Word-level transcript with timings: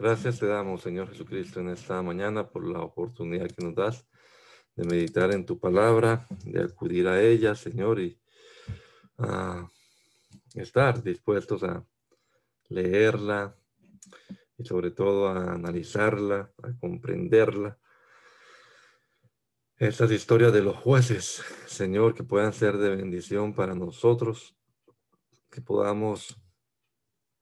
Gracias 0.00 0.38
te 0.38 0.46
damos, 0.46 0.82
Señor 0.82 1.08
Jesucristo, 1.08 1.58
en 1.58 1.70
esta 1.70 2.00
mañana 2.02 2.48
por 2.48 2.64
la 2.64 2.82
oportunidad 2.82 3.50
que 3.50 3.64
nos 3.64 3.74
das 3.74 4.06
de 4.76 4.84
meditar 4.84 5.34
en 5.34 5.44
tu 5.44 5.58
palabra, 5.58 6.24
de 6.44 6.62
acudir 6.62 7.08
a 7.08 7.20
ella, 7.20 7.56
Señor, 7.56 7.98
y 7.98 8.16
a 9.18 9.68
estar 10.54 11.02
dispuestos 11.02 11.64
a 11.64 11.84
leerla 12.68 13.56
y 14.56 14.64
sobre 14.64 14.92
todo 14.92 15.26
a 15.26 15.54
analizarla, 15.54 16.52
a 16.62 16.78
comprenderla. 16.78 17.76
Estas 19.78 20.12
historias 20.12 20.52
de 20.52 20.62
los 20.62 20.76
jueces, 20.76 21.42
Señor, 21.66 22.14
que 22.14 22.22
puedan 22.22 22.52
ser 22.52 22.76
de 22.76 22.94
bendición 22.94 23.52
para 23.52 23.74
nosotros, 23.74 24.56
que 25.50 25.60
podamos 25.60 26.40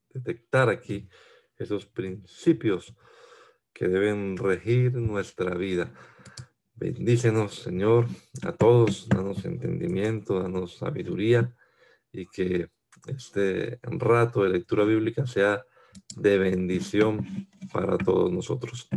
detectar 0.08 0.70
aquí 0.70 1.10
esos 1.58 1.86
principios 1.86 2.94
que 3.72 3.88
deben 3.88 4.36
regir 4.36 4.94
nuestra 4.94 5.54
vida. 5.54 5.92
Bendícenos, 6.74 7.54
Señor, 7.54 8.06
a 8.42 8.52
todos, 8.52 9.08
danos 9.08 9.44
entendimiento, 9.44 10.40
danos 10.40 10.76
sabiduría 10.76 11.54
y 12.12 12.26
que 12.26 12.68
este 13.06 13.78
rato 13.82 14.42
de 14.42 14.50
lectura 14.50 14.84
bíblica 14.84 15.26
sea 15.26 15.64
de 16.16 16.38
bendición 16.38 17.48
para 17.72 17.96
todos 17.98 18.30
nosotros. 18.32 18.88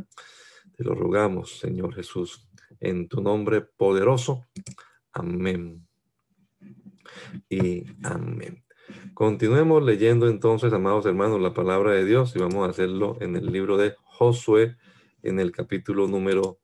Te 0.76 0.84
lo 0.84 0.96
rogamos, 0.96 1.60
Señor 1.60 1.94
Jesús, 1.94 2.48
en 2.80 3.08
tu 3.08 3.22
nombre 3.22 3.62
poderoso. 3.62 4.46
Amén. 5.12 5.88
Y 7.50 7.84
amén. 8.04 8.64
Continuemos 9.14 9.84
leyendo 9.84 10.28
entonces, 10.28 10.72
amados 10.74 11.06
hermanos, 11.06 11.42
la 11.42 11.54
palabra 11.54 11.92
de 11.92 12.06
Dios 12.06 12.36
y 12.36 12.40
vamos 12.40 12.68
a 12.68 12.72
hacerlo 12.72 13.18
en 13.20 13.36
el 13.36 13.52
libro 13.52 13.78
de 13.78 13.96
Josué, 14.04 14.78
en 15.24 15.40
el 15.40 15.52
capítulo 15.52 16.08
número 16.08 16.60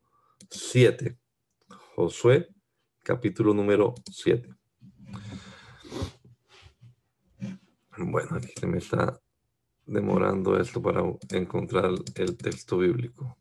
7. 0.49 1.17
Josué, 1.95 2.49
capítulo 3.03 3.53
número 3.53 3.93
7. 4.11 4.49
Bueno, 7.97 8.35
aquí 8.35 8.51
se 8.59 8.67
me 8.67 8.77
está 8.79 9.19
demorando 9.85 10.59
esto 10.59 10.81
para 10.81 11.03
encontrar 11.29 11.91
el 12.15 12.37
texto 12.37 12.77
bíblico. 12.77 13.37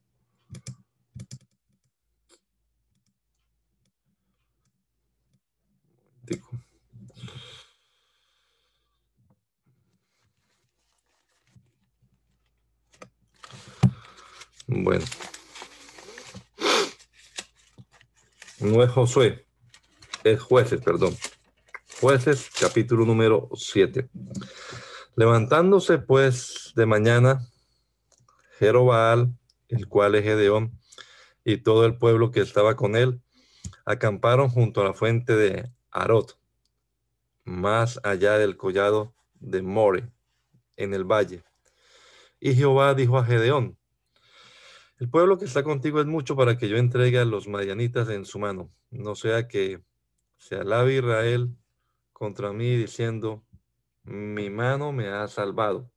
Bueno. 14.66 15.04
No 18.60 18.82
es 18.82 18.90
Josué, 18.90 19.46
es 20.24 20.40
jueces, 20.40 20.80
perdón. 20.80 21.14
Jueces, 22.00 22.50
capítulo 22.58 23.04
número 23.04 23.50
7. 23.54 24.08
Levantándose 25.16 25.98
pues 25.98 26.72
de 26.74 26.86
mañana, 26.86 27.46
Jerobaal, 28.58 29.36
el 29.68 29.86
cual 29.86 30.14
es 30.14 30.24
Gedeón, 30.24 30.78
y 31.44 31.58
todo 31.58 31.84
el 31.84 31.98
pueblo 31.98 32.30
que 32.30 32.40
estaba 32.40 32.74
con 32.74 32.96
él, 32.96 33.20
acamparon 33.84 34.48
junto 34.48 34.80
a 34.80 34.84
la 34.84 34.94
fuente 34.94 35.36
de 35.36 35.70
Arot, 35.90 36.38
más 37.44 38.00
allá 38.02 38.38
del 38.38 38.56
collado 38.56 39.14
de 39.34 39.60
More, 39.60 40.10
en 40.76 40.94
el 40.94 41.04
valle. 41.04 41.44
Y 42.40 42.54
Jehová 42.54 42.94
dijo 42.94 43.18
a 43.18 43.24
Gedeón, 43.24 43.78
el 45.04 45.10
pueblo 45.10 45.36
que 45.36 45.44
está 45.44 45.62
contigo 45.62 46.00
es 46.00 46.06
mucho 46.06 46.34
para 46.34 46.56
que 46.56 46.66
yo 46.66 46.78
entregue 46.78 47.18
a 47.18 47.26
los 47.26 47.46
madianitas 47.46 48.08
en 48.08 48.24
su 48.24 48.38
mano. 48.38 48.72
No 48.90 49.14
sea 49.14 49.46
que 49.48 49.82
se 50.38 50.54
alabe 50.56 50.94
Israel 50.94 51.54
contra 52.14 52.54
mí 52.54 52.74
diciendo, 52.74 53.44
mi 54.02 54.48
mano 54.48 54.92
me 54.92 55.08
ha 55.08 55.28
salvado. 55.28 55.90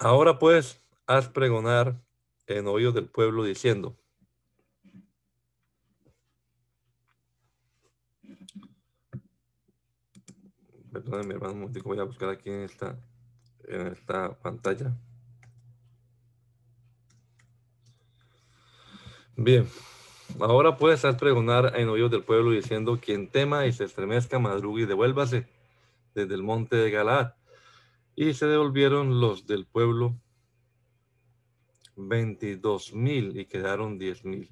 Ahora 0.00 0.40
pues, 0.40 0.82
haz 1.06 1.28
pregonar 1.28 2.02
en 2.48 2.66
oídos 2.66 2.94
del 2.94 3.08
pueblo 3.08 3.44
diciendo, 3.44 3.96
Perdónenme, 10.92 11.28
mi 11.28 11.34
hermano, 11.34 11.66
un 11.66 11.72
voy 11.84 11.98
a 12.00 12.04
buscar 12.04 12.30
aquí 12.30 12.50
en 12.50 12.62
esta, 12.62 12.98
en 13.68 13.86
esta 13.86 14.36
pantalla. 14.40 14.92
Bien, 19.36 19.68
ahora 20.40 20.76
puedes 20.76 21.02
pregonar 21.14 21.78
en 21.78 21.88
oídos 21.88 22.10
del 22.10 22.24
pueblo 22.24 22.50
diciendo, 22.50 22.98
quien 23.00 23.28
tema 23.28 23.66
y 23.66 23.72
se 23.72 23.84
estremezca, 23.84 24.40
madrugue 24.40 24.82
y 24.82 24.86
devuélvase 24.86 25.46
desde 26.12 26.34
el 26.34 26.42
monte 26.42 26.74
de 26.74 26.90
Galaad. 26.90 27.34
Y 28.16 28.34
se 28.34 28.46
devolvieron 28.46 29.20
los 29.20 29.46
del 29.46 29.66
pueblo 29.66 30.16
veintidós 31.94 32.92
mil 32.94 33.38
y 33.38 33.46
quedaron 33.46 33.96
diez 33.96 34.24
mil. 34.24 34.50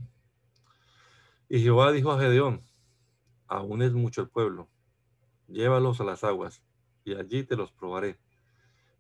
Y 1.49 1.61
Jehová 1.63 1.91
dijo 1.91 2.13
a 2.13 2.21
Gedeón, 2.21 2.63
aún 3.49 3.83
es 3.83 3.93
mucho 3.93 4.23
el 4.23 4.29
pueblo 4.29 4.69
llévalos 5.49 6.01
a 6.01 6.05
las 6.05 6.25
aguas, 6.25 6.63
y 7.05 7.15
allí 7.15 7.43
te 7.43 7.57
los 7.57 7.73
probaré. 7.73 8.19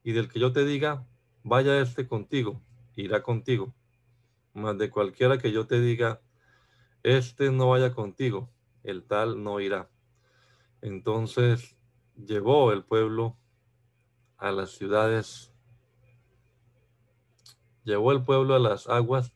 Y 0.02 0.12
del 0.12 0.28
que 0.28 0.40
yo 0.40 0.52
te 0.52 0.64
diga, 0.64 1.06
vaya 1.42 1.80
este 1.80 2.08
contigo, 2.08 2.60
irá 2.96 3.22
contigo. 3.22 3.74
Mas 4.54 4.76
de 4.78 4.90
cualquiera 4.90 5.38
que 5.38 5.52
yo 5.52 5.66
te 5.66 5.80
diga, 5.80 6.20
este 7.02 7.52
no 7.52 7.68
vaya 7.68 7.94
contigo, 7.94 8.50
el 8.82 9.04
tal 9.04 9.42
no 9.42 9.60
irá. 9.60 9.90
Entonces 10.80 11.76
llevó 12.16 12.72
el 12.72 12.84
pueblo 12.84 13.36
a 14.36 14.50
las 14.50 14.70
ciudades, 14.70 15.52
llevó 17.84 18.12
el 18.12 18.24
pueblo 18.24 18.54
a 18.54 18.58
las 18.58 18.88
aguas, 18.88 19.32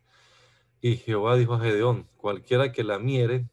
y 0.81 0.97
Jehová 0.97 1.37
dijo 1.37 1.55
a 1.55 1.61
Gedeón, 1.61 2.09
cualquiera 2.17 2.73
que 2.73 2.83
la 2.83 2.99
miere 2.99 3.49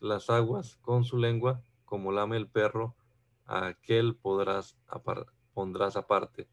las 0.00 0.30
aguas 0.30 0.76
con 0.82 1.04
su 1.04 1.16
lengua, 1.18 1.62
como 1.88 2.12
lame 2.12 2.36
el 2.36 2.48
perro, 2.48 2.94
a 3.46 3.66
aquel 3.66 4.14
podrás 4.14 4.76
pondrás 5.54 5.96
aparte. 5.96 6.48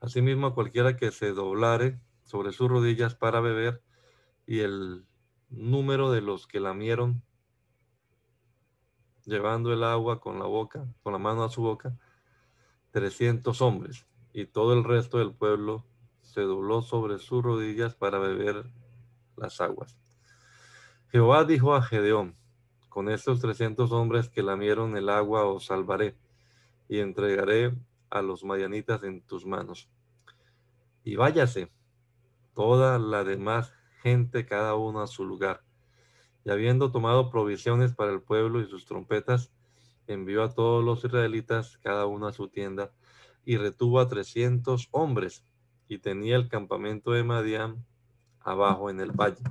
Asimismo, 0.00 0.54
cualquiera 0.54 0.96
que 0.96 1.10
se 1.10 1.32
doblare 1.32 1.98
sobre 2.24 2.52
sus 2.52 2.68
rodillas 2.68 3.14
para 3.14 3.40
beber, 3.40 3.82
y 4.46 4.60
el 4.60 5.06
número 5.48 6.12
de 6.12 6.20
los 6.20 6.46
que 6.46 6.60
lamieron, 6.60 7.22
llevando 9.24 9.72
el 9.72 9.82
agua 9.82 10.20
con 10.20 10.38
la 10.38 10.46
boca, 10.46 10.86
con 11.02 11.14
la 11.14 11.18
mano 11.18 11.42
a 11.42 11.48
su 11.48 11.62
boca, 11.62 11.98
trescientos 12.90 13.62
hombres, 13.62 14.06
y 14.34 14.44
todo 14.44 14.74
el 14.74 14.84
resto 14.84 15.18
del 15.18 15.32
pueblo 15.32 15.86
se 16.20 16.42
dobló 16.42 16.82
sobre 16.82 17.18
sus 17.18 17.42
rodillas 17.42 17.94
para 17.94 18.18
beber 18.18 18.70
las 19.36 19.60
aguas. 19.60 19.98
Jehová 21.08 21.44
dijo 21.44 21.74
a 21.74 21.82
Gedeón, 21.82 22.36
con 22.90 23.08
estos 23.08 23.40
trescientos 23.40 23.92
hombres 23.92 24.28
que 24.28 24.42
lamieron 24.42 24.96
el 24.96 25.08
agua 25.08 25.46
os 25.46 25.66
salvaré, 25.66 26.16
y 26.88 26.98
entregaré 26.98 27.72
a 28.10 28.20
los 28.20 28.44
madianitas 28.44 29.02
en 29.04 29.22
tus 29.22 29.46
manos. 29.46 29.88
Y 31.04 31.14
váyase 31.14 31.70
toda 32.52 32.98
la 32.98 33.24
demás 33.24 33.72
gente, 34.02 34.44
cada 34.44 34.74
uno 34.74 35.00
a 35.00 35.06
su 35.06 35.24
lugar. 35.24 35.62
Y 36.44 36.50
habiendo 36.50 36.90
tomado 36.90 37.30
provisiones 37.30 37.94
para 37.94 38.10
el 38.10 38.22
pueblo 38.22 38.60
y 38.60 38.66
sus 38.66 38.84
trompetas, 38.86 39.52
envió 40.08 40.42
a 40.42 40.52
todos 40.52 40.84
los 40.84 41.04
israelitas, 41.04 41.78
cada 41.78 42.06
uno 42.06 42.26
a 42.26 42.32
su 42.32 42.48
tienda, 42.48 42.92
y 43.44 43.56
retuvo 43.56 44.00
a 44.00 44.08
trescientos 44.08 44.88
hombres, 44.90 45.44
y 45.86 45.98
tenía 45.98 46.36
el 46.36 46.48
campamento 46.48 47.12
de 47.12 47.22
Madián 47.22 47.86
abajo 48.40 48.90
en 48.90 49.00
el 49.00 49.12
valle. 49.12 49.42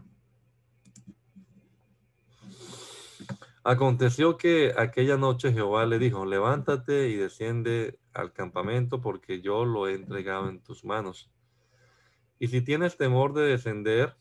Aconteció 3.63 4.37
que 4.37 4.73
aquella 4.77 5.17
noche 5.17 5.51
Jehová 5.51 5.85
le 5.85 5.99
dijo, 5.99 6.25
levántate 6.25 7.09
y 7.09 7.15
desciende 7.15 7.99
al 8.13 8.31
campamento 8.31 9.01
porque 9.01 9.41
yo 9.41 9.65
lo 9.65 9.87
he 9.87 9.95
entregado 9.95 10.49
en 10.49 10.61
tus 10.61 10.85
manos. 10.85 11.29
Y 12.39 12.47
si 12.47 12.61
tienes 12.61 12.95
temor 12.95 13.33
de 13.33 13.43
descender, 13.43 14.15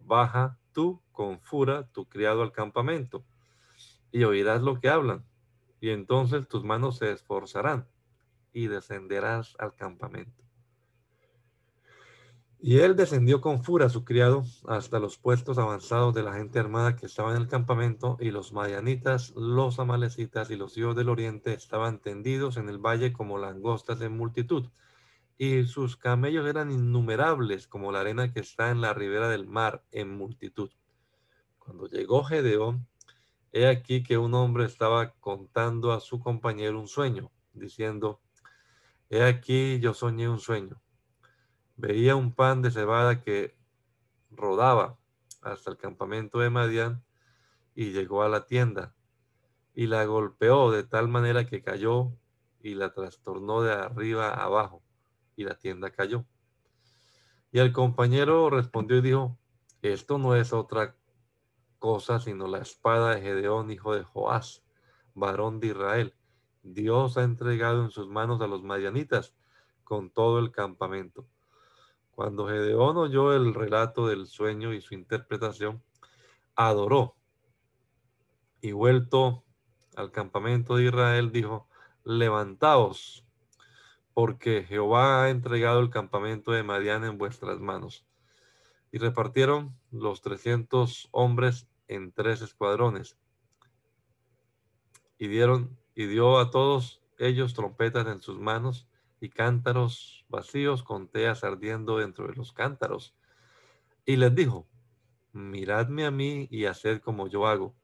baja 0.00 0.58
tú 0.72 1.02
con 1.12 1.40
fura 1.40 1.86
tu 1.92 2.08
criado 2.08 2.42
al 2.42 2.52
campamento 2.52 3.24
y 4.10 4.24
oirás 4.24 4.60
lo 4.60 4.80
que 4.80 4.88
hablan. 4.88 5.24
Y 5.80 5.90
entonces 5.90 6.48
tus 6.48 6.64
manos 6.64 6.98
se 6.98 7.12
esforzarán 7.12 7.88
y 8.52 8.66
descenderás 8.66 9.54
al 9.58 9.76
campamento. 9.76 10.45
Y 12.68 12.80
él 12.80 12.96
descendió 12.96 13.40
con 13.40 13.62
fura 13.62 13.88
su 13.88 14.04
criado 14.04 14.42
hasta 14.66 14.98
los 14.98 15.18
puestos 15.18 15.56
avanzados 15.56 16.12
de 16.16 16.24
la 16.24 16.32
gente 16.32 16.58
armada 16.58 16.96
que 16.96 17.06
estaba 17.06 17.30
en 17.30 17.40
el 17.40 17.46
campamento, 17.46 18.16
y 18.18 18.32
los 18.32 18.52
madianitas, 18.52 19.32
los 19.36 19.78
amalecitas 19.78 20.50
y 20.50 20.56
los 20.56 20.76
hijos 20.76 20.96
del 20.96 21.08
oriente 21.08 21.54
estaban 21.54 22.00
tendidos 22.00 22.56
en 22.56 22.68
el 22.68 22.78
valle 22.78 23.12
como 23.12 23.38
langostas 23.38 24.00
en 24.00 24.16
multitud, 24.16 24.66
y 25.38 25.62
sus 25.66 25.96
camellos 25.96 26.48
eran 26.48 26.72
innumerables 26.72 27.68
como 27.68 27.92
la 27.92 28.00
arena 28.00 28.32
que 28.32 28.40
está 28.40 28.72
en 28.72 28.80
la 28.80 28.92
ribera 28.92 29.28
del 29.28 29.46
mar 29.46 29.84
en 29.92 30.16
multitud. 30.16 30.70
Cuando 31.60 31.86
llegó 31.86 32.24
Gedeón, 32.24 32.88
he 33.52 33.68
aquí 33.68 34.02
que 34.02 34.18
un 34.18 34.34
hombre 34.34 34.64
estaba 34.64 35.12
contando 35.20 35.92
a 35.92 36.00
su 36.00 36.18
compañero 36.18 36.80
un 36.80 36.88
sueño, 36.88 37.30
diciendo, 37.52 38.20
he 39.08 39.22
aquí 39.22 39.78
yo 39.78 39.94
soñé 39.94 40.28
un 40.28 40.40
sueño 40.40 40.82
veía 41.76 42.16
un 42.16 42.34
pan 42.34 42.62
de 42.62 42.70
cebada 42.70 43.22
que 43.22 43.56
rodaba 44.30 44.98
hasta 45.42 45.70
el 45.70 45.76
campamento 45.76 46.38
de 46.38 46.50
Madián 46.50 47.04
y 47.74 47.92
llegó 47.92 48.22
a 48.22 48.28
la 48.28 48.46
tienda 48.46 48.94
y 49.74 49.86
la 49.86 50.04
golpeó 50.06 50.70
de 50.70 50.84
tal 50.84 51.08
manera 51.08 51.46
que 51.46 51.62
cayó 51.62 52.12
y 52.60 52.74
la 52.74 52.92
trastornó 52.92 53.62
de 53.62 53.72
arriba 53.72 54.30
abajo 54.30 54.82
y 55.36 55.44
la 55.44 55.58
tienda 55.58 55.90
cayó. 55.90 56.24
Y 57.52 57.58
el 57.58 57.72
compañero 57.72 58.50
respondió 58.50 58.96
y 58.96 59.02
dijo, 59.02 59.38
esto 59.82 60.18
no 60.18 60.34
es 60.34 60.52
otra 60.52 60.96
cosa 61.78 62.18
sino 62.18 62.48
la 62.48 62.58
espada 62.58 63.14
de 63.14 63.20
Gedeón, 63.20 63.70
hijo 63.70 63.94
de 63.94 64.02
Joás, 64.02 64.64
varón 65.14 65.60
de 65.60 65.68
Israel. 65.68 66.14
Dios 66.62 67.16
ha 67.16 67.22
entregado 67.22 67.84
en 67.84 67.90
sus 67.90 68.08
manos 68.08 68.40
a 68.40 68.46
los 68.46 68.62
madianitas 68.62 69.34
con 69.84 70.10
todo 70.10 70.38
el 70.38 70.50
campamento. 70.50 71.28
Cuando 72.16 72.48
Gedeón 72.48 72.96
oyó 72.96 73.34
el 73.34 73.52
relato 73.52 74.06
del 74.06 74.26
sueño 74.26 74.72
y 74.72 74.80
su 74.80 74.94
interpretación, 74.94 75.82
adoró 76.54 77.14
y 78.62 78.72
vuelto 78.72 79.44
al 79.96 80.10
campamento 80.12 80.76
de 80.76 80.84
Israel 80.84 81.30
dijo, 81.30 81.68
levantaos, 82.04 83.26
porque 84.14 84.64
Jehová 84.64 85.24
ha 85.24 85.28
entregado 85.28 85.80
el 85.80 85.90
campamento 85.90 86.52
de 86.52 86.62
Madián 86.62 87.04
en 87.04 87.18
vuestras 87.18 87.60
manos. 87.60 88.06
Y 88.90 88.96
repartieron 88.96 89.78
los 89.90 90.22
trescientos 90.22 91.10
hombres 91.10 91.68
en 91.86 92.12
tres 92.12 92.40
escuadrones. 92.40 93.18
Y 95.18 95.28
dieron 95.28 95.78
y 95.94 96.06
dio 96.06 96.38
a 96.38 96.50
todos 96.50 97.02
ellos 97.18 97.52
trompetas 97.52 98.06
en 98.06 98.22
sus 98.22 98.40
manos 98.40 98.88
y 99.20 99.30
cántaros 99.30 100.24
vacíos 100.28 100.82
con 100.82 101.08
teas 101.08 101.44
ardiendo 101.44 101.98
dentro 101.98 102.26
de 102.26 102.34
los 102.34 102.52
cántaros. 102.52 103.14
Y 104.04 104.16
les 104.16 104.34
dijo, 104.34 104.66
miradme 105.32 106.06
a 106.06 106.10
mí 106.10 106.48
y 106.50 106.66
haced 106.66 107.00
como 107.00 107.28
yo 107.28 107.46
hago. 107.46 107.74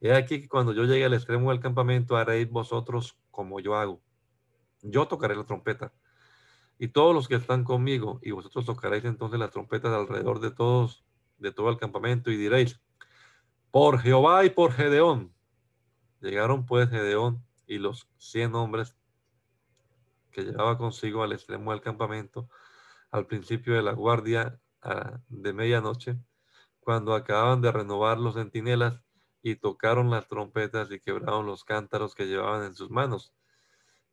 He 0.00 0.14
aquí 0.14 0.40
que 0.40 0.48
cuando 0.48 0.72
yo 0.72 0.84
llegue 0.84 1.04
al 1.04 1.14
extremo 1.14 1.50
del 1.50 1.60
campamento 1.60 2.16
haréis 2.16 2.50
vosotros 2.50 3.18
como 3.30 3.60
yo 3.60 3.76
hago. 3.76 4.00
Yo 4.82 5.06
tocaré 5.06 5.36
la 5.36 5.44
trompeta 5.44 5.92
y 6.78 6.88
todos 6.88 7.14
los 7.14 7.28
que 7.28 7.34
están 7.34 7.62
conmigo 7.62 8.18
y 8.22 8.30
vosotros 8.30 8.64
tocaréis 8.64 9.04
entonces 9.04 9.38
las 9.38 9.50
trompetas 9.50 9.92
alrededor 9.92 10.40
de 10.40 10.50
todos, 10.50 11.04
de 11.36 11.52
todo 11.52 11.68
el 11.68 11.76
campamento 11.76 12.30
y 12.30 12.36
diréis, 12.36 12.80
por 13.70 14.00
Jehová 14.00 14.46
y 14.46 14.50
por 14.50 14.72
Gedeón. 14.72 15.34
Llegaron 16.22 16.64
pues 16.64 16.88
Gedeón 16.88 17.44
y 17.66 17.78
los 17.78 18.08
cien 18.16 18.54
hombres 18.54 18.96
que 20.30 20.42
llevaba 20.42 20.78
consigo 20.78 21.22
al 21.22 21.32
extremo 21.32 21.72
del 21.72 21.80
campamento 21.80 22.48
al 23.10 23.26
principio 23.26 23.74
de 23.74 23.82
la 23.82 23.92
guardia 23.92 24.60
de 25.28 25.52
medianoche, 25.52 26.16
cuando 26.80 27.14
acababan 27.14 27.60
de 27.60 27.72
renovar 27.72 28.18
los 28.18 28.34
centinelas 28.34 29.02
y 29.42 29.56
tocaron 29.56 30.10
las 30.10 30.28
trompetas 30.28 30.90
y 30.90 31.00
quebraron 31.00 31.46
los 31.46 31.64
cántaros 31.64 32.14
que 32.14 32.26
llevaban 32.26 32.64
en 32.64 32.74
sus 32.74 32.90
manos. 32.90 33.34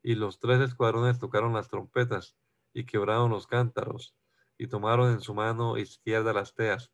Y 0.03 0.15
los 0.15 0.39
tres 0.39 0.61
escuadrones 0.61 1.19
tocaron 1.19 1.53
las 1.53 1.69
trompetas 1.69 2.35
y 2.73 2.85
quebraron 2.85 3.29
los 3.29 3.47
cántaros 3.47 4.15
y 4.57 4.67
tomaron 4.67 5.11
en 5.11 5.21
su 5.21 5.33
mano 5.33 5.77
izquierda 5.77 6.33
las 6.33 6.53
teas 6.53 6.91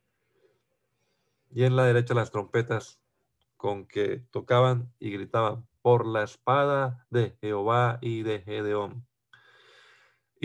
y 1.49 1.63
en 1.63 1.75
la 1.75 1.85
derecha 1.85 2.13
las 2.13 2.31
trompetas 2.31 2.99
con 3.57 3.85
que 3.85 4.25
tocaban 4.31 4.91
y 4.99 5.11
gritaban 5.11 5.67
por 5.81 6.05
la 6.05 6.23
espada 6.23 7.05
de 7.09 7.37
Jehová 7.41 7.99
y 8.01 8.23
de 8.23 8.41
Gedeón. 8.41 9.05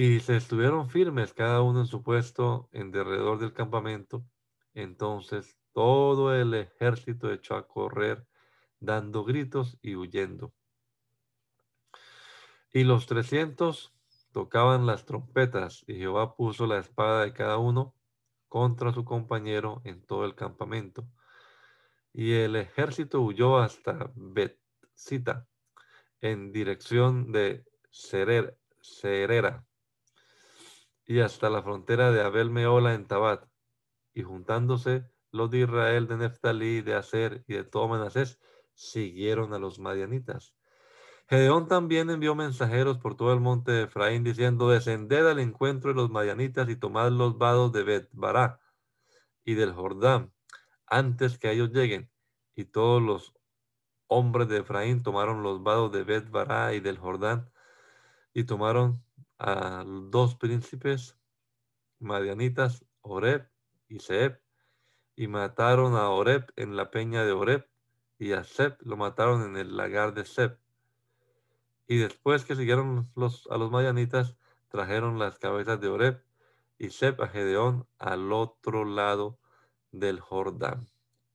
Y 0.00 0.20
se 0.20 0.36
estuvieron 0.36 0.88
firmes 0.88 1.34
cada 1.34 1.60
uno 1.60 1.80
en 1.80 1.88
su 1.88 2.04
puesto 2.04 2.68
en 2.70 2.92
derredor 2.92 3.40
del 3.40 3.52
campamento. 3.52 4.24
Entonces 4.72 5.58
todo 5.72 6.32
el 6.32 6.54
ejército 6.54 7.32
echó 7.32 7.56
a 7.56 7.66
correr, 7.66 8.24
dando 8.78 9.24
gritos 9.24 9.76
y 9.82 9.96
huyendo. 9.96 10.54
Y 12.72 12.84
los 12.84 13.06
trescientos 13.06 13.92
tocaban 14.30 14.86
las 14.86 15.04
trompetas, 15.04 15.82
y 15.88 15.94
Jehová 15.94 16.36
puso 16.36 16.68
la 16.68 16.78
espada 16.78 17.24
de 17.24 17.32
cada 17.32 17.58
uno 17.58 17.92
contra 18.46 18.92
su 18.92 19.04
compañero 19.04 19.82
en 19.82 20.00
todo 20.06 20.24
el 20.26 20.36
campamento. 20.36 21.08
Y 22.12 22.34
el 22.34 22.54
ejército 22.54 23.20
huyó 23.20 23.58
hasta 23.58 24.12
Betzita, 24.14 25.48
en 26.20 26.52
dirección 26.52 27.32
de 27.32 27.64
Serera 27.90 28.54
y 31.08 31.20
hasta 31.20 31.48
la 31.48 31.62
frontera 31.62 32.12
de 32.12 32.20
Abel 32.20 32.50
Meola 32.50 32.92
en 32.92 33.06
Tabat, 33.06 33.48
y 34.12 34.22
juntándose 34.22 35.10
los 35.32 35.50
de 35.50 35.60
Israel, 35.60 36.06
de 36.06 36.18
Neftalí, 36.18 36.82
de 36.82 36.94
Aser 36.94 37.44
y 37.48 37.54
de 37.54 37.64
todo 37.64 37.88
Manasés, 37.88 38.38
siguieron 38.74 39.54
a 39.54 39.58
los 39.58 39.78
madianitas. 39.78 40.54
Gedeón 41.26 41.66
también 41.66 42.10
envió 42.10 42.34
mensajeros 42.34 42.98
por 42.98 43.16
todo 43.16 43.32
el 43.32 43.40
monte 43.40 43.72
de 43.72 43.82
Efraín, 43.84 44.22
diciendo, 44.22 44.68
descended 44.68 45.26
al 45.26 45.38
encuentro 45.38 45.90
de 45.90 45.96
los 45.96 46.10
madianitas 46.10 46.68
y 46.68 46.76
tomad 46.76 47.10
los 47.10 47.38
vados 47.38 47.72
de 47.72 47.84
Bet 47.84 48.10
Bará 48.12 48.60
y 49.44 49.54
del 49.54 49.72
Jordán, 49.72 50.34
antes 50.86 51.38
que 51.38 51.50
ellos 51.50 51.70
lleguen. 51.70 52.10
Y 52.54 52.66
todos 52.66 53.02
los 53.02 53.34
hombres 54.08 54.48
de 54.48 54.58
Efraín 54.58 55.02
tomaron 55.02 55.42
los 55.42 55.62
vados 55.62 55.90
de 55.90 56.04
Bet 56.04 56.28
Bará 56.30 56.74
y 56.74 56.80
del 56.80 56.98
Jordán, 56.98 57.50
y 58.34 58.44
tomaron 58.44 59.02
a 59.38 59.84
dos 59.86 60.34
príncipes 60.34 61.16
madianitas, 62.00 62.84
Oreb 63.02 63.48
y 63.88 64.00
Seb, 64.00 64.40
y 65.16 65.26
mataron 65.28 65.94
a 65.94 66.10
Oreb 66.10 66.52
en 66.56 66.76
la 66.76 66.90
peña 66.90 67.24
de 67.24 67.32
Oreb, 67.32 67.68
y 68.18 68.32
a 68.32 68.44
Seb 68.44 68.76
lo 68.80 68.96
mataron 68.96 69.42
en 69.42 69.56
el 69.56 69.76
lagar 69.76 70.14
de 70.14 70.24
Seb. 70.24 70.58
Y 71.86 71.96
después 71.96 72.44
que 72.44 72.56
siguieron 72.56 73.10
los, 73.14 73.46
a 73.50 73.56
los 73.56 73.70
madianitas, 73.70 74.36
trajeron 74.68 75.18
las 75.18 75.38
cabezas 75.38 75.80
de 75.80 75.88
Oreb 75.88 76.22
y 76.78 76.90
Seb 76.90 77.20
a 77.22 77.28
Gedeón 77.28 77.86
al 77.98 78.32
otro 78.32 78.84
lado 78.84 79.38
del 79.92 80.20
Jordán. 80.20 80.86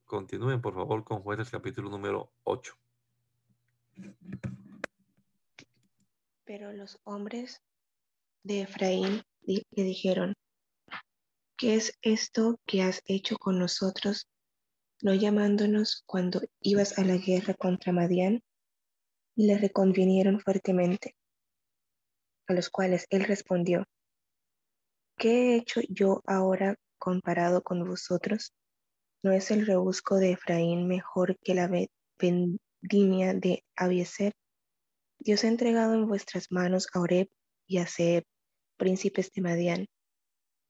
Continúen, 0.05 0.61
por 0.61 0.75
favor, 0.75 1.03
con 1.03 1.21
jueces 1.21 1.49
capítulo 1.49 1.89
número 1.89 2.31
8. 2.43 2.75
Pero 6.45 6.71
los 6.73 6.99
hombres 7.03 7.63
de 8.43 8.61
Efraín 8.61 9.23
le 9.41 9.83
dijeron, 9.83 10.33
¿qué 11.57 11.75
es 11.75 11.97
esto 12.01 12.59
que 12.65 12.81
has 12.81 13.01
hecho 13.05 13.37
con 13.37 13.57
nosotros, 13.57 14.27
no 15.01 15.13
llamándonos 15.13 16.03
cuando 16.05 16.41
ibas 16.59 16.97
a 16.99 17.03
la 17.03 17.17
guerra 17.17 17.53
contra 17.53 17.93
Madián? 17.93 18.41
Y 19.35 19.47
le 19.47 19.57
reconvinieron 19.57 20.39
fuertemente, 20.39 21.15
a 22.47 22.53
los 22.53 22.69
cuales 22.69 23.07
él 23.09 23.23
respondió, 23.23 23.85
¿qué 25.17 25.31
he 25.31 25.55
hecho 25.55 25.81
yo 25.89 26.21
ahora 26.27 26.75
comparado 26.99 27.63
con 27.63 27.83
vosotros? 27.83 28.53
¿No 29.23 29.31
es 29.31 29.49
el 29.51 29.65
rebusco 29.65 30.17
de 30.17 30.33
Efraín 30.33 30.87
mejor 30.87 31.37
que 31.39 31.55
la 31.55 31.71
vendimia 32.19 33.33
de 33.33 33.63
Abieser? 33.75 34.33
Dios 35.17 35.45
ha 35.45 35.47
entregado 35.47 35.93
en 35.93 36.07
vuestras 36.07 36.51
manos 36.51 36.87
a 36.93 36.99
Oreb 36.99 37.29
y 37.67 37.77
a 37.77 37.87
Seb, 37.87 38.23
príncipes 38.77 39.31
de 39.31 39.41
Madián. 39.41 39.87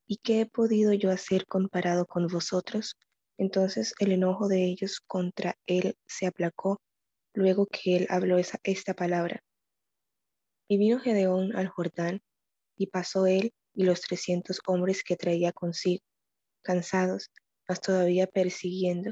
¿Y 0.08 0.18
qué 0.18 0.42
he 0.42 0.46
podido 0.46 0.94
yo 0.94 1.12
hacer 1.12 1.46
comparado 1.48 2.06
con 2.06 2.28
vosotros? 2.28 2.96
Entonces 3.38 3.94
el 4.00 4.12
enojo 4.12 4.48
de 4.48 4.66
ellos 4.66 5.02
contra 5.06 5.56
él 5.66 5.96
se 6.06 6.28
aplacó 6.28 6.82
luego 7.34 7.66
que 7.66 7.98
él 7.98 8.08
habló 8.10 8.38
esa, 8.38 8.60
esta 8.64 8.94
palabra. 8.94 9.42
Y 10.68 10.78
vino 10.78 11.00
Gedeón 11.00 11.56
al 11.56 11.68
Jordán, 11.68 12.22
y 12.78 12.88
pasó 12.88 13.28
él 13.28 13.54
y 13.74 13.84
los 13.84 14.02
trescientos 14.02 14.60
hombres 14.66 15.04
que 15.04 15.16
traía 15.16 15.52
consigo, 15.52 16.04
cansados, 16.62 17.32
mas 17.68 17.82
todavía 17.82 18.28
persiguiendo. 18.28 19.12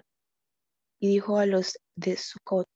Y 1.00 1.08
dijo 1.08 1.38
a 1.38 1.46
los 1.46 1.80
de 1.96 2.18
Sucot, 2.18 2.68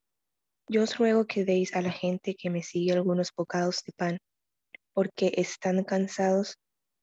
yo 0.68 0.82
os 0.82 0.98
ruego 0.98 1.26
que 1.26 1.44
deis 1.44 1.74
a 1.74 1.82
la 1.82 1.92
gente 1.92 2.34
que 2.34 2.50
me 2.50 2.62
sigue 2.62 2.92
algunos 2.92 3.30
bocados 3.36 3.82
de 3.84 3.92
pan, 3.92 4.18
porque 4.96 5.30
están 5.36 5.84
cansados, 5.84 6.56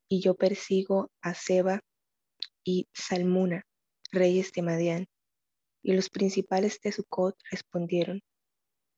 y 0.10 0.20
yo 0.20 0.34
persigo 0.34 1.12
a 1.22 1.36
Seba 1.36 1.82
y 2.64 2.88
Salmuna, 2.92 3.68
reyes 4.12 4.52
de 4.52 4.64
Madián. 4.64 5.06
Y 5.84 5.94
los 5.94 6.10
principales 6.10 6.80
de 6.82 6.92
Sucot 6.92 7.36
respondieron, 7.52 8.24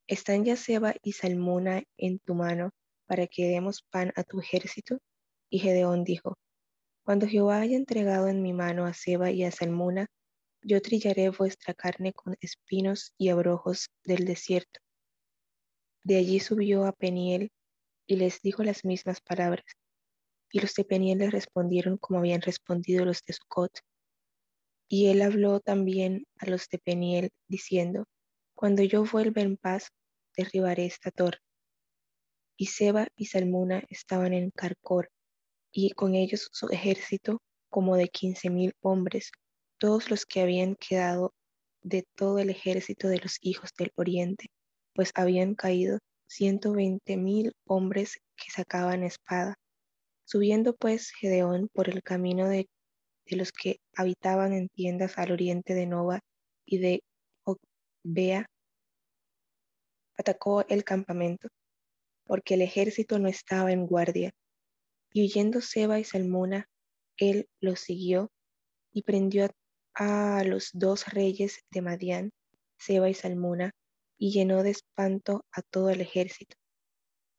¿Están 0.08 0.46
ya 0.46 0.56
Seba 0.56 0.96
y 1.04 1.12
Salmuna 1.12 1.84
en 1.98 2.20
tu 2.20 2.36
mano 2.36 2.70
para 3.06 3.28
que 3.28 3.50
demos 3.50 3.84
pan 3.92 4.14
a 4.16 4.24
tu 4.24 4.40
ejército? 4.40 5.00
Y 5.50 5.60
Gedeón 5.60 6.06
dijo, 6.06 6.38
Cuando 7.04 7.28
Jehová 7.28 7.60
haya 7.60 7.75
entregado 7.75 8.30
en 8.30 8.42
mi 8.42 8.54
mano 8.54 8.86
a 8.86 8.94
Seba 8.94 9.30
y 9.30 9.44
a 9.44 9.52
Salmuna, 9.52 10.08
yo 10.62 10.82
trillaré 10.82 11.32
vuestra 11.32 11.74
carne 11.74 12.14
con 12.14 12.38
espinos 12.40 13.14
y 13.18 13.28
abrojos 13.28 13.90
del 14.06 14.24
desierto. 14.24 14.80
De 16.06 16.16
allí 16.16 16.40
subió 16.40 16.86
a 16.86 16.94
Peniel 16.94 17.52
y 18.08 18.18
les 18.18 18.42
dijo 18.42 18.64
las 18.64 18.86
mismas 18.86 19.22
palabras. 19.22 19.66
Y 20.52 20.60
los 20.60 20.74
de 20.76 20.86
Peniel 20.86 21.20
les 21.20 21.32
respondieron 21.32 21.98
como 21.98 22.20
habían 22.20 22.42
respondido 22.42 23.06
los 23.06 23.22
de 23.24 23.34
Sucot. 23.34 23.72
Y 24.88 25.08
él 25.08 25.22
habló 25.22 25.60
también 25.60 26.26
a 26.38 26.50
los 26.50 26.68
de 26.70 26.78
Peniel, 26.78 27.32
diciendo, 27.48 28.06
Cuando 28.56 28.84
yo 28.84 29.04
vuelva 29.04 29.42
en 29.42 29.58
paz, 29.58 29.90
derribaré 30.38 30.86
esta 30.86 31.12
torre. 31.12 31.40
Y 32.58 32.68
Seba 32.68 33.08
y 33.16 33.26
Salmuna 33.26 33.84
estaban 33.90 34.34
en 34.34 34.52
Carcor, 34.52 35.10
y 35.72 35.92
con 35.92 36.16
ellos 36.16 36.48
su 36.54 36.70
ejército 36.70 37.42
como 37.70 37.98
de 37.98 38.08
quince 38.08 38.50
mil 38.50 38.74
hombres, 38.82 39.32
todos 39.78 40.10
los 40.10 40.26
que 40.26 40.42
habían 40.42 40.76
quedado 40.76 41.34
de 41.82 42.06
todo 42.16 42.40
el 42.40 42.50
ejército 42.50 43.10
de 43.10 43.18
los 43.18 43.38
hijos 43.42 43.72
del 43.78 43.92
oriente, 43.96 44.48
pues 44.94 45.12
habían 45.16 45.56
caído 45.56 46.00
ciento 46.36 46.74
veinte 46.74 47.15
mil 47.15 47.54
hombres 47.65 48.20
que 48.36 48.51
sacaban 48.51 49.04
espada. 49.04 49.56
Subiendo 50.25 50.75
pues 50.75 51.12
Gedeón 51.12 51.70
por 51.72 51.89
el 51.89 52.04
camino 52.04 52.50
de, 52.50 52.68
los 53.27 53.54
que 53.54 53.77
habitaban 53.96 54.51
en 54.51 54.68
tiendas 54.68 55.18
al 55.18 55.32
oriente 55.32 55.74
de 55.74 55.86
Nova 55.86 56.20
y 56.65 56.80
de 56.80 57.04
Bea, 58.04 58.46
atacó 60.18 60.65
el 60.68 60.84
campamento, 60.84 61.48
porque 62.25 62.56
el 62.56 62.62
ejército 62.62 63.18
no 63.18 63.30
estaba 63.30 63.72
en 63.72 63.88
guardia. 63.88 64.32
Y 65.13 65.24
huyendo 65.24 65.62
Seba 65.62 66.00
y 66.00 66.04
Salmuna, 66.04 66.68
él 67.18 67.48
los 67.62 67.80
siguió 67.80 68.30
y 68.92 69.04
prendió 69.04 69.50
a, 69.94 70.39
a 70.39 70.44
los 70.44 70.70
dos 70.74 71.08
reyes 71.08 71.62
de 71.72 71.82
Madián, 71.82 72.32
Seba 72.77 73.10
y 73.10 73.13
Salmuna, 73.13 73.72
y 74.18 74.32
llenó 74.32 74.64
de 74.64 74.72
espanto 74.72 75.46
a 75.52 75.62
todo 75.62 75.90
el 75.90 76.02
ejército. 76.02 76.56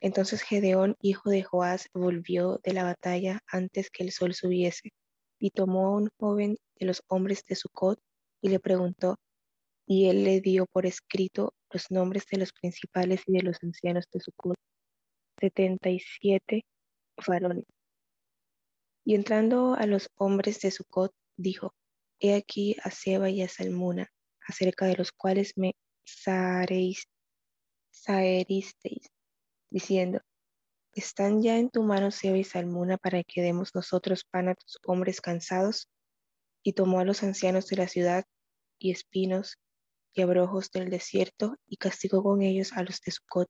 Entonces 0.00 0.42
Gedeón, 0.42 0.96
hijo 1.00 1.30
de 1.30 1.42
Joás, 1.42 1.88
volvió 1.94 2.60
de 2.62 2.72
la 2.72 2.84
batalla 2.84 3.40
antes 3.46 3.90
que 3.90 4.04
el 4.04 4.12
sol 4.12 4.34
subiese, 4.34 4.90
y 5.38 5.50
tomó 5.50 5.86
a 5.86 5.96
un 5.96 6.08
joven 6.18 6.56
de 6.78 6.86
los 6.86 7.02
hombres 7.08 7.42
de 7.48 7.56
Sucot 7.56 7.98
y 8.42 8.48
le 8.48 8.60
preguntó, 8.60 9.16
y 9.86 10.08
él 10.08 10.24
le 10.24 10.40
dio 10.40 10.66
por 10.66 10.86
escrito 10.86 11.54
los 11.70 11.90
nombres 11.90 12.24
de 12.30 12.38
los 12.38 12.52
principales 12.52 13.22
y 13.26 13.32
de 13.32 13.42
los 13.42 13.62
ancianos 13.62 14.04
de 14.12 14.20
Sucot, 14.20 14.56
setenta 15.40 15.90
y 15.90 16.00
siete 16.00 16.64
varones. 17.26 17.64
Y 19.04 19.14
entrando 19.14 19.74
a 19.74 19.86
los 19.86 20.08
hombres 20.16 20.60
de 20.60 20.70
Sucot, 20.70 21.12
dijo, 21.36 21.72
He 22.18 22.34
aquí 22.34 22.76
a 22.82 22.90
Seba 22.90 23.30
y 23.30 23.42
a 23.42 23.48
Salmuna, 23.48 24.08
acerca 24.46 24.86
de 24.86 24.96
los 24.96 25.12
cuales 25.12 25.52
me 25.56 25.74
saeristeis, 26.06 27.10
diciendo, 29.70 30.20
¿están 30.94 31.42
ya 31.42 31.58
en 31.58 31.70
tu 31.70 31.82
mano 31.82 32.10
Seba 32.10 32.38
y 32.38 32.44
Salmuna 32.44 32.96
para 32.96 33.22
que 33.24 33.42
demos 33.42 33.74
nosotros 33.74 34.24
pan 34.24 34.48
a 34.48 34.54
tus 34.54 34.78
hombres 34.86 35.20
cansados? 35.20 35.88
Y 36.62 36.72
tomó 36.72 37.00
a 37.00 37.04
los 37.04 37.22
ancianos 37.22 37.66
de 37.66 37.76
la 37.76 37.88
ciudad 37.88 38.24
y 38.78 38.90
espinos 38.90 39.58
y 40.14 40.22
abrojos 40.22 40.70
del 40.70 40.90
desierto 40.90 41.56
y 41.66 41.76
castigó 41.76 42.22
con 42.22 42.42
ellos 42.42 42.72
a 42.72 42.82
los 42.82 43.00
de 43.02 43.12
Sucot. 43.12 43.48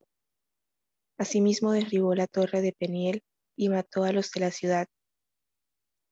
Asimismo 1.18 1.72
derribó 1.72 2.14
la 2.14 2.26
torre 2.26 2.60
de 2.60 2.72
Peniel 2.72 3.22
y 3.56 3.68
mató 3.68 4.04
a 4.04 4.12
los 4.12 4.30
de 4.32 4.40
la 4.40 4.50
ciudad. 4.50 4.86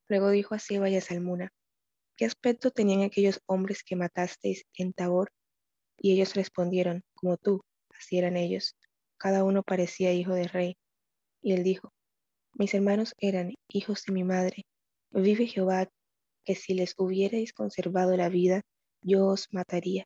Luego 0.07 0.29
dijo 0.29 0.55
a 0.55 0.59
Seba 0.59 0.89
y 0.89 0.95
a 0.95 1.01
Salmuna, 1.01 1.51
¿qué 2.15 2.25
aspecto 2.25 2.71
tenían 2.71 3.03
aquellos 3.03 3.41
hombres 3.45 3.83
que 3.83 3.95
matasteis 3.95 4.65
en 4.73 4.93
Tabor? 4.93 5.31
Y 5.97 6.13
ellos 6.13 6.33
respondieron, 6.35 7.03
como 7.13 7.37
tú, 7.37 7.61
así 7.97 8.17
eran 8.17 8.37
ellos. 8.37 8.75
Cada 9.17 9.43
uno 9.43 9.63
parecía 9.63 10.13
hijo 10.13 10.33
de 10.33 10.47
rey. 10.47 10.77
Y 11.41 11.53
él 11.53 11.63
dijo, 11.63 11.93
mis 12.53 12.73
hermanos 12.73 13.13
eran 13.17 13.53
hijos 13.67 14.03
de 14.05 14.13
mi 14.13 14.23
madre. 14.23 14.65
Vive 15.11 15.47
Jehová, 15.47 15.87
que 16.43 16.55
si 16.55 16.73
les 16.73 16.93
hubierais 16.97 17.53
conservado 17.53 18.15
la 18.15 18.29
vida, 18.29 18.61
yo 19.01 19.27
os 19.27 19.47
mataría. 19.51 20.05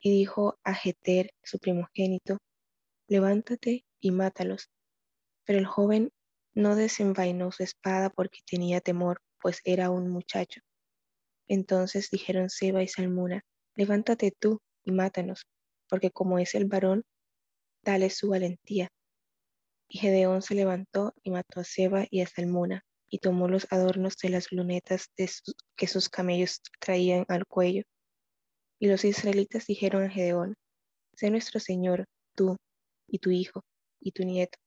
Y 0.00 0.10
dijo 0.10 0.58
a 0.64 0.74
Jeter, 0.74 1.30
su 1.42 1.58
primogénito, 1.58 2.38
levántate 3.08 3.84
y 4.00 4.10
mátalos. 4.10 4.70
Pero 5.44 5.58
el 5.58 5.66
joven 5.66 6.10
no 6.54 6.76
desenvainó 6.76 7.50
su 7.52 7.62
espada 7.62 8.10
porque 8.10 8.40
tenía 8.46 8.80
temor, 8.80 9.20
pues 9.40 9.60
era 9.64 9.90
un 9.90 10.10
muchacho. 10.10 10.60
Entonces 11.48 12.10
dijeron 12.10 12.50
Seba 12.50 12.82
y 12.82 12.88
Salmuna, 12.88 13.44
levántate 13.74 14.32
tú 14.38 14.60
y 14.84 14.92
mátanos, 14.92 15.46
porque 15.88 16.10
como 16.10 16.38
es 16.38 16.54
el 16.54 16.66
varón, 16.66 17.04
tal 17.82 18.02
es 18.02 18.16
su 18.16 18.28
valentía. 18.28 18.88
Y 19.88 19.98
Gedeón 19.98 20.42
se 20.42 20.54
levantó 20.54 21.14
y 21.22 21.30
mató 21.30 21.60
a 21.60 21.64
Seba 21.64 22.06
y 22.10 22.20
a 22.20 22.26
Salmuna, 22.26 22.84
y 23.08 23.18
tomó 23.18 23.48
los 23.48 23.66
adornos 23.70 24.16
de 24.16 24.30
las 24.30 24.50
lunetas 24.50 25.10
de 25.16 25.30
que 25.76 25.86
sus 25.86 26.08
camellos 26.08 26.60
traían 26.80 27.24
al 27.28 27.46
cuello. 27.46 27.82
Y 28.78 28.88
los 28.88 29.04
israelitas 29.04 29.66
dijeron 29.66 30.04
a 30.04 30.10
Gedeón, 30.10 30.54
sé 31.14 31.30
nuestro 31.30 31.60
Señor, 31.60 32.06
tú, 32.34 32.56
y 33.06 33.18
tu 33.18 33.30
hijo, 33.30 33.62
y 34.00 34.12
tu 34.12 34.24
nieto, 34.24 34.58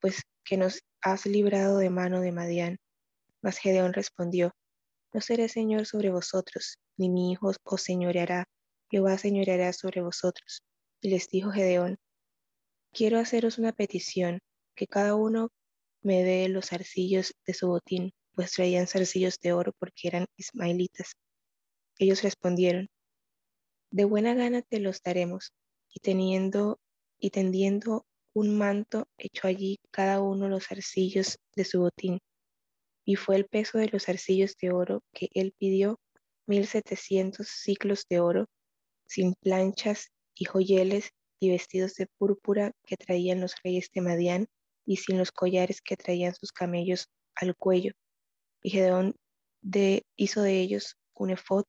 pues 0.00 0.22
que 0.44 0.56
nos 0.56 0.80
has 1.00 1.26
librado 1.26 1.78
de 1.78 1.90
mano 1.90 2.20
de 2.20 2.32
Madián. 2.32 2.78
Mas 3.42 3.58
Gedeón 3.58 3.92
respondió, 3.92 4.52
no 5.16 5.22
seré 5.22 5.48
Señor 5.48 5.86
sobre 5.86 6.10
vosotros, 6.10 6.78
ni 6.98 7.08
mi 7.08 7.32
hijo 7.32 7.50
os 7.64 7.82
señoreará, 7.82 8.50
Jehová 8.90 9.16
señoreará 9.16 9.72
sobre 9.72 10.02
vosotros. 10.02 10.62
Y 11.00 11.08
les 11.08 11.30
dijo 11.30 11.50
Gedeón, 11.52 11.96
quiero 12.92 13.18
haceros 13.18 13.56
una 13.56 13.72
petición, 13.72 14.40
que 14.74 14.86
cada 14.86 15.14
uno 15.14 15.48
me 16.02 16.22
dé 16.22 16.50
los 16.50 16.66
zarcillos 16.66 17.32
de 17.46 17.54
su 17.54 17.66
botín, 17.66 18.12
pues 18.34 18.52
traían 18.52 18.86
zarcillos 18.86 19.38
de 19.40 19.54
oro 19.54 19.72
porque 19.78 20.08
eran 20.08 20.26
ismaelitas. 20.36 21.12
Ellos 21.98 22.22
respondieron, 22.22 22.90
de 23.90 24.04
buena 24.04 24.34
gana 24.34 24.60
te 24.60 24.80
los 24.80 25.00
daremos, 25.00 25.54
y 25.94 26.00
teniendo 26.00 26.78
y 27.18 27.30
tendiendo 27.30 28.04
un 28.34 28.58
manto 28.58 29.08
echó 29.16 29.46
allí 29.46 29.78
cada 29.90 30.20
uno 30.20 30.50
los 30.50 30.70
arcillos 30.70 31.38
de 31.54 31.64
su 31.64 31.80
botín, 31.80 32.20
y 33.06 33.14
fue 33.14 33.36
el 33.36 33.46
peso 33.46 33.78
de 33.78 33.88
los 33.88 34.08
arcillos 34.08 34.56
de 34.60 34.72
oro 34.72 35.02
que 35.14 35.30
él 35.32 35.54
pidió 35.56 36.00
mil 36.46 36.66
setecientos 36.66 37.48
ciclos 37.48 38.04
de 38.10 38.20
oro, 38.20 38.46
sin 39.06 39.34
planchas 39.34 40.10
y 40.34 40.44
joyeles 40.44 41.10
y 41.38 41.50
vestidos 41.50 41.94
de 41.94 42.08
púrpura 42.18 42.72
que 42.84 42.96
traían 42.96 43.40
los 43.40 43.54
reyes 43.62 43.88
de 43.94 44.00
Madián, 44.00 44.46
y 44.84 44.96
sin 44.96 45.18
los 45.18 45.32
collares 45.32 45.80
que 45.82 45.96
traían 45.96 46.34
sus 46.34 46.52
camellos 46.52 47.08
al 47.34 47.56
cuello. 47.56 47.92
Y 48.62 48.70
Gedeón 48.70 49.16
de, 49.60 50.04
hizo 50.16 50.42
de 50.42 50.60
ellos 50.60 50.96
un 51.14 51.30
efod, 51.30 51.64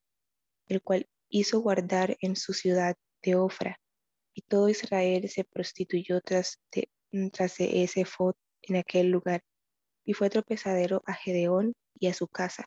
el 0.67 0.81
cual 0.81 1.07
hizo 1.29 1.59
guardar 1.59 2.17
en 2.21 2.35
su 2.35 2.53
ciudad 2.53 2.95
de 3.23 3.35
Ofra, 3.35 3.79
y 4.33 4.41
todo 4.41 4.69
Israel 4.69 5.27
se 5.29 5.43
prostituyó 5.43 6.21
tras 6.21 6.59
de, 6.71 6.89
tras 7.31 7.57
de 7.57 7.83
ese 7.83 8.01
efod 8.01 8.35
en 8.61 8.75
aquel 8.75 9.07
lugar, 9.07 9.43
y 10.07 10.13
fue 10.13 10.29
tropezadero 10.29 11.03
a 11.05 11.13
Gedeón 11.13 11.73
y 11.99 12.07
a 12.07 12.13
su 12.13 12.29
casa. 12.29 12.65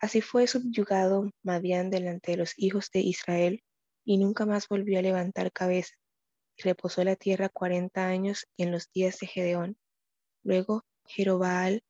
Así 0.00 0.22
fue 0.22 0.46
subyugado 0.46 1.30
Madián 1.42 1.90
delante 1.90 2.32
de 2.32 2.38
los 2.38 2.54
hijos 2.56 2.90
de 2.90 3.00
Israel, 3.00 3.62
y 4.02 4.16
nunca 4.16 4.46
más 4.46 4.66
volvió 4.66 4.98
a 4.98 5.02
levantar 5.02 5.52
cabeza, 5.52 5.94
y 6.56 6.62
reposó 6.62 7.04
la 7.04 7.16
tierra 7.16 7.50
cuarenta 7.50 8.06
años 8.06 8.46
en 8.56 8.72
los 8.72 8.90
días 8.92 9.18
de 9.20 9.26
Gedeón. 9.26 9.76
Luego 10.42 10.84
Jerobaal, 11.04 11.82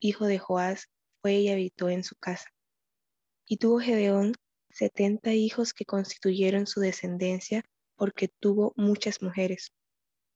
hijo 0.00 0.24
de 0.24 0.38
Joás, 0.38 0.88
fue 1.20 1.34
y 1.34 1.50
habitó 1.50 1.90
en 1.90 2.02
su 2.02 2.16
casa. 2.16 2.48
Y 3.46 3.58
tuvo 3.58 3.78
Gedeón 3.78 4.32
setenta 4.70 5.34
hijos 5.34 5.74
que 5.74 5.84
constituyeron 5.84 6.66
su 6.66 6.80
descendencia 6.80 7.62
porque 7.94 8.28
tuvo 8.28 8.72
muchas 8.74 9.20
mujeres. 9.20 9.70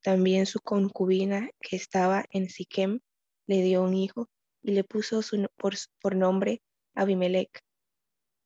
También 0.02 0.46
su 0.46 0.60
concubina 0.60 1.50
que 1.60 1.76
estaba 1.76 2.24
en 2.30 2.48
Siquem 2.48 3.00
le 3.46 3.62
dio 3.62 3.82
un 3.82 3.94
hijo 3.94 4.28
y 4.62 4.72
le 4.72 4.84
puso 4.84 5.22
su, 5.22 5.46
por, 5.56 5.74
por 6.00 6.16
nombre 6.16 6.62
Abimelech. 6.94 7.50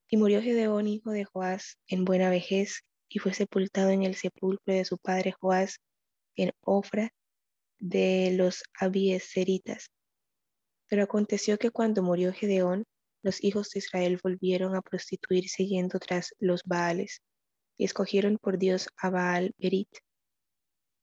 Y 0.09 0.17
murió 0.17 0.43
Gedeón, 0.43 0.87
hijo 0.87 1.11
de 1.11 1.25
Joás, 1.25 1.79
en 1.87 2.05
buena 2.05 2.31
vejez, 2.31 2.83
y 3.09 3.19
fue 3.19 3.35
sepultado 3.35 3.91
en 3.91 4.03
el 4.03 4.15
sepulcro 4.15 4.75
de 4.75 4.85
su 4.85 4.99
padre 4.99 5.33
Joás, 5.33 5.79
en 6.37 6.51
Ofra 6.61 7.11
de 7.79 8.33
los 8.37 8.63
Abieseritas. 8.79 9.91
Pero 10.89 11.05
aconteció 11.05 11.59
que 11.59 11.71
cuando 11.71 12.03
murió 12.03 12.33
Gedeón, 12.33 12.85
los 13.23 13.43
hijos 13.43 13.71
de 13.71 13.79
Israel 13.79 14.21
volvieron 14.23 14.75
a 14.75 14.83
prostituirse 14.83 15.67
yendo 15.67 15.99
tras 15.99 16.35
los 16.39 16.63
Baales, 16.65 17.23
y 17.77 17.85
escogieron 17.85 18.39
por 18.39 18.59
Dios 18.59 18.89
a 18.97 19.11
Baal 19.11 19.53
Berit. 19.59 19.89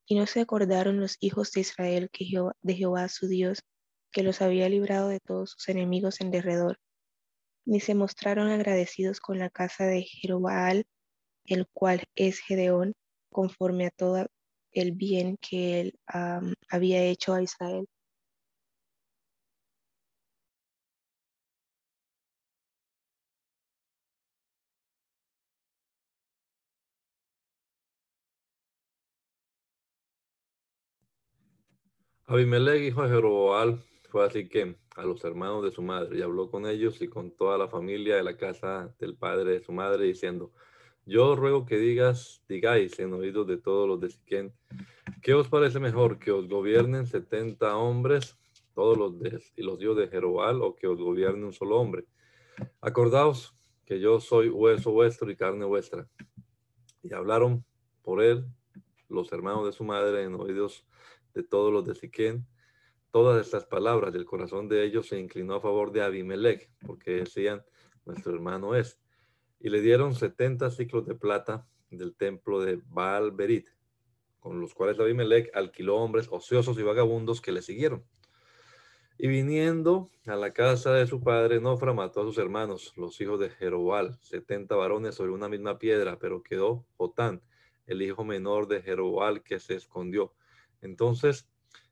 Y 0.06 0.16
no 0.16 0.26
se 0.26 0.42
acordaron 0.42 1.00
los 1.00 1.18
hijos 1.20 1.52
de 1.52 1.62
Israel 1.62 2.10
que 2.12 2.26
de 2.62 2.74
Jehová 2.76 3.08
su 3.08 3.28
Dios, 3.28 3.60
que 4.12 4.24
los 4.24 4.42
había 4.42 4.68
librado 4.70 5.08
de 5.08 5.20
todos 5.20 5.52
sus 5.52 5.70
enemigos 5.70 6.22
en 6.22 6.32
derredor, 6.32 6.78
ni 7.66 7.80
se 7.80 7.96
mostraron 7.96 8.50
agradecidos 8.50 9.20
con 9.20 9.40
la 9.40 9.50
casa 9.50 9.86
de 9.86 10.04
Jerobaal, 10.04 10.86
el 11.46 11.68
cual 11.74 12.04
es 12.16 12.40
Gedeón, 12.40 12.94
conforme 13.32 13.88
a 13.88 13.92
todo 13.92 14.28
el 14.72 14.92
bien 14.92 15.38
que 15.38 15.80
él 15.80 16.00
había 16.70 17.04
hecho 17.04 17.34
a 17.34 17.42
Israel. 17.42 17.88
Abimelech, 32.32 32.82
hijo 32.82 33.04
de 33.04 33.10
Jeroboal, 33.10 33.84
fue 34.10 34.26
así 34.26 34.48
que 34.48 34.78
a 34.96 35.04
los 35.04 35.22
hermanos 35.26 35.66
de 35.66 35.72
su 35.72 35.82
madre 35.82 36.18
y 36.18 36.22
habló 36.22 36.50
con 36.50 36.66
ellos 36.66 37.02
y 37.02 37.10
con 37.10 37.32
toda 37.32 37.58
la 37.58 37.68
familia 37.68 38.16
de 38.16 38.24
la 38.24 38.38
casa 38.38 38.96
del 39.00 39.18
padre 39.18 39.52
de 39.52 39.60
su 39.62 39.74
madre, 39.74 40.06
diciendo, 40.06 40.54
yo 41.06 41.36
ruego 41.36 41.66
que 41.66 41.78
digas, 41.78 42.42
digáis 42.48 42.98
en 43.00 43.12
oídos 43.12 43.48
de 43.48 43.58
todos 43.58 43.86
los 43.86 44.00
de 44.00 44.12
Siquén, 44.12 44.54
¿qué 45.22 45.34
os 45.34 45.50
parece 45.50 45.82
mejor, 45.82 46.20
que 46.20 46.32
os 46.32 46.48
gobiernen 46.48 47.06
setenta 47.06 47.76
hombres, 47.76 48.40
todos 48.74 48.98
los 48.98 49.20
de, 49.20 49.44
y 49.58 49.64
los 49.64 49.82
hijos 49.82 49.98
de 49.98 50.08
Jerobal, 50.08 50.62
o 50.62 50.74
que 50.74 50.88
os 50.88 51.02
gobierne 51.02 51.44
un 51.44 51.52
solo 51.52 51.82
hombre? 51.82 52.06
Acordaos 52.80 53.54
que 53.84 54.00
yo 54.00 54.22
soy 54.22 54.48
hueso 54.48 54.92
vuestro 54.92 55.30
y 55.30 55.36
carne 55.36 55.66
vuestra. 55.66 56.08
Y 57.04 57.14
hablaron 57.14 57.66
por 58.04 58.24
él 58.24 58.46
los 59.10 59.34
hermanos 59.34 59.66
de 59.66 59.74
su 59.74 59.84
madre 59.84 60.24
en 60.24 60.36
oídos 60.36 60.86
de 61.34 61.44
todos 61.44 61.72
los 61.72 61.86
de 61.86 61.96
Siquén, 61.96 62.48
todas 63.12 63.46
estas 63.46 63.66
palabras, 63.66 64.14
del 64.14 64.26
corazón 64.26 64.68
de 64.68 64.84
ellos 64.84 65.08
se 65.08 65.20
inclinó 65.20 65.56
a 65.56 65.62
favor 65.62 65.92
de 65.92 66.02
Abimelech, 66.02 66.70
porque 66.86 67.12
decían, 67.12 67.64
nuestro 68.06 68.34
hermano 68.34 68.76
es 68.76 69.00
y 69.64 69.70
le 69.70 69.82
dieron 69.82 70.16
70 70.16 70.72
ciclos 70.72 71.06
de 71.06 71.16
plata 71.16 71.68
del 71.90 72.16
templo 72.16 72.62
de 72.62 72.82
Baal 72.88 73.32
Berit, 73.32 73.68
con 74.40 74.60
los 74.60 74.74
cuales 74.74 75.00
Abimelech 75.00 75.56
alquiló 75.56 75.98
hombres 75.98 76.28
ociosos 76.32 76.80
y 76.80 76.84
vagabundos 76.84 77.42
que 77.42 77.52
le 77.52 77.62
siguieron. 77.62 78.04
Y 79.20 79.28
viniendo 79.28 80.10
a 80.26 80.36
la 80.36 80.52
casa 80.52 80.94
de 80.94 81.06
su 81.06 81.22
padre, 81.22 81.62
Nofra 81.62 81.94
mató 81.94 82.22
a 82.22 82.24
sus 82.24 82.40
hermanos, 82.40 82.92
los 82.96 83.22
hijos 83.22 83.40
de 83.40 83.52
Jerobal, 83.52 84.18
70 84.22 84.76
varones 84.76 85.14
sobre 85.14 85.32
una 85.32 85.48
misma 85.48 85.78
piedra, 85.78 86.18
pero 86.18 86.42
quedó 86.42 86.88
Jotán, 86.98 87.44
el 87.86 88.02
hijo 88.02 88.24
menor 88.24 88.68
de 88.68 88.82
Jerobal, 88.82 89.44
que 89.44 89.60
se 89.60 89.76
escondió. 89.76 90.34
Entonces 90.82 91.48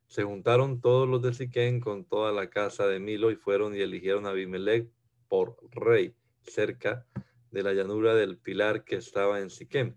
se 0.06 0.24
juntaron 0.24 0.80
todos 0.80 1.08
los 1.08 1.22
de 1.22 1.32
Siquén 1.32 1.80
con 1.80 2.04
toda 2.04 2.32
la 2.32 2.50
casa 2.50 2.86
de 2.86 2.98
Milo 2.98 3.30
y 3.30 3.36
fueron 3.36 3.76
y 3.76 3.80
eligieron 3.80 4.26
a 4.26 4.30
Abimelech 4.30 4.90
por 5.28 5.56
rey 5.70 6.14
cerca 6.42 7.06
de 7.50 7.62
la 7.62 7.72
llanura 7.72 8.14
del 8.14 8.36
pilar 8.38 8.84
que 8.84 8.96
estaba 8.96 9.40
en 9.40 9.50
Siquem. 9.50 9.96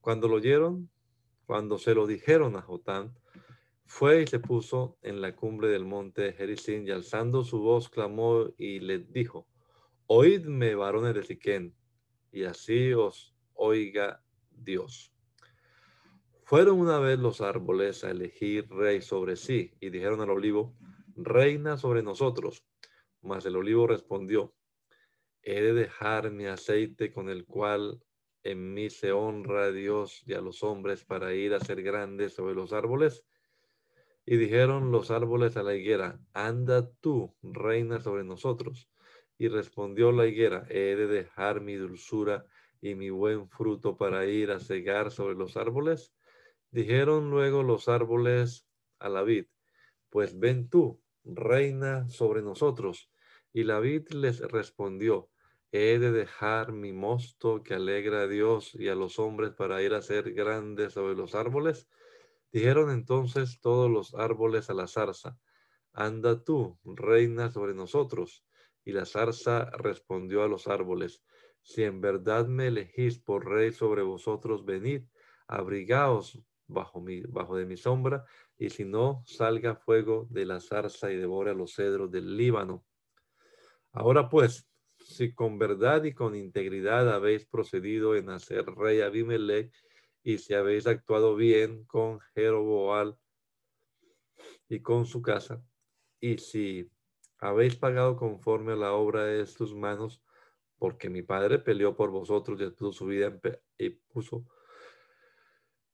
Cuando 0.00 0.28
lo 0.28 0.36
oyeron, 0.36 0.90
cuando 1.46 1.78
se 1.78 1.94
lo 1.94 2.06
dijeron 2.06 2.56
a 2.56 2.62
Jotán, 2.62 3.14
fue 3.84 4.22
y 4.22 4.26
se 4.26 4.38
puso 4.38 4.96
en 5.02 5.20
la 5.20 5.34
cumbre 5.34 5.68
del 5.68 5.84
monte 5.84 6.32
Jericín 6.32 6.86
y 6.86 6.90
alzando 6.90 7.44
su 7.44 7.60
voz 7.60 7.88
clamó 7.88 8.46
y 8.56 8.80
le 8.80 9.00
dijo, 9.00 9.46
Oídme, 10.06 10.74
varones 10.74 11.14
de 11.14 11.22
Siquén, 11.24 11.74
y 12.32 12.44
así 12.44 12.92
os 12.92 13.34
oiga 13.54 14.22
Dios. 14.50 15.12
Fueron 16.50 16.80
una 16.80 16.98
vez 16.98 17.16
los 17.16 17.42
árboles 17.42 18.02
a 18.02 18.10
elegir 18.10 18.68
rey 18.70 19.02
sobre 19.02 19.36
sí 19.36 19.72
y 19.78 19.90
dijeron 19.90 20.20
al 20.20 20.30
olivo, 20.30 20.74
reina 21.14 21.76
sobre 21.76 22.02
nosotros. 22.02 22.66
Mas 23.22 23.46
el 23.46 23.54
olivo 23.54 23.86
respondió, 23.86 24.52
he 25.42 25.60
de 25.60 25.74
dejar 25.74 26.32
mi 26.32 26.46
aceite 26.46 27.12
con 27.12 27.30
el 27.30 27.46
cual 27.46 28.02
en 28.42 28.74
mí 28.74 28.90
se 28.90 29.12
honra 29.12 29.66
a 29.66 29.70
Dios 29.70 30.24
y 30.26 30.32
a 30.34 30.40
los 30.40 30.64
hombres 30.64 31.04
para 31.04 31.32
ir 31.34 31.54
a 31.54 31.60
ser 31.60 31.84
grandes 31.84 32.34
sobre 32.34 32.56
los 32.56 32.72
árboles. 32.72 33.24
Y 34.26 34.36
dijeron 34.36 34.90
los 34.90 35.12
árboles 35.12 35.56
a 35.56 35.62
la 35.62 35.76
higuera, 35.76 36.18
anda 36.32 36.90
tú, 37.00 37.32
reina 37.44 38.00
sobre 38.00 38.24
nosotros. 38.24 38.90
Y 39.38 39.46
respondió 39.46 40.10
la 40.10 40.26
higuera, 40.26 40.66
he 40.68 40.96
de 40.96 41.06
dejar 41.06 41.60
mi 41.60 41.76
dulzura 41.76 42.44
y 42.80 42.96
mi 42.96 43.10
buen 43.10 43.48
fruto 43.48 43.96
para 43.96 44.26
ir 44.26 44.50
a 44.50 44.58
cegar 44.58 45.12
sobre 45.12 45.36
los 45.36 45.56
árboles. 45.56 46.12
Dijeron 46.72 47.30
luego 47.30 47.64
los 47.64 47.88
árboles 47.88 48.64
a 49.00 49.08
la 49.08 49.22
vid, 49.22 49.46
pues 50.08 50.38
ven 50.38 50.68
tú, 50.68 51.02
reina 51.24 52.08
sobre 52.08 52.42
nosotros. 52.42 53.10
Y 53.52 53.64
la 53.64 53.80
vid 53.80 54.08
les 54.10 54.40
respondió, 54.40 55.30
he 55.72 55.98
de 55.98 56.12
dejar 56.12 56.70
mi 56.72 56.92
mosto 56.92 57.64
que 57.64 57.74
alegra 57.74 58.22
a 58.22 58.28
Dios 58.28 58.72
y 58.74 58.88
a 58.88 58.94
los 58.94 59.18
hombres 59.18 59.50
para 59.52 59.82
ir 59.82 59.94
a 59.94 60.02
ser 60.02 60.32
grandes 60.32 60.92
sobre 60.92 61.14
los 61.14 61.34
árboles. 61.34 61.88
Dijeron 62.52 62.90
entonces 62.90 63.60
todos 63.60 63.90
los 63.90 64.14
árboles 64.14 64.70
a 64.70 64.74
la 64.74 64.86
zarza, 64.86 65.38
anda 65.92 66.44
tú, 66.44 66.78
reina 66.84 67.50
sobre 67.50 67.74
nosotros. 67.74 68.44
Y 68.84 68.92
la 68.92 69.06
zarza 69.06 69.70
respondió 69.70 70.44
a 70.44 70.48
los 70.48 70.68
árboles, 70.68 71.22
si 71.62 71.82
en 71.82 72.00
verdad 72.00 72.46
me 72.46 72.68
elegís 72.68 73.18
por 73.18 73.48
rey 73.48 73.72
sobre 73.72 74.02
vosotros, 74.02 74.64
venid, 74.64 75.02
abrigaos 75.48 76.40
bajo, 76.70 77.00
mi, 77.00 77.20
bajo 77.22 77.56
de 77.56 77.66
mi 77.66 77.76
sombra, 77.76 78.24
y 78.58 78.70
si 78.70 78.84
no, 78.84 79.22
salga 79.26 79.74
fuego 79.74 80.26
de 80.30 80.46
la 80.46 80.60
zarza 80.60 81.12
y 81.12 81.16
devore 81.16 81.50
a 81.50 81.54
los 81.54 81.74
cedros 81.74 82.10
del 82.10 82.36
Líbano. 82.36 82.84
Ahora 83.92 84.28
pues, 84.28 84.68
si 84.98 85.34
con 85.34 85.58
verdad 85.58 86.04
y 86.04 86.14
con 86.14 86.36
integridad 86.36 87.12
habéis 87.12 87.46
procedido 87.46 88.14
en 88.14 88.30
hacer 88.30 88.64
rey 88.66 89.00
Abimelech, 89.00 89.72
y 90.22 90.38
si 90.38 90.54
habéis 90.54 90.86
actuado 90.86 91.34
bien 91.34 91.84
con 91.84 92.20
Jeroboal 92.34 93.16
y 94.68 94.80
con 94.80 95.06
su 95.06 95.22
casa, 95.22 95.62
y 96.20 96.38
si 96.38 96.90
habéis 97.38 97.76
pagado 97.76 98.16
conforme 98.16 98.72
a 98.72 98.76
la 98.76 98.92
obra 98.92 99.24
de 99.24 99.44
tus 99.46 99.74
manos, 99.74 100.22
porque 100.78 101.10
mi 101.10 101.22
padre 101.22 101.58
peleó 101.58 101.96
por 101.96 102.10
vosotros 102.10 102.60
y 102.60 102.70
puso 102.70 102.92
su 102.92 103.06
vida 103.06 103.38
y 103.78 103.90
puso 103.90 104.46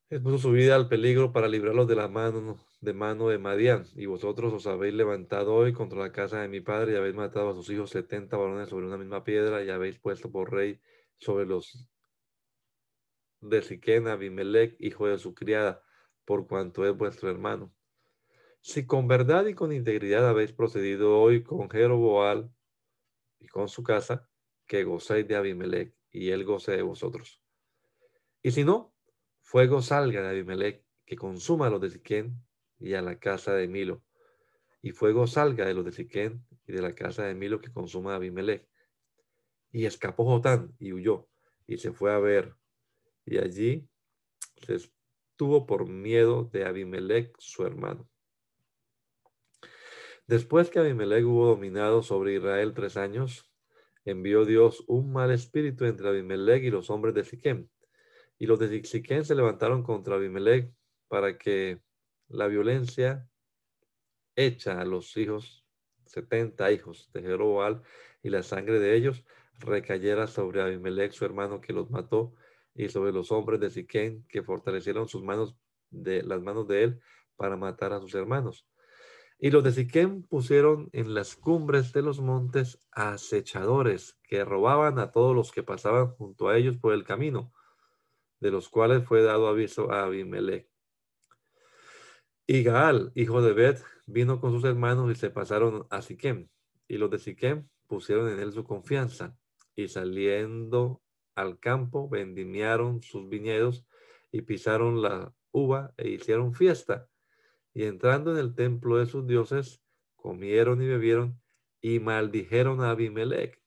puso 0.08 0.38
su 0.38 0.52
vida 0.52 0.76
al 0.76 0.88
peligro 0.88 1.32
para 1.32 1.48
librarlos 1.48 1.88
de 1.88 1.96
la 1.96 2.08
mano 2.08 2.58
de 2.80 2.92
mano 2.92 3.28
de 3.28 3.38
Madián. 3.38 3.86
Y 3.94 4.06
vosotros 4.06 4.52
os 4.52 4.66
habéis 4.66 4.94
levantado 4.94 5.54
hoy 5.54 5.72
contra 5.72 5.98
la 5.98 6.12
casa 6.12 6.40
de 6.40 6.48
mi 6.48 6.60
padre 6.60 6.92
y 6.92 6.96
habéis 6.96 7.14
matado 7.14 7.50
a 7.50 7.54
sus 7.54 7.68
hijos 7.70 7.90
setenta 7.90 8.36
varones 8.36 8.68
sobre 8.68 8.86
una 8.86 8.96
misma 8.96 9.24
piedra 9.24 9.64
y 9.64 9.70
habéis 9.70 9.98
puesto 9.98 10.30
por 10.30 10.52
rey 10.52 10.80
sobre 11.18 11.46
los 11.46 11.88
de 13.40 13.62
Siquén 13.62 14.08
Abimelech, 14.08 14.76
hijo 14.78 15.08
de 15.08 15.18
su 15.18 15.34
criada, 15.34 15.82
por 16.24 16.46
cuanto 16.46 16.86
es 16.86 16.96
vuestro 16.96 17.30
hermano. 17.30 17.74
Si 18.60 18.86
con 18.86 19.06
verdad 19.06 19.46
y 19.46 19.54
con 19.54 19.72
integridad 19.72 20.28
habéis 20.28 20.52
procedido 20.52 21.20
hoy 21.20 21.42
con 21.42 21.68
Jeroboal 21.68 22.52
y 23.38 23.46
con 23.46 23.68
su 23.68 23.82
casa, 23.82 24.28
que 24.66 24.84
gocéis 24.84 25.28
de 25.28 25.36
Abimelech 25.36 25.94
y 26.10 26.30
él 26.30 26.44
goce 26.44 26.72
de 26.72 26.82
vosotros. 26.82 27.40
Y 28.42 28.50
si 28.50 28.64
no, 28.64 28.95
Fuego 29.46 29.80
salga 29.80 30.22
de 30.22 30.28
Abimelech, 30.30 30.84
que 31.06 31.14
consuma 31.14 31.68
a 31.68 31.70
los 31.70 31.80
de 31.80 31.88
Siquén 31.88 32.44
y 32.80 32.94
a 32.94 33.00
la 33.00 33.20
casa 33.20 33.54
de 33.54 33.68
Milo. 33.68 34.02
Y 34.82 34.90
fuego 34.90 35.28
salga 35.28 35.64
de 35.64 35.72
los 35.72 35.84
de 35.84 35.92
Siquén 35.92 36.44
y 36.66 36.72
de 36.72 36.82
la 36.82 36.92
casa 36.92 37.26
de 37.26 37.36
Milo, 37.36 37.60
que 37.60 37.72
consuma 37.72 38.14
a 38.14 38.16
Abimelech. 38.16 38.68
Y 39.70 39.86
escapó 39.86 40.24
Jotán 40.24 40.74
y 40.80 40.92
huyó, 40.92 41.28
y 41.64 41.78
se 41.78 41.92
fue 41.92 42.12
a 42.12 42.18
ver. 42.18 42.56
Y 43.24 43.38
allí 43.38 43.88
se 44.66 44.74
estuvo 44.74 45.64
por 45.64 45.86
miedo 45.86 46.50
de 46.52 46.64
Abimelech, 46.64 47.32
su 47.38 47.64
hermano. 47.64 48.10
Después 50.26 50.70
que 50.70 50.80
Abimelech 50.80 51.24
hubo 51.24 51.46
dominado 51.46 52.02
sobre 52.02 52.34
Israel 52.34 52.74
tres 52.74 52.96
años, 52.96 53.48
envió 54.04 54.44
Dios 54.44 54.82
un 54.88 55.12
mal 55.12 55.30
espíritu 55.30 55.84
entre 55.84 56.08
Abimelech 56.08 56.64
y 56.64 56.70
los 56.70 56.90
hombres 56.90 57.14
de 57.14 57.22
Siquem. 57.22 57.68
Y 58.38 58.46
los 58.46 58.58
de 58.58 58.84
Siquem 58.84 59.24
se 59.24 59.34
levantaron 59.34 59.82
contra 59.82 60.16
Abimelech 60.16 60.72
para 61.08 61.38
que 61.38 61.80
la 62.28 62.46
violencia 62.46 63.28
hecha 64.34 64.80
a 64.80 64.84
los 64.84 65.16
hijos, 65.16 65.64
70 66.04 66.70
hijos 66.72 67.10
de 67.12 67.22
Jeroboam, 67.22 67.82
y 68.22 68.30
la 68.30 68.42
sangre 68.42 68.78
de 68.78 68.94
ellos 68.94 69.24
recayera 69.58 70.26
sobre 70.26 70.60
Abimelech, 70.60 71.12
su 71.12 71.24
hermano, 71.24 71.60
que 71.60 71.72
los 71.72 71.90
mató, 71.90 72.34
y 72.74 72.88
sobre 72.90 73.12
los 73.12 73.32
hombres 73.32 73.58
de 73.60 73.70
Siquem, 73.70 74.24
que 74.28 74.42
fortalecieron 74.42 75.08
sus 75.08 75.22
manos 75.22 75.56
de 75.90 76.22
las 76.22 76.42
manos 76.42 76.68
de 76.68 76.84
él 76.84 77.00
para 77.36 77.56
matar 77.56 77.92
a 77.92 78.00
sus 78.00 78.14
hermanos. 78.14 78.66
Y 79.38 79.50
los 79.50 79.64
de 79.64 79.72
Siquem 79.72 80.22
pusieron 80.22 80.88
en 80.92 81.14
las 81.14 81.36
cumbres 81.36 81.92
de 81.92 82.02
los 82.02 82.20
montes 82.20 82.80
acechadores 82.92 84.18
que 84.22 84.44
robaban 84.44 84.98
a 84.98 85.10
todos 85.10 85.34
los 85.34 85.52
que 85.52 85.62
pasaban 85.62 86.08
junto 86.08 86.48
a 86.48 86.56
ellos 86.56 86.76
por 86.78 86.92
el 86.92 87.04
camino, 87.04 87.52
de 88.40 88.50
los 88.50 88.68
cuales 88.68 89.04
fue 89.04 89.22
dado 89.22 89.48
aviso 89.48 89.92
a 89.92 90.04
Abimelech. 90.04 90.68
Y 92.46 92.62
Gaal, 92.62 93.12
hijo 93.14 93.42
de 93.42 93.52
Bet, 93.52 93.82
vino 94.06 94.40
con 94.40 94.52
sus 94.52 94.64
hermanos 94.64 95.10
y 95.10 95.14
se 95.14 95.30
pasaron 95.30 95.86
a 95.90 96.02
Siquem. 96.02 96.48
Y 96.86 96.98
los 96.98 97.10
de 97.10 97.18
Siquem 97.18 97.68
pusieron 97.86 98.28
en 98.30 98.38
él 98.38 98.52
su 98.52 98.64
confianza. 98.64 99.36
Y 99.74 99.88
saliendo 99.88 101.02
al 101.34 101.58
campo, 101.58 102.08
vendimiaron 102.08 103.02
sus 103.02 103.28
viñedos 103.28 103.84
y 104.30 104.42
pisaron 104.42 105.02
la 105.02 105.34
uva 105.50 105.92
e 105.96 106.08
hicieron 106.08 106.54
fiesta 106.54 107.08
y 107.76 107.84
entrando 107.84 108.32
en 108.32 108.38
el 108.38 108.54
templo 108.54 108.96
de 108.96 109.04
sus 109.04 109.26
dioses, 109.26 109.82
comieron 110.14 110.80
y 110.80 110.86
bebieron 110.86 111.38
y 111.82 112.00
maldijeron 112.00 112.80
a 112.80 112.92
Abimelech. 112.92 113.60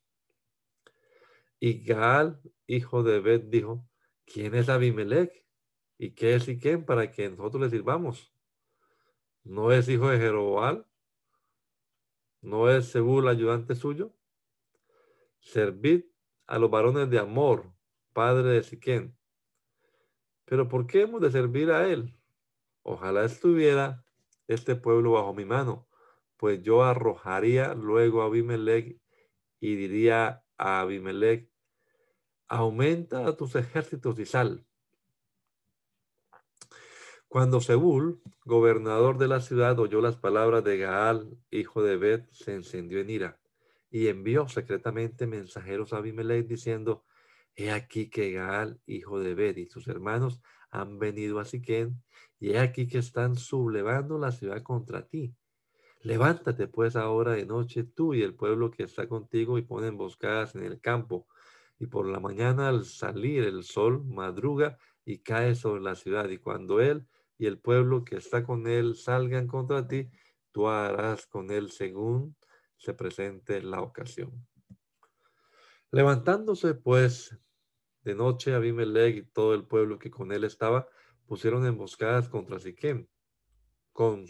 Y 1.60 1.84
Gaal, 1.84 2.42
hijo 2.66 3.04
de 3.04 3.20
Bet, 3.20 3.52
dijo, 3.52 3.88
¿quién 4.32 4.56
es 4.56 4.70
Abimelech? 4.70 5.46
¿Y 5.98 6.12
qué 6.12 6.36
es 6.36 6.44
Siquem 6.44 6.86
para 6.86 7.12
que 7.12 7.30
nosotros 7.30 7.64
le 7.64 7.70
sirvamos? 7.70 8.34
¿No 9.44 9.72
es 9.72 9.90
hijo 9.90 10.10
de 10.10 10.18
Jeroboam? 10.18 10.86
¿No 12.42 12.70
es 12.70 12.90
Sebul 12.90 13.28
ayudante 13.28 13.76
suyo? 13.76 14.16
Servid 15.40 16.06
a 16.48 16.58
los 16.60 16.70
varones 16.70 17.10
de 17.10 17.20
Amor, 17.20 17.74
padre 18.14 18.50
de 18.50 18.64
Siquem. 18.64 19.16
Pero 20.46 20.68
¿por 20.70 20.88
qué 20.88 21.02
hemos 21.02 21.22
de 21.22 21.32
servir 21.32 21.72
a 21.72 21.88
él? 21.90 22.18
Ojalá 22.84 23.26
estuviera 23.26 24.06
este 24.48 24.76
pueblo 24.76 25.12
bajo 25.12 25.34
mi 25.34 25.46
mano, 25.46 25.88
pues 26.38 26.62
yo 26.62 26.84
arrojaría 26.84 27.74
luego 27.74 28.22
a 28.22 28.26
Abimelech 28.26 29.00
y 29.60 29.76
diría 29.76 30.44
a 30.58 30.82
Abimelech, 30.82 31.49
aumenta 32.50 33.28
a 33.28 33.38
tus 33.38 33.56
ejércitos 33.56 34.20
y 34.20 34.26
sal. 34.26 34.66
Cuando 37.28 37.62
Seúl, 37.62 38.22
gobernador 38.44 39.20
de 39.20 39.28
la 39.28 39.40
ciudad, 39.40 39.78
oyó 39.80 40.02
las 40.02 40.18
palabras 40.18 40.64
de 40.64 40.80
Gaal, 40.80 41.38
hijo 41.52 41.84
de 41.84 41.96
Bet, 41.98 42.28
se 42.32 42.56
encendió 42.56 43.00
en 43.00 43.12
ira 43.12 43.40
y 43.92 44.08
envió 44.08 44.48
secretamente 44.48 45.28
mensajeros 45.28 45.94
a 45.94 45.98
Abimelech 45.98 46.48
diciendo, 46.48 47.06
He 47.56 47.72
aquí 47.72 48.10
que 48.10 48.32
Gaal, 48.32 48.82
hijo 48.88 49.20
de 49.20 49.36
Bet, 49.36 49.58
y 49.60 49.68
sus 49.68 49.88
hermanos 49.88 50.42
han 50.72 50.98
venido 50.98 51.40
a 51.40 51.46
Siquén 51.46 52.02
y 52.40 52.52
he 52.52 52.60
aquí 52.60 52.88
que 52.88 52.98
están 52.98 53.36
sublevando 53.36 54.18
la 54.18 54.32
ciudad 54.32 54.64
contra 54.64 55.06
ti. 55.06 55.36
Levántate 56.02 56.68
pues 56.68 56.96
ahora 56.96 57.34
de 57.34 57.46
noche 57.46 57.84
tú 57.84 58.14
y 58.14 58.24
el 58.24 58.34
pueblo 58.34 58.72
que 58.72 58.84
está 58.84 59.08
contigo 59.08 59.58
y 59.58 59.62
pon 59.62 59.84
emboscadas 59.84 60.56
en 60.56 60.64
el 60.64 60.80
campo. 60.80 61.28
Y 61.80 61.88
por 61.88 62.08
la 62.08 62.20
mañana 62.20 62.70
al 62.70 62.86
salir 62.86 63.44
el 63.44 63.64
sol 63.64 64.04
madruga 64.06 64.78
y 65.06 65.20
cae 65.20 65.56
sobre 65.56 65.82
la 65.82 65.96
ciudad. 65.96 66.30
Y 66.30 66.38
cuando 66.38 66.82
él 66.82 67.08
y 67.38 67.46
el 67.46 67.58
pueblo 67.58 68.04
que 68.04 68.18
está 68.18 68.44
con 68.44 68.68
él 68.68 68.96
salgan 68.96 69.48
contra 69.48 69.88
ti, 69.88 70.10
tú 70.52 70.68
harás 70.68 71.26
con 71.26 71.52
él 71.52 71.72
según 71.72 72.36
se 72.76 72.94
presente 72.94 73.62
la 73.62 73.82
ocasión. 73.82 74.46
Levantándose 75.92 76.76
pues 76.76 77.38
de 78.04 78.16
noche 78.16 78.54
Abimelech 78.54 79.16
y 79.16 79.24
todo 79.24 79.54
el 79.54 79.66
pueblo 79.66 80.00
que 80.00 80.10
con 80.10 80.32
él 80.32 80.44
estaba, 80.44 80.88
pusieron 81.26 81.66
emboscadas 81.66 82.30
contra 82.30 82.60
Siquem 82.60 83.08
con 83.94 84.26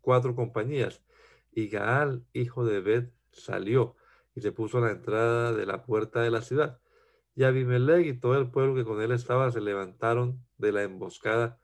cuatro 0.00 0.34
compañías. 0.34 1.02
Y 1.50 1.68
Gaal, 1.68 2.26
hijo 2.32 2.64
de 2.64 2.80
Bet, 2.80 3.14
salió 3.30 3.96
y 4.34 4.40
se 4.40 4.52
puso 4.52 4.78
a 4.78 4.82
la 4.82 4.90
entrada 4.90 5.52
de 5.52 5.66
la 5.66 5.84
puerta 5.84 6.20
de 6.22 6.30
la 6.30 6.42
ciudad. 6.42 6.80
Y 7.34 7.44
Abimelech 7.44 8.06
y 8.06 8.18
todo 8.18 8.38
el 8.38 8.50
pueblo 8.50 8.74
que 8.74 8.84
con 8.84 9.00
él 9.00 9.12
estaba 9.12 9.50
se 9.50 9.60
levantaron 9.60 10.44
de 10.58 10.72
la 10.72 10.82
emboscada. 10.82 11.58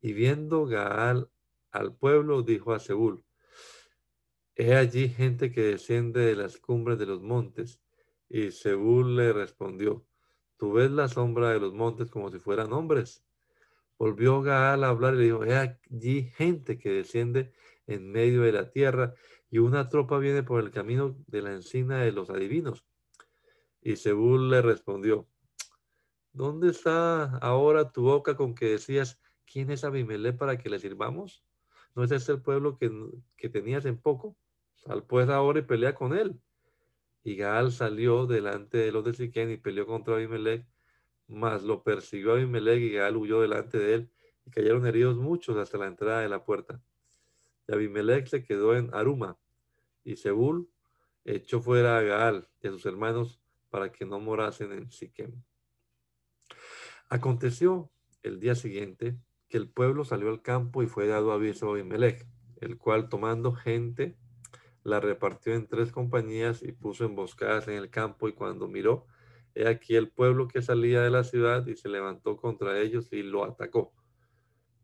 Y 0.00 0.12
viendo 0.12 0.66
Gaal 0.66 1.30
al 1.70 1.94
pueblo, 1.94 2.42
dijo 2.42 2.72
a 2.72 2.78
Seúl, 2.78 3.24
He 4.54 4.74
allí 4.74 5.08
gente 5.08 5.52
que 5.52 5.62
desciende 5.62 6.20
de 6.20 6.34
las 6.34 6.58
cumbres 6.58 6.98
de 6.98 7.06
los 7.06 7.22
montes. 7.22 7.80
Y 8.28 8.50
Seúl 8.50 9.16
le 9.16 9.32
respondió, 9.32 10.04
Tú 10.58 10.72
ves 10.72 10.90
la 10.90 11.06
sombra 11.08 11.50
de 11.50 11.60
los 11.60 11.72
montes 11.72 12.10
como 12.10 12.30
si 12.30 12.40
fueran 12.40 12.72
hombres. 12.72 13.24
Volvió 13.96 14.42
Gaal 14.42 14.82
a 14.82 14.88
hablar 14.88 15.14
y 15.14 15.18
le 15.18 15.24
dijo, 15.24 15.44
he 15.44 15.56
allí 15.56 16.24
gente 16.36 16.78
que 16.78 16.90
desciende 16.90 17.52
en 17.86 18.10
medio 18.10 18.42
de 18.42 18.52
la 18.52 18.70
tierra 18.70 19.14
y 19.50 19.58
una 19.58 19.88
tropa 19.88 20.18
viene 20.18 20.42
por 20.42 20.60
el 20.60 20.72
camino 20.72 21.16
de 21.26 21.42
la 21.42 21.52
encina 21.52 21.98
de 21.98 22.12
los 22.12 22.28
adivinos. 22.28 22.87
Y 23.88 23.96
Seúl 23.96 24.50
le 24.50 24.60
respondió, 24.60 25.26
¿dónde 26.34 26.68
está 26.68 27.38
ahora 27.38 27.90
tu 27.90 28.02
boca 28.02 28.36
con 28.36 28.54
que 28.54 28.66
decías, 28.66 29.18
¿quién 29.50 29.70
es 29.70 29.82
Abimelech 29.82 30.36
para 30.36 30.58
que 30.58 30.68
le 30.68 30.78
sirvamos? 30.78 31.42
¿No 31.94 32.04
es 32.04 32.10
este 32.10 32.32
el 32.32 32.42
pueblo 32.42 32.76
que, 32.76 32.92
que 33.38 33.48
tenías 33.48 33.86
en 33.86 33.96
poco? 33.96 34.36
Sal 34.74 35.04
pues 35.04 35.30
ahora 35.30 35.60
y 35.60 35.62
pelea 35.62 35.94
con 35.94 36.12
él. 36.12 36.38
Y 37.24 37.36
Gaal 37.36 37.72
salió 37.72 38.26
delante 38.26 38.76
de 38.76 38.92
los 38.92 39.06
de 39.06 39.14
Siquén 39.14 39.50
y 39.50 39.56
peleó 39.56 39.86
contra 39.86 40.16
Abimelech 40.16 40.66
mas 41.26 41.62
lo 41.62 41.82
persiguió 41.82 42.32
Abimelech 42.32 42.82
y 42.82 42.92
Gaal 42.92 43.16
huyó 43.16 43.40
delante 43.40 43.78
de 43.78 43.94
él 43.94 44.10
y 44.44 44.50
cayeron 44.50 44.86
heridos 44.86 45.16
muchos 45.16 45.56
hasta 45.56 45.78
la 45.78 45.86
entrada 45.86 46.20
de 46.20 46.28
la 46.28 46.44
puerta. 46.44 46.82
Y 47.66 47.72
Abimelech 47.72 48.26
se 48.26 48.44
quedó 48.44 48.76
en 48.76 48.90
Aruma 48.92 49.38
y 50.04 50.16
Seúl 50.16 50.68
echó 51.24 51.62
fuera 51.62 51.96
a 51.96 52.02
Gaal 52.02 52.50
y 52.60 52.68
a 52.68 52.70
sus 52.70 52.84
hermanos 52.84 53.40
para 53.70 53.92
que 53.92 54.04
no 54.04 54.20
morasen 54.20 54.72
en 54.72 54.90
Siquem. 54.90 55.42
Aconteció 57.08 57.90
el 58.22 58.40
día 58.40 58.54
siguiente 58.54 59.16
que 59.48 59.56
el 59.56 59.68
pueblo 59.68 60.04
salió 60.04 60.28
al 60.28 60.42
campo 60.42 60.82
y 60.82 60.86
fue 60.86 61.06
dado 61.06 61.32
aviso 61.32 61.68
a 61.68 61.70
Abimelech, 61.72 62.26
el 62.60 62.76
cual 62.76 63.08
tomando 63.08 63.52
gente 63.52 64.16
la 64.82 65.00
repartió 65.00 65.54
en 65.54 65.66
tres 65.66 65.92
compañías 65.92 66.62
y 66.62 66.72
puso 66.72 67.04
emboscadas 67.04 67.68
en 67.68 67.74
el 67.74 67.90
campo 67.90 68.28
y 68.28 68.32
cuando 68.32 68.68
miró, 68.68 69.06
He 69.54 69.66
aquí 69.66 69.96
el 69.96 70.08
pueblo 70.08 70.46
que 70.46 70.62
salía 70.62 71.02
de 71.02 71.10
la 71.10 71.24
ciudad 71.24 71.66
y 71.66 71.74
se 71.74 71.88
levantó 71.88 72.36
contra 72.36 72.78
ellos 72.78 73.12
y 73.12 73.24
lo 73.24 73.44
atacó. 73.44 73.92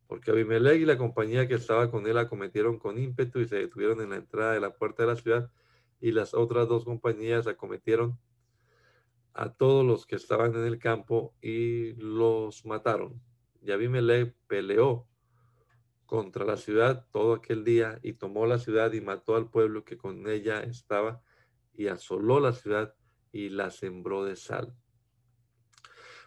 Porque 0.09 0.33
Abimelech 0.33 0.81
y 0.81 0.85
la 0.85 0.99
compañía 0.99 1.47
que 1.47 1.55
estaba 1.55 1.91
con 1.93 2.09
él 2.09 2.19
acometieron 2.19 2.79
con 2.81 2.99
ímpetu 2.99 3.39
y 3.39 3.47
se 3.47 3.55
detuvieron 3.57 4.01
en 4.01 4.11
la 4.11 4.17
entrada 4.17 4.53
de 4.53 4.61
la 4.61 4.75
puerta 4.75 5.05
de 5.05 5.11
la 5.11 5.17
ciudad 5.17 5.51
y 6.01 6.11
las 6.11 6.35
otras 6.35 6.67
dos 6.67 6.85
compañías 6.85 7.47
acometieron 7.47 8.19
a 9.35 9.53
todos 9.53 9.85
los 9.85 10.07
que 10.07 10.17
estaban 10.17 10.55
en 10.55 10.65
el 10.65 10.79
campo 10.79 11.35
y 11.43 11.93
los 11.95 12.65
mataron. 12.65 13.21
Y 13.61 13.73
Abimelech 13.73 14.35
peleó 14.47 15.07
contra 16.07 16.45
la 16.45 16.57
ciudad 16.57 17.07
todo 17.11 17.35
aquel 17.35 17.65
día 17.65 17.99
y 18.03 18.13
tomó 18.15 18.47
la 18.47 18.59
ciudad 18.59 18.93
y 18.93 19.01
mató 19.01 19.37
al 19.37 19.51
pueblo 19.51 19.85
que 19.85 19.97
con 19.97 20.29
ella 20.29 20.63
estaba 20.63 21.23
y 21.73 21.89
asoló 21.89 22.41
la 22.41 22.53
ciudad 22.53 22.95
y 23.33 23.49
la 23.49 23.71
sembró 23.71 24.25
de 24.25 24.37
sal. 24.37 24.75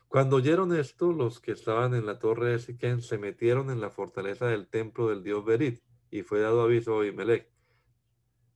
Cuando 0.10 0.38
oyeron 0.38 0.74
esto, 0.76 1.12
los 1.12 1.40
que 1.40 1.52
estaban 1.52 1.94
en 1.94 2.06
la 2.06 2.20
torre 2.20 2.52
de 2.52 2.60
Siquén 2.60 3.02
se 3.02 3.18
metieron 3.18 3.70
en 3.70 3.82
la 3.82 3.90
fortaleza 3.90 4.48
del 4.48 4.68
templo 4.68 5.10
del 5.10 5.24
dios 5.24 5.44
Berit, 5.44 5.82
y 6.10 6.22
fue 6.22 6.40
dado 6.40 6.62
aviso 6.62 6.96
a 6.96 7.00
Abimelech 7.00 7.50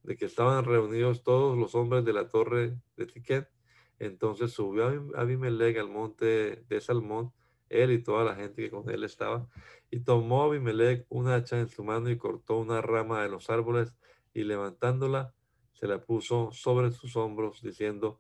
de 0.04 0.16
que 0.16 0.26
estaban 0.26 0.66
reunidos 0.66 1.24
todos 1.24 1.58
los 1.58 1.76
hombres 1.76 2.06
de 2.06 2.14
la 2.14 2.28
torre 2.30 2.78
de 2.96 3.06
Siquén. 3.10 3.48
Entonces 4.02 4.52
subió 4.52 4.88
Abimelech 5.16 5.78
al 5.78 5.88
monte 5.88 6.66
de 6.68 6.82
Salmón, 6.82 7.32
él 7.70 7.92
y 7.92 8.02
toda 8.02 8.24
la 8.24 8.34
gente 8.34 8.64
que 8.64 8.72
con 8.72 8.90
él 8.90 9.04
estaba, 9.04 9.48
y 9.92 10.00
tomó 10.00 10.42
Abimelech 10.42 11.06
una 11.10 11.36
hacha 11.36 11.60
en 11.60 11.68
su 11.68 11.84
mano 11.84 12.10
y 12.10 12.18
cortó 12.18 12.58
una 12.58 12.82
rama 12.82 13.22
de 13.22 13.30
los 13.30 13.52
árboles, 13.52 13.94
y 14.34 14.44
levantándola, 14.44 15.36
se 15.74 15.86
la 15.86 16.02
puso 16.02 16.52
sobre 16.52 16.90
sus 16.90 17.16
hombros, 17.16 17.62
diciendo, 17.62 18.20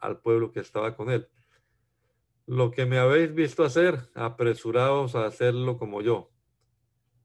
al 0.00 0.20
pueblo 0.20 0.52
que 0.52 0.60
estaba 0.60 0.94
con 0.94 1.10
él. 1.10 1.28
Lo 2.44 2.70
que 2.70 2.84
me 2.84 2.98
habéis 2.98 3.34
visto 3.34 3.64
hacer, 3.64 4.10
apresuraos 4.14 5.14
a 5.14 5.24
hacerlo 5.24 5.78
como 5.78 6.02
yo. 6.02 6.30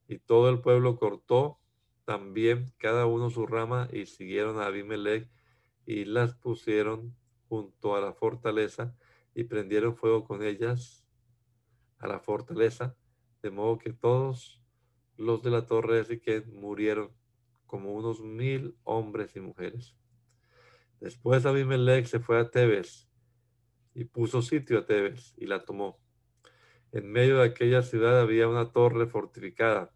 Y 0.08 0.20
todo 0.20 0.50
el 0.50 0.62
pueblo 0.62 0.96
cortó 0.96 1.60
también 2.06 2.72
cada 2.78 3.06
uno 3.06 3.30
su 3.30 3.46
rama 3.46 3.90
y 3.92 4.06
siguieron 4.06 4.62
a 4.62 4.68
Abimelech 4.68 5.30
y 5.86 6.06
las 6.06 6.36
pusieron 6.36 7.19
junto 7.50 7.96
a 7.96 8.02
la 8.02 8.14
fortaleza 8.14 8.96
y 9.34 9.44
prendieron 9.44 9.96
fuego 9.96 10.24
con 10.24 10.44
ellas 10.44 11.06
a 11.98 12.08
la 12.08 12.20
fortaleza, 12.20 12.96
de 13.42 13.50
modo 13.52 13.78
que 13.78 13.92
todos 13.92 14.62
los 15.18 15.42
de 15.44 15.50
la 15.50 15.66
torre 15.66 15.98
de 15.98 16.06
Siquén 16.06 16.54
murieron, 16.54 17.12
como 17.66 17.94
unos 17.94 18.22
mil 18.22 18.78
hombres 18.84 19.36
y 19.36 19.42
mujeres. 19.42 19.96
Después 21.00 21.46
Abimelech 21.46 22.06
se 22.06 22.20
fue 22.20 22.40
a 22.40 22.50
Tebes 22.50 23.10
y 23.94 24.06
puso 24.06 24.42
sitio 24.42 24.80
a 24.80 24.86
Tebes 24.86 25.34
y 25.38 25.46
la 25.46 25.66
tomó. 25.66 26.00
En 26.92 27.12
medio 27.12 27.40
de 27.40 27.46
aquella 27.46 27.82
ciudad 27.82 28.20
había 28.20 28.48
una 28.48 28.72
torre 28.72 29.08
fortificada, 29.08 29.92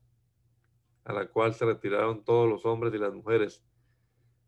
a 1.03 1.13
la 1.13 1.27
cual 1.27 1.53
se 1.53 1.65
retiraron 1.65 2.23
todos 2.23 2.49
los 2.49 2.65
hombres 2.65 2.93
y 2.93 2.97
las 2.97 3.13
mujeres 3.13 3.65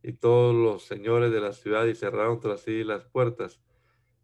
y 0.07 0.13
todos 0.13 0.53
los 0.53 0.83
señores 0.83 1.31
de 1.31 1.41
la 1.41 1.51
ciudad 1.51 1.85
y 1.85 1.95
cerraron 1.95 2.39
tras 2.39 2.61
sí 2.61 2.83
las 2.83 3.05
puertas 3.05 3.59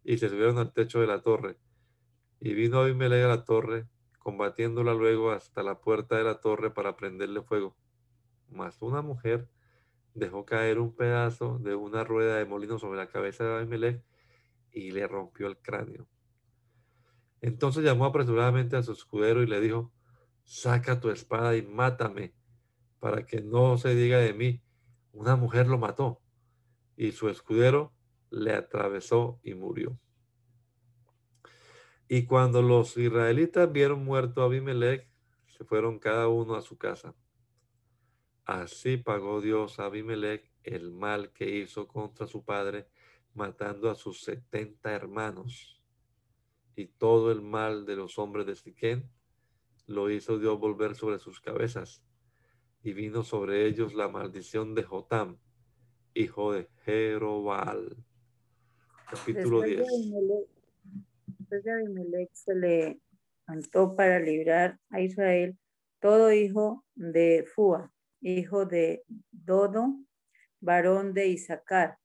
y 0.04 0.16
se 0.18 0.28
subieron 0.28 0.58
al 0.58 0.72
techo 0.72 1.00
de 1.00 1.08
la 1.08 1.22
torre. 1.22 1.58
Y 2.38 2.54
vino 2.54 2.78
Abimelech 2.78 3.24
a 3.24 3.28
la 3.28 3.44
torre, 3.44 3.88
combatiéndola 4.20 4.94
luego 4.94 5.32
hasta 5.32 5.64
la 5.64 5.80
puerta 5.80 6.16
de 6.16 6.22
la 6.22 6.38
torre 6.38 6.70
para 6.70 6.94
prenderle 6.94 7.42
fuego. 7.42 7.76
Mas 8.48 8.80
una 8.80 9.02
mujer 9.02 9.48
dejó 10.14 10.44
caer 10.44 10.78
un 10.78 10.94
pedazo 10.94 11.58
de 11.58 11.74
una 11.74 12.04
rueda 12.04 12.36
de 12.36 12.44
molino 12.44 12.78
sobre 12.78 12.98
la 12.98 13.08
cabeza 13.08 13.42
de 13.42 13.56
Abimelech 13.56 14.04
y 14.70 14.92
le 14.92 15.08
rompió 15.08 15.48
el 15.48 15.58
cráneo. 15.58 16.06
Entonces 17.40 17.82
llamó 17.82 18.04
apresuradamente 18.04 18.76
a 18.76 18.84
su 18.84 18.92
escudero 18.92 19.42
y 19.42 19.48
le 19.48 19.60
dijo, 19.60 19.90
saca 20.44 21.00
tu 21.00 21.10
espada 21.10 21.56
y 21.56 21.62
mátame, 21.62 22.34
para 23.00 23.26
que 23.26 23.40
no 23.40 23.78
se 23.78 23.96
diga 23.96 24.18
de 24.18 24.32
mí, 24.32 24.62
una 25.12 25.36
mujer 25.36 25.66
lo 25.66 25.78
mató. 25.78 26.20
Y 26.96 27.12
su 27.12 27.28
escudero 27.28 27.92
le 28.30 28.52
atravesó 28.52 29.40
y 29.42 29.54
murió. 29.54 29.98
Y 32.08 32.26
cuando 32.26 32.60
los 32.60 32.96
israelitas 32.96 33.70
vieron 33.72 34.04
muerto 34.04 34.42
a 34.42 34.46
Abimelech, 34.46 35.08
se 35.46 35.64
fueron 35.64 35.98
cada 35.98 36.28
uno 36.28 36.54
a 36.54 36.62
su 36.62 36.76
casa. 36.76 37.14
Así 38.44 38.96
pagó 38.96 39.40
Dios 39.40 39.78
a 39.78 39.86
Abimelech 39.86 40.50
el 40.64 40.92
mal 40.92 41.32
que 41.32 41.48
hizo 41.48 41.86
contra 41.88 42.26
su 42.26 42.44
padre, 42.44 42.88
matando 43.34 43.90
a 43.90 43.94
sus 43.94 44.22
setenta 44.22 44.92
hermanos 44.92 45.82
y 46.76 46.86
todo 46.86 47.30
el 47.32 47.42
mal 47.42 47.86
de 47.86 47.96
los 47.96 48.18
hombres 48.18 48.46
de 48.46 48.56
Siquén 48.56 49.10
lo 49.86 50.10
hizo 50.10 50.38
Dios 50.38 50.58
volver 50.58 50.94
sobre 50.94 51.18
sus 51.18 51.40
cabezas, 51.40 52.02
y 52.82 52.92
vino 52.92 53.22
sobre 53.22 53.66
ellos 53.66 53.94
la 53.94 54.08
maldición 54.08 54.74
de 54.74 54.82
Jotam, 54.82 55.38
hijo 56.14 56.52
de 56.52 56.68
Jerobal. 56.84 57.96
Capítulo 59.08 59.62
10. 59.62 59.86
Después 61.38 61.64
de 61.64 61.72
Abimelech 61.72 62.30
se 62.32 62.54
le 62.54 63.00
levantó 63.46 63.94
para 63.94 64.18
librar 64.18 64.80
a 64.90 65.00
Israel 65.00 65.56
todo 66.00 66.32
hijo 66.32 66.84
de 66.94 67.44
Fua, 67.54 67.92
hijo 68.20 68.66
de 68.66 69.04
Dodo, 69.30 69.96
varón 70.60 71.14
de 71.14 71.28
Isaacar, 71.28 71.98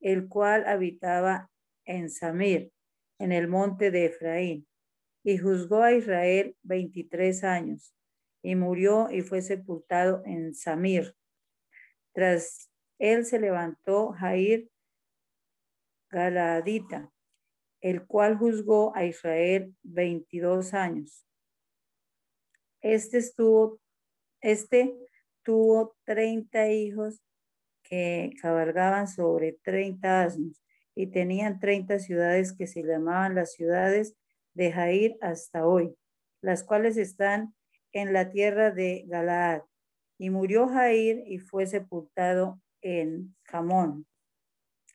el 0.00 0.28
cual 0.28 0.64
habitaba 0.66 1.50
en 1.84 2.08
Samir, 2.08 2.70
en 3.18 3.32
el 3.32 3.48
monte 3.48 3.90
de 3.90 4.06
Efraín, 4.06 4.66
y 5.24 5.38
juzgó 5.38 5.82
a 5.82 5.92
Israel 5.92 6.56
veintitrés 6.62 7.42
años, 7.42 7.96
y 8.44 8.56
murió 8.56 9.10
y 9.10 9.22
fue 9.22 9.40
sepultado 9.40 10.22
en 10.26 10.54
Samir. 10.54 11.16
Tras 12.12 12.70
él 12.98 13.24
se 13.24 13.40
levantó 13.40 14.12
Jair 14.12 14.70
Galadita, 16.10 17.10
el 17.80 18.06
cual 18.06 18.36
juzgó 18.36 18.94
a 18.94 19.06
Israel 19.06 19.74
veintidós 19.82 20.74
años. 20.74 21.26
Este 22.82 23.16
estuvo, 23.16 23.80
este 24.42 24.94
tuvo 25.42 25.96
treinta 26.04 26.68
hijos 26.68 27.22
que 27.82 28.30
cabalgaban 28.42 29.08
sobre 29.08 29.52
treinta 29.62 30.22
asnos 30.22 30.62
y 30.94 31.06
tenían 31.06 31.60
30 31.60 31.98
ciudades 31.98 32.52
que 32.52 32.66
se 32.66 32.82
llamaban 32.82 33.34
las 33.34 33.54
ciudades 33.54 34.14
de 34.52 34.70
Jair 34.70 35.16
hasta 35.22 35.66
hoy, 35.66 35.96
las 36.42 36.62
cuales 36.62 36.98
están 36.98 37.54
en 37.94 38.12
la 38.12 38.30
tierra 38.30 38.70
de 38.70 39.04
Galaad. 39.06 39.62
Y 40.18 40.28
murió 40.28 40.68
Jair 40.68 41.22
y 41.26 41.38
fue 41.38 41.66
sepultado 41.66 42.60
en 42.82 43.34
Jamón. 43.44 44.06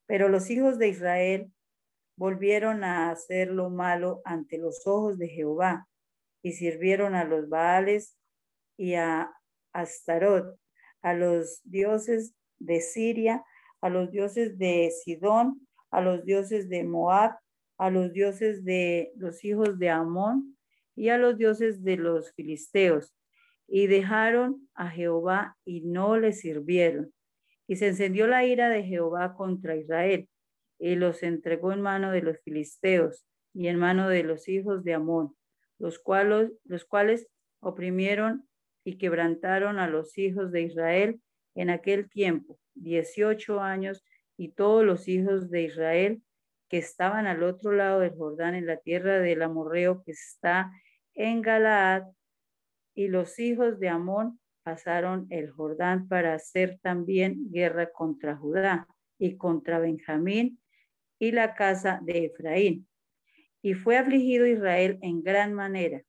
Pero 0.06 0.30
los 0.30 0.52
hijos 0.52 0.78
de 0.78 0.90
Israel 0.90 1.52
volvieron 2.16 2.84
a 2.84 3.10
hacer 3.10 3.50
lo 3.50 3.72
malo 3.72 4.22
ante 4.24 4.60
los 4.60 4.86
ojos 4.86 5.18
de 5.18 5.30
Jehová 5.30 5.88
y 6.44 6.54
sirvieron 6.54 7.16
a 7.16 7.24
los 7.24 7.50
Baales 7.50 8.16
y 8.78 8.94
a 8.94 9.32
Astarot, 9.74 10.60
a 11.02 11.14
los 11.16 11.62
dioses 11.64 12.36
de 12.60 12.82
Siria, 12.82 13.44
a 13.82 13.90
los 13.90 14.12
dioses 14.12 14.60
de 14.60 14.92
Sidón 14.92 15.68
a 15.92 16.02
los 16.02 16.24
dioses 16.26 16.70
de 16.70 16.84
Moab, 16.84 17.38
a 17.78 17.90
los 17.90 18.14
dioses 18.14 18.64
de 18.64 19.12
los 19.16 19.44
hijos 19.44 19.80
de 19.80 19.90
Amón 19.90 20.58
y 21.00 21.08
a 21.08 21.18
los 21.18 21.38
dioses 21.38 21.82
de 21.86 21.96
los 21.96 22.34
filisteos. 22.34 23.16
Y 23.70 23.88
dejaron 23.88 24.68
a 24.74 24.90
Jehová 24.90 25.56
y 25.64 25.80
no 25.80 26.18
le 26.18 26.34
sirvieron. 26.34 27.14
Y 27.68 27.78
se 27.78 27.88
encendió 27.88 28.28
la 28.28 28.46
ira 28.46 28.68
de 28.68 28.84
Jehová 28.84 29.34
contra 29.34 29.78
Israel 29.78 30.28
y 30.78 30.96
los 30.96 31.24
entregó 31.24 31.72
en 31.72 31.80
mano 31.80 32.12
de 32.12 32.22
los 32.22 32.42
filisteos 32.42 33.26
y 33.54 33.70
en 33.70 33.80
mano 33.80 34.10
de 34.10 34.24
los 34.24 34.50
hijos 34.50 34.84
de 34.84 34.94
Amón, 34.94 35.38
los 35.78 36.00
cuales, 36.00 36.52
los 36.66 36.84
cuales 36.84 37.30
oprimieron 37.62 38.50
y 38.84 38.98
quebrantaron 38.98 39.80
a 39.80 39.88
los 39.88 40.18
hijos 40.18 40.52
de 40.52 40.64
Israel 40.64 41.22
en 41.56 41.70
aquel 41.70 42.10
tiempo, 42.10 42.60
dieciocho 42.74 43.62
años 43.62 44.04
y 44.36 44.50
todos 44.50 44.84
los 44.84 45.08
hijos 45.08 45.50
de 45.50 45.64
Israel 45.64 46.22
que 46.68 46.78
estaban 46.78 47.26
al 47.26 47.44
otro 47.44 47.72
lado 47.72 48.02
del 48.02 48.18
Jordán 48.18 48.56
en 48.56 48.66
la 48.66 48.78
tierra 48.78 49.20
del 49.20 49.42
amorreo 49.44 50.04
que 50.04 50.12
está 50.12 50.72
en 51.20 51.42
Galaad, 51.42 52.04
y 52.96 53.10
los 53.10 53.40
hijos 53.40 53.78
de 53.80 53.90
Amón 53.90 54.40
pasaron 54.64 55.28
el 55.30 55.52
Jordán 55.52 56.08
para 56.08 56.34
hacer 56.34 56.80
también 56.82 57.52
guerra 57.52 57.92
contra 57.92 58.38
Judá 58.38 58.88
y 59.18 59.36
contra 59.36 59.80
Benjamín 59.80 60.60
y 61.20 61.32
la 61.32 61.56
casa 61.56 62.00
de 62.04 62.26
Efraín. 62.26 62.88
Y 63.62 63.74
fue 63.74 63.98
afligido 63.98 64.48
Israel 64.48 64.98
en 65.02 65.22
gran 65.22 65.54
manera. 65.54 66.02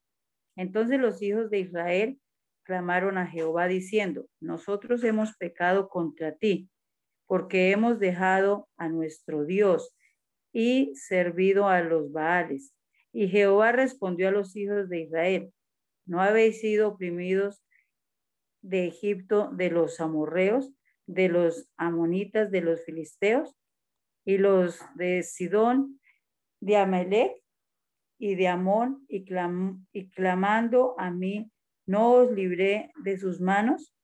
Entonces 0.57 1.01
los 1.01 1.21
hijos 1.23 1.51
de 1.51 1.59
Israel 1.59 2.21
clamaron 2.63 3.19
a 3.19 3.27
Jehová 3.27 3.67
diciendo, 3.67 4.29
nosotros 4.41 5.03
hemos 5.03 5.37
pecado 5.37 5.89
contra 5.89 6.37
ti 6.37 6.71
porque 7.27 7.73
hemos 7.73 7.99
dejado 7.99 8.69
a 8.77 8.89
nuestro 8.89 9.45
Dios 9.45 9.93
y 10.53 10.93
servido 10.95 11.67
a 11.69 11.81
los 11.81 12.13
Baales. 12.13 12.73
Y 13.13 13.29
Jehová 13.29 13.73
respondió 13.73 14.29
a 14.29 14.33
los 14.33 14.57
hijos 14.57 14.89
de 14.89 15.01
Israel, 15.01 15.53
¿no 16.07 16.21
habéis 16.21 16.61
sido 16.61 16.89
oprimidos 16.89 17.63
de 18.63 18.87
Egipto 18.87 19.51
de 19.53 19.71
los 19.71 20.01
amorreos, 20.01 20.73
de 21.07 21.29
los 21.29 21.69
amonitas, 21.77 22.51
de 22.51 22.61
los 22.61 22.85
filisteos 22.85 23.57
y 24.25 24.39
los 24.39 24.81
de 24.95 25.23
Sidón, 25.23 26.01
de 26.61 26.77
Amalek 26.77 27.33
y 28.19 28.35
de 28.35 28.49
Amón, 28.49 29.07
y, 29.09 29.25
clamando 30.11 30.95
a 30.99 31.11
mí, 31.11 31.51
no 31.87 32.13
os 32.13 32.31
libré 32.31 32.93
de 33.03 33.17
sus 33.19 33.41
manos? 33.41 33.95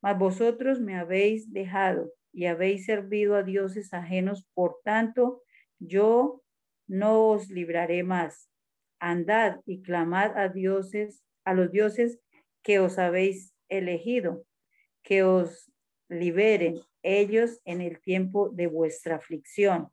Mas 0.00 0.18
vosotros 0.18 0.80
me 0.80 0.96
habéis 0.96 1.52
dejado 1.52 2.12
y 2.32 2.46
habéis 2.46 2.86
servido 2.86 3.34
a 3.34 3.42
dioses 3.42 3.92
ajenos, 3.92 4.46
por 4.54 4.78
tanto, 4.84 5.42
yo 5.78 6.43
no 6.86 7.28
os 7.28 7.50
libraré 7.50 8.02
más. 8.02 8.50
Andad 8.98 9.60
y 9.66 9.82
clamad 9.82 10.36
a 10.36 10.48
dioses, 10.48 11.24
a 11.44 11.54
los 11.54 11.70
dioses 11.70 12.18
que 12.62 12.78
os 12.78 12.98
habéis 12.98 13.54
elegido, 13.68 14.44
que 15.02 15.22
os 15.22 15.70
liberen 16.08 16.80
ellos 17.02 17.60
en 17.64 17.80
el 17.80 18.00
tiempo 18.00 18.50
de 18.50 18.66
vuestra 18.66 19.16
aflicción. 19.16 19.88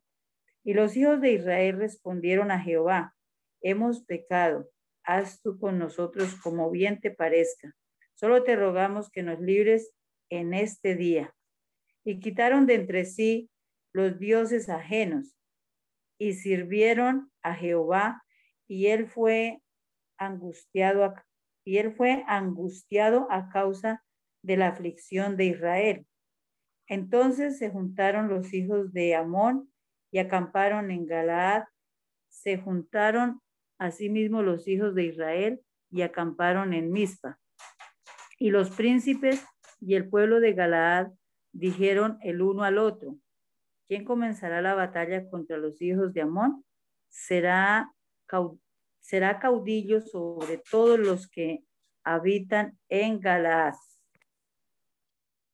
Y 0.63 0.73
los 0.73 0.95
hijos 0.95 1.19
de 1.21 1.33
Israel 1.33 1.77
respondieron 1.77 2.51
a 2.51 2.59
Jehová, 2.59 3.15
hemos 3.61 4.03
pecado, 4.03 4.69
haz 5.03 5.41
tú 5.41 5.59
con 5.59 5.79
nosotros 5.79 6.35
como 6.41 6.69
bien 6.69 6.99
te 6.99 7.11
parezca. 7.11 7.75
Solo 8.13 8.43
te 8.43 8.55
rogamos 8.55 9.09
que 9.09 9.23
nos 9.23 9.39
libres 9.39 9.93
en 10.29 10.53
este 10.53 10.95
día 10.95 11.33
y 12.03 12.19
quitaron 12.19 12.65
de 12.65 12.75
entre 12.75 13.05
sí 13.05 13.49
los 13.93 14.19
dioses 14.19 14.69
ajenos 14.69 15.35
y 16.21 16.33
sirvieron 16.33 17.31
a 17.41 17.55
Jehová 17.55 18.23
y 18.67 18.87
él 18.87 19.07
fue 19.07 19.59
angustiado 20.19 21.03
a, 21.03 21.25
y 21.65 21.79
él 21.79 21.95
fue 21.95 22.23
angustiado 22.27 23.25
a 23.31 23.49
causa 23.49 24.03
de 24.43 24.55
la 24.55 24.67
aflicción 24.67 25.35
de 25.35 25.45
Israel. 25.45 26.05
Entonces 26.85 27.57
se 27.57 27.71
juntaron 27.71 28.27
los 28.27 28.53
hijos 28.53 28.93
de 28.93 29.15
Amón 29.15 29.73
y 30.11 30.19
acamparon 30.19 30.91
en 30.91 31.07
Galaad. 31.07 31.63
Se 32.29 32.59
juntaron 32.59 33.41
asimismo 33.79 34.43
los 34.43 34.67
hijos 34.67 34.93
de 34.93 35.05
Israel 35.05 35.59
y 35.89 36.03
acamparon 36.03 36.73
en 36.73 36.91
Mizpa. 36.91 37.39
Y 38.37 38.51
los 38.51 38.69
príncipes 38.69 39.43
y 39.79 39.95
el 39.95 40.07
pueblo 40.07 40.39
de 40.39 40.53
Galaad 40.53 41.13
dijeron 41.51 42.19
el 42.21 42.43
uno 42.43 42.63
al 42.63 42.77
otro, 42.77 43.17
¿quién 43.91 44.05
comenzará 44.05 44.61
la 44.61 44.73
batalla 44.73 45.29
contra 45.29 45.57
los 45.57 45.81
hijos 45.81 46.13
de 46.13 46.21
Amón? 46.21 46.63
Será, 47.09 47.91
caudillo 48.25 49.99
sobre 49.99 50.59
todos 50.59 50.97
los 50.97 51.27
que 51.27 51.65
habitan 52.05 52.79
en 52.87 53.19
Galaad. 53.19 53.73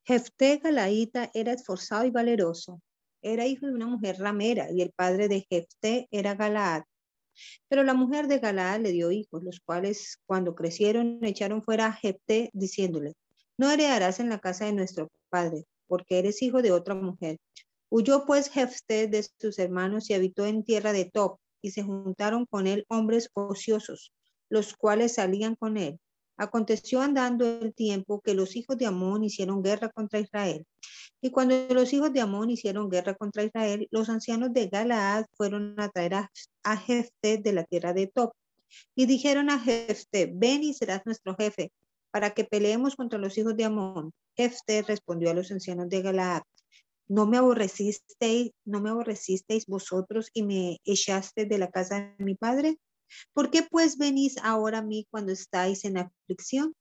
Jefté 0.05 0.57
Galaíta 0.57 1.31
era 1.33 1.51
esforzado 1.51 2.05
y 2.05 2.11
valeroso. 2.11 2.79
Era 3.23 3.47
hijo 3.47 3.65
de 3.65 3.73
una 3.73 3.87
mujer 3.87 4.19
ramera 4.19 4.67
y 4.71 4.83
el 4.83 4.91
padre 4.91 5.27
de 5.29 5.43
Jefté 5.49 6.07
era 6.11 6.35
Galaad. 6.35 6.83
Pero 7.67 7.83
la 7.83 7.95
mujer 7.95 8.27
de 8.27 8.37
Galaad 8.37 8.81
le 8.81 8.91
dio 8.91 9.11
hijos, 9.11 9.43
los 9.43 9.61
cuales 9.61 10.21
cuando 10.27 10.53
crecieron 10.53 11.17
echaron 11.23 11.63
fuera 11.63 11.87
a 11.87 11.93
Jefté 11.93 12.51
diciéndole, 12.53 13.13
no 13.57 13.71
heredarás 13.71 14.19
en 14.19 14.29
la 14.29 14.37
casa 14.37 14.65
de 14.65 14.73
nuestro 14.73 15.09
padre, 15.29 15.65
porque 15.87 16.19
eres 16.19 16.43
hijo 16.43 16.61
de 16.61 16.71
otra 16.71 16.93
mujer. 16.93 17.39
Huyó 17.89 18.25
pues 18.25 18.49
Jefté 18.49 19.07
de 19.07 19.25
sus 19.39 19.59
hermanos 19.59 20.09
y 20.09 20.13
habitó 20.13 20.45
en 20.45 20.63
tierra 20.63 20.93
de 20.93 21.05
Top, 21.05 21.39
y 21.61 21.71
se 21.71 21.83
juntaron 21.83 22.45
con 22.45 22.67
él 22.67 22.85
hombres 22.87 23.29
ociosos, 23.33 24.13
los 24.49 24.75
cuales 24.75 25.15
salían 25.15 25.55
con 25.55 25.77
él. 25.77 25.99
Aconteció 26.37 27.01
andando 27.01 27.45
el 27.45 27.73
tiempo 27.73 28.21
que 28.21 28.35
los 28.35 28.55
hijos 28.55 28.77
de 28.77 28.85
Amón 28.85 29.23
hicieron 29.23 29.63
guerra 29.63 29.89
contra 29.89 30.19
Israel. 30.19 30.65
Y 31.19 31.31
cuando 31.31 31.55
los 31.69 31.91
hijos 31.93 32.13
de 32.13 32.21
Amón 32.21 32.51
hicieron 32.51 32.89
guerra 32.89 33.15
contra 33.15 33.43
Israel, 33.43 33.87
los 33.89 34.07
ancianos 34.09 34.53
de 34.53 34.67
Galaad 34.67 35.25
fueron 35.35 35.73
a 35.79 35.89
traer 35.89 36.13
a, 36.13 36.31
a 36.63 36.83
de 37.21 37.53
la 37.53 37.63
tierra 37.63 37.93
de 37.93 38.07
Top. 38.07 38.33
Y 38.95 39.07
dijeron 39.07 39.49
a 39.49 39.59
Jefté, 39.59 40.29
ven 40.31 40.63
y 40.63 40.73
serás 40.73 41.01
nuestro 41.05 41.35
jefe, 41.35 41.71
para 42.11 42.31
que 42.31 42.43
peleemos 42.43 42.95
contra 42.95 43.17
los 43.17 43.37
hijos 43.37 43.55
de 43.57 43.65
Amón. 43.65 44.13
Jefté 44.35 44.83
respondió 44.83 45.31
a 45.31 45.33
los 45.33 45.51
ancianos 45.51 45.89
de 45.89 46.03
Galaad, 46.03 46.43
no 47.07 47.25
me 47.25 47.37
aborrecisteis, 47.37 48.51
no 48.65 48.81
me 48.81 48.89
aborrecisteis 48.89 49.65
vosotros 49.65 50.29
y 50.33 50.43
me 50.43 50.79
echaste 50.83 51.45
de 51.45 51.57
la 51.57 51.69
casa 51.69 52.13
de 52.17 52.23
mi 52.23 52.35
padre. 52.35 52.77
¿Por 53.33 53.49
qué 53.49 53.63
pues 53.63 53.97
venís 53.97 54.37
ahora 54.43 54.79
a 54.79 54.83
mí 54.83 55.07
cuando 55.09 55.31
estáis 55.31 55.85
en 55.85 55.97
aflicción? 55.97 56.73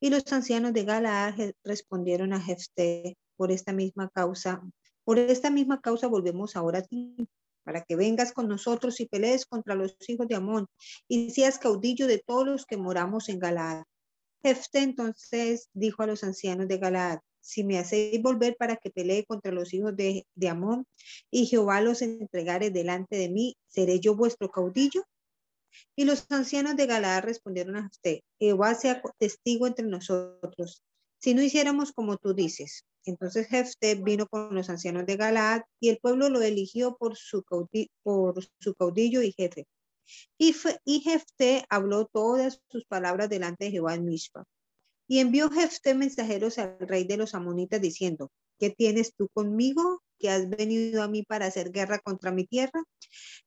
Y 0.00 0.10
los 0.10 0.30
ancianos 0.32 0.72
de 0.72 0.84
Galaad 0.84 1.52
respondieron 1.64 2.32
a 2.32 2.40
Jefté, 2.40 3.16
por 3.36 3.52
esta 3.52 3.72
misma 3.72 4.08
causa, 4.08 4.62
por 5.04 5.18
esta 5.18 5.50
misma 5.50 5.80
causa 5.80 6.06
volvemos 6.06 6.56
ahora 6.56 6.80
a 6.80 6.82
ti, 6.82 7.14
para 7.64 7.82
que 7.82 7.96
vengas 7.96 8.32
con 8.32 8.48
nosotros 8.48 9.00
y 9.00 9.06
pelees 9.06 9.44
contra 9.44 9.74
los 9.74 9.96
hijos 10.08 10.28
de 10.28 10.36
Amón 10.36 10.66
y 11.08 11.30
seas 11.30 11.58
caudillo 11.58 12.06
de 12.06 12.22
todos 12.24 12.46
los 12.46 12.66
que 12.66 12.76
moramos 12.76 13.28
en 13.28 13.38
Galaad. 13.38 13.84
Jefté 14.42 14.80
entonces 14.80 15.68
dijo 15.74 16.02
a 16.02 16.06
los 16.06 16.22
ancianos 16.22 16.68
de 16.68 16.78
Galaad, 16.78 17.18
si 17.46 17.62
me 17.62 17.78
hacéis 17.78 18.20
volver 18.20 18.56
para 18.56 18.76
que 18.76 18.90
pelee 18.90 19.24
contra 19.24 19.52
los 19.52 19.72
hijos 19.72 19.94
de, 19.96 20.26
Amón 20.48 20.84
y 21.30 21.46
Jehová 21.46 21.80
los 21.80 22.02
entregare 22.02 22.70
delante 22.70 23.16
de 23.16 23.28
mí, 23.28 23.56
¿seré 23.68 24.00
yo 24.00 24.16
vuestro 24.16 24.50
caudillo? 24.50 25.04
Y 25.94 26.06
los 26.06 26.26
ancianos 26.30 26.74
de 26.74 26.86
Galaad 26.86 27.22
respondieron 27.22 27.76
a 27.76 27.86
usted, 27.86 28.18
Jehová 28.40 28.74
sea 28.74 29.00
testigo 29.18 29.68
entre 29.68 29.86
nosotros, 29.86 30.82
si 31.20 31.34
no 31.34 31.42
hiciéramos 31.42 31.92
como 31.92 32.16
tú 32.16 32.34
dices. 32.34 32.84
Entonces 33.04 33.46
Jefté 33.46 33.94
vino 33.94 34.26
con 34.26 34.52
los 34.52 34.68
ancianos 34.68 35.06
de 35.06 35.16
Galaad 35.16 35.62
y 35.78 35.90
el 35.90 35.98
pueblo 35.98 36.28
lo 36.28 36.42
eligió 36.42 36.96
por 36.96 37.16
su, 37.16 37.44
caudillo, 37.44 39.22
y 39.22 39.32
jefe. 39.32 39.68
Y, 40.36 40.52
y 40.84 41.00
Jefté 41.00 41.64
habló 41.68 42.06
todas 42.06 42.60
sus 42.68 42.84
palabras 42.86 43.28
delante 43.28 43.66
de 43.66 43.70
Jehová 43.70 43.94
en 43.94 44.04
Mishpa. 44.04 44.44
Y 45.08 45.20
envió 45.20 45.50
Jefté 45.50 45.94
mensajeros 45.94 46.58
al 46.58 46.76
rey 46.80 47.04
de 47.04 47.16
los 47.16 47.34
amonitas 47.34 47.80
diciendo, 47.80 48.30
¿qué 48.58 48.70
tienes 48.70 49.14
tú 49.14 49.28
conmigo 49.32 50.02
que 50.18 50.30
has 50.30 50.48
venido 50.48 51.02
a 51.02 51.08
mí 51.08 51.22
para 51.22 51.46
hacer 51.46 51.70
guerra 51.70 51.98
contra 52.00 52.32
mi 52.32 52.44
tierra? 52.44 52.82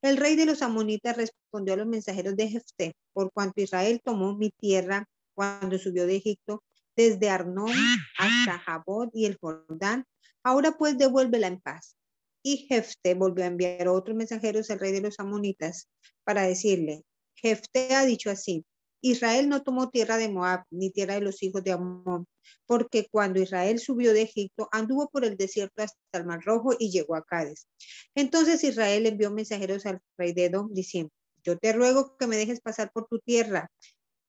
El 0.02 0.17
rey 0.17 0.36
de 0.36 0.45
los 0.45 0.62
amonitas 0.62 1.17
respondió 1.17 1.74
a 1.74 1.78
los 1.78 1.88
mensajeros 1.88 2.36
de 2.36 2.48
Jefté, 2.48 2.93
por 3.13 3.32
cuanto 3.34 3.62
Israel 3.62 4.00
tomó 4.04 4.36
mi 4.38 4.52
tierra 4.52 5.06
cuando 5.34 5.78
subió 5.78 6.06
de 6.06 6.17
Egipto, 6.17 6.63
desde 6.95 7.30
Arnón 7.30 7.72
hasta 8.17 8.60
Jabot 8.60 9.10
y 9.13 9.26
el 9.26 9.38
Jordán, 9.39 10.06
ahora 10.43 10.78
pues 10.78 10.98
devuélvela 10.98 11.48
en 11.48 11.60
paz. 11.62 11.95
Y 12.43 12.67
Jefté 12.67 13.13
volvió 13.13 13.43
a 13.43 13.48
enviar 13.48 13.88
otros 13.88 14.15
mensajeros 14.15 14.69
al 14.69 14.80
rey 14.80 14.91
de 14.91 15.02
los 15.02 15.19
amonitas 15.19 15.89
para 16.24 16.43
decirle, 16.43 17.04
Jefté 17.36 17.95
ha 17.95 18.06
dicho 18.06 18.30
así, 18.30 18.65
Israel 19.01 19.47
no 19.49 19.63
tomó 19.63 19.89
tierra 19.89 20.17
de 20.17 20.29
Moab 20.29 20.63
ni 20.69 20.89
tierra 20.91 21.15
de 21.15 21.21
los 21.21 21.41
hijos 21.43 21.63
de 21.63 21.71
Amón, 21.71 22.27
porque 22.65 23.07
cuando 23.09 23.39
Israel 23.39 23.79
subió 23.79 24.13
de 24.13 24.23
Egipto, 24.23 24.67
anduvo 24.71 25.09
por 25.09 25.25
el 25.25 25.38
desierto 25.38 25.83
hasta 25.83 25.97
el 26.13 26.25
Mar 26.25 26.41
Rojo 26.43 26.75
y 26.77 26.91
llegó 26.91 27.15
a 27.15 27.23
Cádiz. 27.23 27.67
Entonces 28.15 28.63
Israel 28.63 29.05
envió 29.05 29.31
mensajeros 29.31 29.85
al 29.85 30.01
rey 30.17 30.33
de 30.33 30.45
Edom 30.45 30.73
diciendo, 30.73 31.12
yo 31.43 31.57
te 31.57 31.73
ruego 31.73 32.17
que 32.17 32.27
me 32.27 32.38
dejes 32.38 32.62
pasar 32.62 32.91
por 32.91 33.07
tu 33.07 33.19
tierra. 33.19 33.71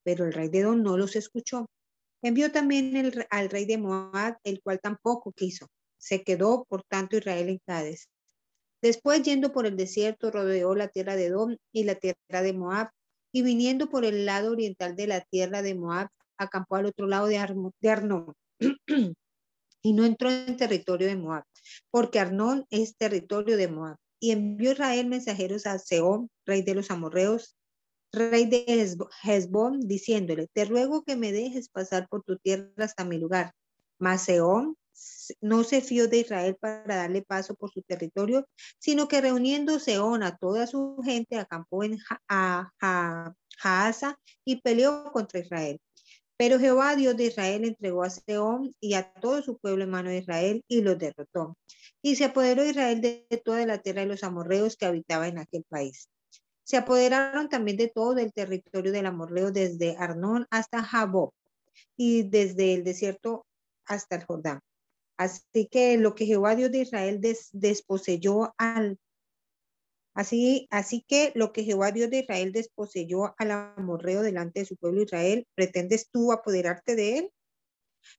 Pero 0.03 0.25
el 0.25 0.33
rey 0.33 0.49
de 0.49 0.59
Edom 0.59 0.81
no 0.81 0.97
los 0.97 1.15
escuchó. 1.15 1.67
Envió 2.23 2.51
también 2.51 3.11
al 3.29 3.49
rey 3.49 3.65
de 3.65 3.77
Moab, 3.77 4.37
el 4.43 4.61
cual 4.61 4.79
tampoco 4.79 5.31
quiso. 5.31 5.67
Se 5.97 6.23
quedó, 6.23 6.65
por 6.69 6.83
tanto, 6.83 7.17
Israel 7.17 7.49
en 7.49 7.59
Cádiz. 7.65 8.07
Después, 8.81 9.21
yendo 9.23 9.51
por 9.51 9.65
el 9.67 9.75
desierto, 9.77 10.31
rodeó 10.31 10.73
la 10.73 10.87
tierra 10.87 11.15
de 11.15 11.25
Edom 11.25 11.57
y 11.71 11.83
la 11.83 11.95
tierra 11.95 12.41
de 12.41 12.53
Moab 12.53 12.89
y 13.31 13.41
viniendo 13.41 13.89
por 13.89 14.05
el 14.05 14.25
lado 14.25 14.51
oriental 14.51 14.95
de 14.95 15.07
la 15.07 15.21
tierra 15.21 15.61
de 15.61 15.75
Moab, 15.75 16.09
acampó 16.37 16.75
al 16.75 16.85
otro 16.85 17.07
lado 17.07 17.27
de, 17.27 17.37
Arnón. 17.37 18.33
y 19.83 19.93
no 19.93 20.05
entró 20.05 20.29
en 20.29 20.57
territorio 20.57 21.07
de 21.07 21.15
Moab, 21.15 21.43
porque 21.89 22.19
Arnón 22.19 22.65
es 22.69 22.95
territorio 22.97 23.57
de 23.57 23.67
Moab. 23.67 23.97
Y 24.19 24.31
envió 24.31 24.73
Israel 24.73 25.07
mensajeros 25.07 25.65
a 25.65 25.79
Seón, 25.79 26.29
rey 26.45 26.61
de 26.61 26.75
los 26.75 26.91
amorreos, 26.91 27.55
rey 28.11 28.45
de 28.45 28.65
Hezbón, 29.23 29.79
diciéndole, 29.87 30.47
te 30.53 30.65
ruego 30.65 31.03
que 31.03 31.15
me 31.15 31.31
dejes 31.31 31.69
pasar 31.69 32.07
por 32.07 32.23
tu 32.23 32.37
tierra 32.37 32.71
hasta 32.77 33.05
mi 33.05 33.17
lugar. 33.17 33.53
Mas 33.97 34.23
Seón 34.23 34.75
no 35.41 35.63
se 35.63 35.81
fió 35.81 36.07
de 36.07 36.19
Israel 36.19 36.57
para 36.59 36.95
darle 36.95 37.21
paso 37.21 37.55
por 37.55 37.71
su 37.71 37.81
territorio, 37.81 38.47
sino 38.79 39.07
que 39.07 39.21
reuniendo 39.21 39.79
Seón 39.79 40.23
a 40.23 40.37
toda 40.37 40.67
su 40.67 40.97
gente, 41.03 41.37
acampó 41.37 41.83
en 41.83 41.97
Jaasa 43.57 44.19
y 44.45 44.61
peleó 44.61 45.11
contra 45.11 45.39
Israel. 45.39 45.79
Pero 46.37 46.57
Jehová, 46.57 46.95
Dios 46.95 47.15
de 47.17 47.25
Israel, 47.25 47.65
entregó 47.65 48.03
a 48.03 48.09
Seón 48.09 48.73
y 48.79 48.95
a 48.95 49.13
todo 49.13 49.43
su 49.43 49.59
pueblo 49.59 49.83
en 49.83 49.91
mano 49.91 50.09
de 50.09 50.17
Israel 50.17 50.63
y 50.67 50.81
los 50.81 50.97
derrotó. 50.97 51.55
Y 52.01 52.15
se 52.15 52.25
apoderó 52.25 52.65
Israel 52.65 52.99
de 52.99 53.27
toda 53.45 53.63
la 53.67 53.77
tierra 53.77 54.01
de 54.01 54.07
los 54.07 54.23
amorreos 54.23 54.75
que 54.75 54.87
habitaban 54.87 55.29
en 55.29 55.37
aquel 55.37 55.63
país. 55.69 56.09
Se 56.63 56.77
apoderaron 56.77 57.47
también 57.47 57.77
de 57.77 57.89
todo 57.89 58.17
el 58.17 58.33
territorio 58.33 58.91
del 58.91 59.05
amorreo 59.05 59.51
desde 59.51 59.95
Arnón 59.97 60.47
hasta 60.49 60.81
Jabob 60.81 61.31
y 61.95 62.23
desde 62.23 62.73
el 62.73 62.83
desierto 62.83 63.45
hasta 63.85 64.15
el 64.15 64.25
Jordán. 64.25 64.61
Así 65.21 65.67
que 65.69 65.97
lo 65.97 66.15
que 66.15 66.25
Jehová 66.25 66.55
Dios 66.55 66.71
de 66.71 66.79
Israel 66.79 67.21
desposeyó 67.53 68.55
al 68.57 68.97
Así, 70.15 70.67
así 70.71 71.05
que 71.07 71.31
lo 71.35 71.53
que 71.53 71.63
Jehová 71.63 71.91
Dios 71.91 72.09
de 72.09 72.19
Israel 72.19 72.51
desposeyó 72.51 73.35
al 73.37 73.51
amorreo 73.51 74.23
delante 74.23 74.61
de 74.61 74.65
su 74.65 74.75
pueblo 74.75 75.03
Israel, 75.03 75.47
¿pretendes 75.55 76.09
tú 76.09 76.31
apoderarte 76.31 76.95
de 76.95 77.17
él? 77.19 77.33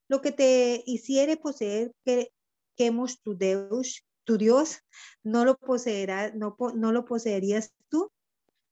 Lo 0.09 0.23
que 0.23 0.31
te 0.31 0.85
hiciere 0.87 1.37
poseer 1.37 1.93
que 2.05 2.31
quemos 2.77 3.21
tu 3.21 3.37
Dios, 3.37 4.05
tu 4.25 4.39
Dios, 4.39 4.79
no 5.25 5.45
lo 5.45 5.59
poseerá, 5.59 6.33
no, 6.35 6.57
no 6.75 6.93
lo 6.93 7.05
poseerías 7.05 7.73
tú. 7.91 8.11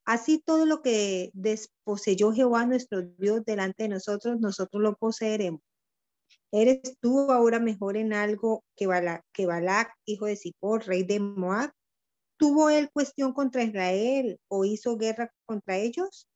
Así 0.05 0.39
todo 0.39 0.67
lo 0.67 0.81
que 0.81 1.31
desposeyó 1.35 2.33
Jehová 2.33 2.65
nuestro 2.65 3.03
Dios 3.03 3.45
delante 3.45 3.83
de 3.83 3.91
nosotros, 3.91 4.41
nosotros 4.41 4.83
lo 4.83 4.97
poseeremos. 4.97 5.61
¿Eres 6.53 6.97
tú 7.01 7.31
ahora 7.31 7.61
mejor 7.61 7.97
en 7.97 8.13
algo 8.13 8.65
que 8.77 8.87
Balak, 8.87 9.25
que 9.33 9.47
hijo 10.05 10.27
de 10.27 10.37
Zippor, 10.37 10.85
rey 10.87 11.05
de 11.05 11.21
Moab? 11.21 11.71
¿Tuvo 12.39 12.71
él 12.71 12.91
cuestión 12.93 13.33
contra 13.33 13.63
Israel 13.63 14.39
o 14.49 14.65
hizo 14.65 14.97
guerra 14.97 15.31
contra 15.47 15.77
ellos? 15.77 16.27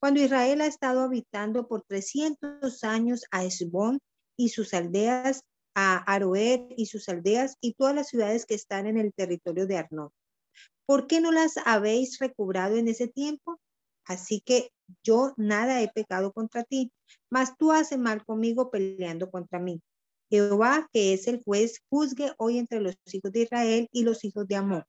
Cuando 0.00 0.20
Israel 0.20 0.60
ha 0.60 0.66
estado 0.66 1.02
habitando 1.02 1.68
por 1.68 1.82
300 1.82 2.82
años 2.82 3.24
a 3.30 3.44
Esbón 3.44 4.00
y 4.36 4.48
sus 4.48 4.74
aldeas, 4.74 5.42
a 5.74 5.96
Aroer 6.12 6.68
y 6.76 6.86
sus 6.86 7.08
aldeas 7.08 7.56
y 7.60 7.74
todas 7.74 7.94
las 7.94 8.08
ciudades 8.08 8.46
que 8.46 8.54
están 8.54 8.86
en 8.86 8.96
el 8.96 9.12
territorio 9.12 9.66
de 9.66 9.76
Arnón. 9.76 10.10
¿Por 10.86 11.06
qué 11.06 11.20
no 11.20 11.32
las 11.32 11.54
habéis 11.64 12.18
recobrado 12.18 12.76
en 12.76 12.88
ese 12.88 13.08
tiempo? 13.08 13.58
Así 14.06 14.40
que 14.40 14.70
yo 15.02 15.34
nada 15.36 15.82
he 15.82 15.88
pecado 15.88 16.32
contra 16.32 16.64
ti, 16.64 16.92
mas 17.30 17.56
tú 17.56 17.72
haces 17.72 17.98
mal 17.98 18.24
conmigo 18.24 18.70
peleando 18.70 19.30
contra 19.30 19.58
mí. 19.58 19.80
Jehová, 20.30 20.88
que 20.92 21.12
es 21.12 21.28
el 21.28 21.42
juez, 21.42 21.80
juzgue 21.88 22.32
hoy 22.38 22.58
entre 22.58 22.80
los 22.80 22.96
hijos 23.06 23.32
de 23.32 23.42
Israel 23.42 23.88
y 23.92 24.02
los 24.02 24.24
hijos 24.24 24.46
de 24.48 24.56
Amón. 24.56 24.84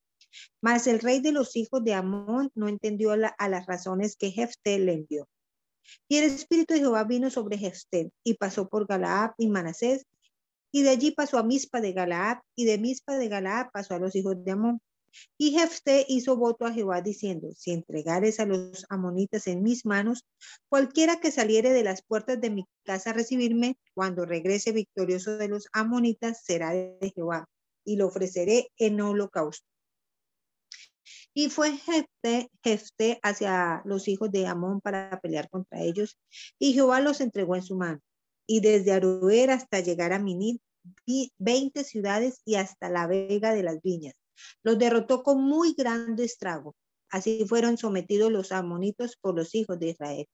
Mas 0.61 0.87
el 0.87 0.99
rey 0.99 1.21
de 1.21 1.31
los 1.31 1.55
hijos 1.55 1.83
de 1.83 1.93
Amón 1.93 2.51
no 2.55 2.67
entendió 2.67 3.11
a 3.11 3.49
las 3.49 3.65
razones 3.65 4.15
que 4.17 4.31
Jefté 4.31 4.79
le 4.79 4.93
envió. 4.93 5.27
Y 6.07 6.17
el 6.17 6.25
espíritu 6.25 6.73
de 6.73 6.79
Jehová 6.79 7.03
vino 7.03 7.29
sobre 7.29 7.57
Jefté 7.57 8.11
y 8.23 8.35
pasó 8.35 8.67
por 8.67 8.87
Galaad 8.87 9.31
y 9.37 9.47
Manasés, 9.49 10.05
y 10.71 10.81
de 10.81 10.89
allí 10.89 11.11
pasó 11.11 11.37
a 11.37 11.43
Mispa 11.43 11.79
de 11.79 11.93
Galaad, 11.93 12.39
y 12.55 12.65
de 12.65 12.77
Mispa 12.77 13.17
de 13.17 13.29
Galaad 13.29 13.67
pasó 13.71 13.93
a 13.93 13.99
los 13.99 14.15
hijos 14.15 14.43
de 14.43 14.51
Amón. 14.51 14.81
Y 15.37 15.51
Jefté 15.51 16.05
hizo 16.07 16.37
voto 16.37 16.65
a 16.65 16.73
Jehová 16.73 17.01
diciendo, 17.01 17.51
si 17.55 17.71
entregares 17.71 18.39
a 18.39 18.45
los 18.45 18.85
amonitas 18.89 19.47
en 19.47 19.63
mis 19.63 19.85
manos, 19.85 20.25
cualquiera 20.69 21.19
que 21.19 21.31
saliere 21.31 21.71
de 21.71 21.83
las 21.83 22.03
puertas 22.03 22.39
de 22.41 22.49
mi 22.49 22.65
casa 22.83 23.11
a 23.11 23.13
recibirme, 23.13 23.77
cuando 23.93 24.25
regrese 24.25 24.71
victorioso 24.71 25.37
de 25.37 25.47
los 25.47 25.67
amonitas, 25.73 26.43
será 26.43 26.71
de 26.71 27.11
Jehová, 27.13 27.47
y 27.83 27.95
lo 27.95 28.07
ofreceré 28.07 28.69
en 28.77 28.99
holocausto. 29.01 29.67
Y 31.33 31.49
fue 31.49 31.77
Jefté, 31.77 33.19
hacia 33.21 33.81
los 33.83 34.07
hijos 34.07 34.31
de 34.31 34.47
Amón 34.47 34.79
para 34.79 35.19
pelear 35.21 35.49
contra 35.49 35.81
ellos, 35.81 36.17
y 36.57 36.73
Jehová 36.73 37.01
los 37.01 37.19
entregó 37.19 37.55
en 37.55 37.63
su 37.63 37.75
mano. 37.75 37.99
Y 38.47 38.61
desde 38.61 38.93
Aruer 38.93 39.51
hasta 39.51 39.81
llegar 39.81 40.13
a 40.13 40.19
Minit, 40.19 40.61
veinte 41.37 41.83
ciudades 41.83 42.41
y 42.45 42.55
hasta 42.55 42.89
la 42.89 43.07
vega 43.07 43.53
de 43.53 43.63
las 43.63 43.81
viñas. 43.81 44.13
Los 44.63 44.77
derrotó 44.77 45.23
con 45.23 45.43
muy 45.43 45.73
grande 45.73 46.25
estrago. 46.25 46.75
Así 47.09 47.45
fueron 47.47 47.77
sometidos 47.77 48.31
los 48.31 48.51
amonitos 48.51 49.17
por 49.21 49.35
los 49.35 49.55
hijos 49.55 49.79
de 49.79 49.89
Israel. 49.89 50.25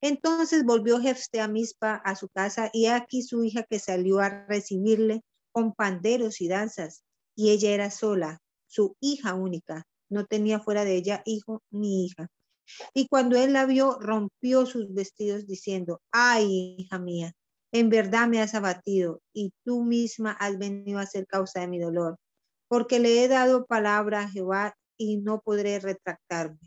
Entonces 0.00 0.64
volvió 0.64 1.00
Jefté 1.00 1.40
a 1.40 1.48
Mispa 1.48 1.94
a 1.94 2.14
su 2.16 2.28
casa 2.28 2.70
y 2.72 2.86
aquí 2.86 3.22
su 3.22 3.44
hija 3.44 3.62
que 3.62 3.78
salió 3.78 4.20
a 4.20 4.46
recibirle 4.46 5.22
con 5.52 5.72
panderos 5.72 6.40
y 6.40 6.48
danzas. 6.48 7.04
Y 7.36 7.50
ella 7.50 7.70
era 7.70 7.90
sola, 7.90 8.38
su 8.66 8.96
hija 9.00 9.34
única 9.34 9.86
no 10.14 10.26
tenía 10.26 10.60
fuera 10.60 10.84
de 10.84 10.96
ella 10.96 11.22
hijo 11.26 11.62
ni 11.70 12.06
hija. 12.06 12.28
Y 12.94 13.08
cuando 13.08 13.36
él 13.36 13.52
la 13.52 13.66
vio, 13.66 13.98
rompió 14.00 14.64
sus 14.64 14.92
vestidos 14.94 15.46
diciendo, 15.46 16.00
ay, 16.10 16.76
hija 16.78 16.98
mía, 16.98 17.32
en 17.72 17.90
verdad 17.90 18.28
me 18.28 18.40
has 18.40 18.54
abatido 18.54 19.20
y 19.34 19.52
tú 19.64 19.84
misma 19.84 20.32
has 20.32 20.56
venido 20.56 20.98
a 20.98 21.06
ser 21.06 21.26
causa 21.26 21.60
de 21.60 21.68
mi 21.68 21.78
dolor, 21.78 22.16
porque 22.74 22.98
le 22.98 23.22
he 23.22 23.28
dado 23.28 23.66
palabra 23.66 24.22
a 24.22 24.28
Jehová 24.28 24.76
y 24.98 25.18
no 25.18 25.40
podré 25.40 25.78
retractarme. 25.78 26.58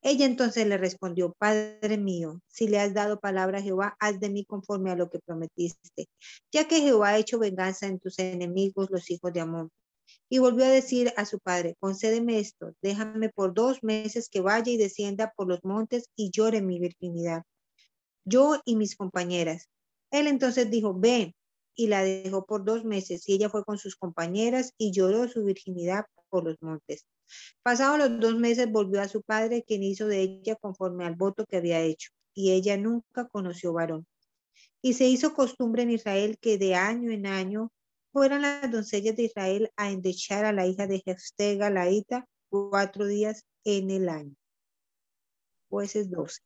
Ella 0.00 0.24
entonces 0.24 0.66
le 0.66 0.78
respondió, 0.78 1.34
Padre 1.36 1.98
mío, 1.98 2.40
si 2.46 2.66
le 2.66 2.80
has 2.80 2.94
dado 2.94 3.20
palabra 3.20 3.58
a 3.58 3.62
Jehová, 3.62 3.94
haz 4.00 4.18
de 4.20 4.30
mí 4.30 4.46
conforme 4.46 4.90
a 4.90 4.96
lo 4.96 5.10
que 5.10 5.18
prometiste, 5.18 6.08
ya 6.50 6.66
que 6.66 6.80
Jehová 6.80 7.10
ha 7.10 7.18
hecho 7.18 7.38
venganza 7.38 7.86
en 7.86 7.98
tus 7.98 8.18
enemigos, 8.18 8.88
los 8.90 9.10
hijos 9.10 9.34
de 9.34 9.40
Amón. 9.42 9.70
Y 10.30 10.38
volvió 10.38 10.64
a 10.64 10.68
decir 10.68 11.12
a 11.18 11.26
su 11.26 11.38
padre, 11.40 11.76
concédeme 11.78 12.38
esto, 12.38 12.72
déjame 12.80 13.28
por 13.28 13.52
dos 13.52 13.82
meses 13.82 14.30
que 14.30 14.40
vaya 14.40 14.72
y 14.72 14.78
descienda 14.78 15.34
por 15.36 15.46
los 15.46 15.62
montes 15.62 16.08
y 16.16 16.30
llore 16.30 16.62
mi 16.62 16.78
virginidad, 16.78 17.42
yo 18.24 18.62
y 18.64 18.76
mis 18.76 18.96
compañeras. 18.96 19.68
Él 20.10 20.26
entonces 20.26 20.70
dijo, 20.70 20.94
ven, 20.94 21.34
y 21.74 21.88
la 21.88 22.02
dejó 22.02 22.46
por 22.46 22.64
dos 22.64 22.84
meses, 22.84 23.28
y 23.28 23.34
ella 23.34 23.50
fue 23.50 23.64
con 23.64 23.78
sus 23.78 23.96
compañeras 23.96 24.72
y 24.78 24.92
lloró 24.92 25.28
su 25.28 25.44
virginidad 25.44 26.04
por 26.28 26.44
los 26.44 26.56
montes. 26.60 27.06
Pasados 27.62 27.98
los 27.98 28.20
dos 28.20 28.36
meses 28.36 28.70
volvió 28.70 29.00
a 29.00 29.08
su 29.08 29.22
padre, 29.22 29.64
quien 29.66 29.82
hizo 29.82 30.06
de 30.06 30.20
ella 30.20 30.56
conforme 30.56 31.04
al 31.04 31.14
voto 31.14 31.46
que 31.46 31.56
había 31.56 31.80
hecho, 31.80 32.10
y 32.34 32.52
ella 32.52 32.76
nunca 32.76 33.28
conoció 33.28 33.72
varón. 33.72 34.06
Y 34.82 34.94
se 34.94 35.06
hizo 35.08 35.34
costumbre 35.34 35.82
en 35.82 35.90
Israel 35.90 36.38
que 36.40 36.58
de 36.58 36.74
año 36.74 37.10
en 37.10 37.26
año 37.26 37.72
fueron 38.12 38.42
las 38.42 38.70
doncellas 38.70 39.16
de 39.16 39.24
Israel 39.24 39.70
a 39.76 39.90
endechar 39.90 40.44
a 40.44 40.52
la 40.52 40.66
hija 40.66 40.86
de 40.86 41.00
Jefté 41.04 41.56
Galaíta 41.56 42.26
cuatro 42.48 43.06
días 43.06 43.44
en 43.64 43.90
el 43.90 44.08
año. 44.08 44.36
Jueces 45.68 46.10
12. 46.10 46.40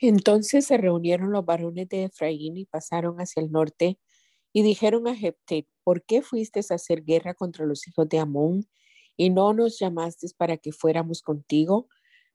Entonces 0.00 0.66
se 0.66 0.76
reunieron 0.76 1.32
los 1.32 1.44
varones 1.44 1.88
de 1.88 2.04
Efraín 2.04 2.56
y 2.56 2.66
pasaron 2.66 3.16
hacia 3.18 3.42
el 3.42 3.50
norte 3.50 3.98
y 4.52 4.62
dijeron 4.62 5.08
a 5.08 5.14
Jefté, 5.14 5.66
¿por 5.84 6.04
qué 6.04 6.22
fuiste 6.22 6.60
a 6.60 6.74
hacer 6.74 7.04
guerra 7.04 7.34
contra 7.34 7.66
los 7.66 7.86
hijos 7.88 8.08
de 8.08 8.18
Amón 8.18 8.66
y 9.16 9.30
no 9.30 9.52
nos 9.52 9.78
llamaste 9.78 10.28
para 10.36 10.56
que 10.56 10.72
fuéramos 10.72 11.22
contigo? 11.22 11.88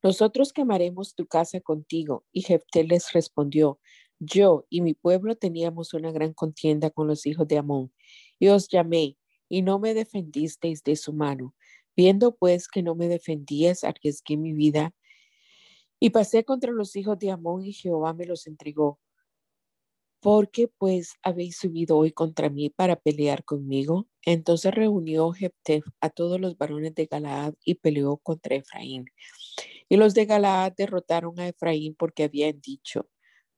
Nosotros 0.04 0.52
quemaremos 0.52 1.16
tu 1.16 1.26
casa 1.28 1.62
contigo. 1.62 2.26
Y 2.34 2.42
Jefté 2.42 2.84
les 2.84 3.14
respondió, 3.14 3.80
yo 4.20 4.66
y 4.70 4.82
mi 4.82 4.94
pueblo 4.94 5.36
teníamos 5.36 5.94
una 5.94 6.12
gran 6.12 6.34
contienda 6.34 6.90
con 6.90 7.08
los 7.08 7.26
hijos 7.26 7.48
de 7.48 7.58
Amón, 7.58 7.94
y 8.40 8.50
os 8.50 8.68
llamé, 8.70 9.18
y 9.50 9.62
no 9.62 9.80
me 9.80 9.94
defendisteis 9.94 10.84
de 10.84 10.96
su 10.96 11.14
mano. 11.14 11.56
Viendo 11.96 12.36
pues 12.36 12.68
que 12.68 12.84
no 12.84 12.96
me 12.96 13.08
defendías, 13.08 13.84
arriesgué 13.84 14.38
mi 14.38 14.54
vida, 14.54 14.94
y 16.04 16.10
pasé 16.10 16.44
contra 16.44 16.70
los 16.74 16.98
hijos 16.98 17.18
de 17.18 17.32
Amón, 17.32 17.64
y 17.64 17.72
Jehová 17.72 18.14
me 18.14 18.26
los 18.26 18.46
entregó. 18.46 19.00
¿Por 20.20 20.52
qué 20.52 20.68
pues 20.68 21.14
habéis 21.24 21.56
subido 21.56 21.96
hoy 21.96 22.12
contra 22.12 22.50
mí 22.50 22.70
para 22.70 22.98
pelear 22.98 23.46
conmigo? 23.46 24.10
Entonces 24.26 24.74
reunió 24.74 25.32
Jeptef 25.32 25.86
a 26.02 26.10
todos 26.10 26.42
los 26.42 26.58
varones 26.58 26.94
de 26.94 27.06
Galaad 27.06 27.54
y 27.64 27.76
peleó 27.76 28.18
contra 28.18 28.58
Efraín. 28.58 29.06
Y 29.88 29.96
los 29.96 30.14
de 30.14 30.26
Galaad 30.26 30.74
derrotaron 30.76 31.40
a 31.40 31.48
Efraín 31.48 31.96
porque 31.96 32.26
habían 32.26 32.60
dicho, 32.60 33.08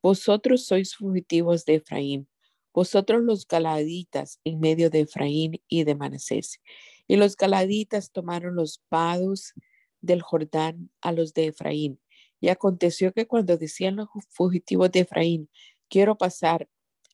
vosotros 0.03 0.67
sois 0.67 0.95
fugitivos 0.95 1.65
de 1.65 1.75
Efraín, 1.75 2.29
vosotros 2.75 3.23
los 3.23 3.47
galaditas 3.47 4.39
en 4.43 4.59
medio 4.59 4.91
de 4.91 4.99
Efraín 4.99 5.63
y 5.67 5.83
de 5.83 5.95
Manasés. 5.95 6.61
Y 7.07 7.15
los 7.15 7.37
galaditas 7.37 8.11
tomaron 8.11 8.53
los 8.53 8.83
vados 8.91 9.55
del 9.99 10.21
Jordán 10.21 10.91
a 11.01 11.11
los 11.11 11.33
de 11.33 11.47
Efraín. 11.47 11.99
Y 12.45 12.49
aconteció 12.49 13.11
que 13.11 13.25
cuando 13.25 13.57
decían 13.57 13.95
los 13.95 14.07
fugitivos 14.29 14.91
de 14.91 14.99
Efraín, 14.99 15.49
quiero 15.89 16.15
pasar, 16.15 16.69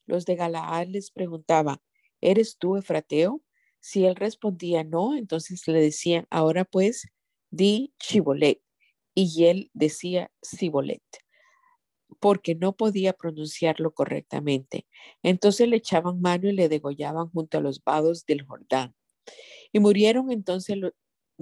los 0.05 0.25
de 0.25 0.35
Galaad 0.35 0.87
les 0.87 1.09
preguntaba, 1.09 1.81
¿eres 2.19 2.57
tú 2.57 2.75
Efrateo? 2.75 3.41
Si 3.79 4.03
él 4.03 4.17
respondía 4.17 4.83
no, 4.83 5.15
entonces 5.15 5.65
le 5.69 5.79
decían, 5.79 6.27
ahora 6.29 6.65
pues, 6.65 7.07
di 7.49 7.93
Chibolet. 7.97 8.61
Y 9.15 9.45
él 9.45 9.71
decía 9.73 10.29
Sibolet 10.41 11.01
porque 12.19 12.53
no 12.55 12.75
podía 12.75 13.13
pronunciarlo 13.13 13.93
correctamente. 13.93 14.85
Entonces 15.23 15.69
le 15.69 15.77
echaban 15.77 16.19
mano 16.19 16.49
y 16.49 16.51
le 16.51 16.67
degollaban 16.67 17.29
junto 17.29 17.57
a 17.57 17.61
los 17.61 17.81
vados 17.81 18.25
del 18.25 18.45
Jordán. 18.45 18.93
Y 19.71 19.79
murieron 19.79 20.29
entonces 20.29 20.75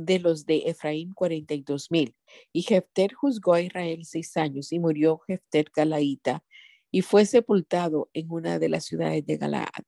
de 0.05 0.19
los 0.19 0.45
de 0.45 0.63
Efraín 0.65 1.13
cuarenta 1.13 1.53
y 1.53 1.61
dos 1.61 1.91
mil. 1.91 2.15
Y 2.51 2.61
Jefter 2.63 3.13
juzgó 3.13 3.53
a 3.53 3.61
Israel 3.61 4.05
seis 4.05 4.35
años 4.37 4.71
y 4.71 4.79
murió 4.79 5.19
Jefter 5.19 5.71
Galaíta 5.75 6.43
y 6.91 7.01
fue 7.01 7.25
sepultado 7.25 8.09
en 8.13 8.31
una 8.31 8.59
de 8.59 8.69
las 8.69 8.85
ciudades 8.85 9.25
de 9.25 9.37
Galaad. 9.37 9.85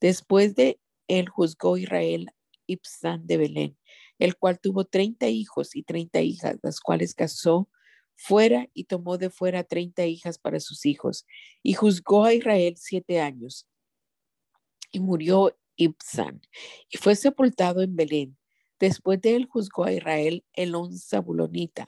Después 0.00 0.54
de 0.54 0.80
él 1.08 1.28
juzgó 1.28 1.76
Israel 1.76 2.30
Ibsán 2.66 3.26
de 3.26 3.36
Belén, 3.36 3.78
el 4.18 4.36
cual 4.36 4.60
tuvo 4.60 4.84
treinta 4.84 5.28
hijos 5.28 5.74
y 5.74 5.82
treinta 5.82 6.20
hijas, 6.20 6.56
las 6.62 6.80
cuales 6.80 7.14
casó 7.14 7.68
fuera 8.14 8.68
y 8.74 8.84
tomó 8.84 9.18
de 9.18 9.30
fuera 9.30 9.64
treinta 9.64 10.06
hijas 10.06 10.38
para 10.38 10.60
sus 10.60 10.86
hijos 10.86 11.26
y 11.62 11.72
juzgó 11.72 12.24
a 12.24 12.34
Israel 12.34 12.74
siete 12.76 13.20
años. 13.20 13.66
Y 14.92 15.00
murió 15.00 15.56
Ibsan 15.76 16.40
y 16.88 16.98
fue 16.98 17.16
sepultado 17.16 17.80
en 17.82 17.96
Belén. 17.96 18.36
Después 18.80 19.20
de 19.20 19.36
él 19.36 19.46
juzgó 19.46 19.84
a 19.84 19.92
Israel 19.92 20.44
Elón 20.54 20.98
Zabulonita, 20.98 21.86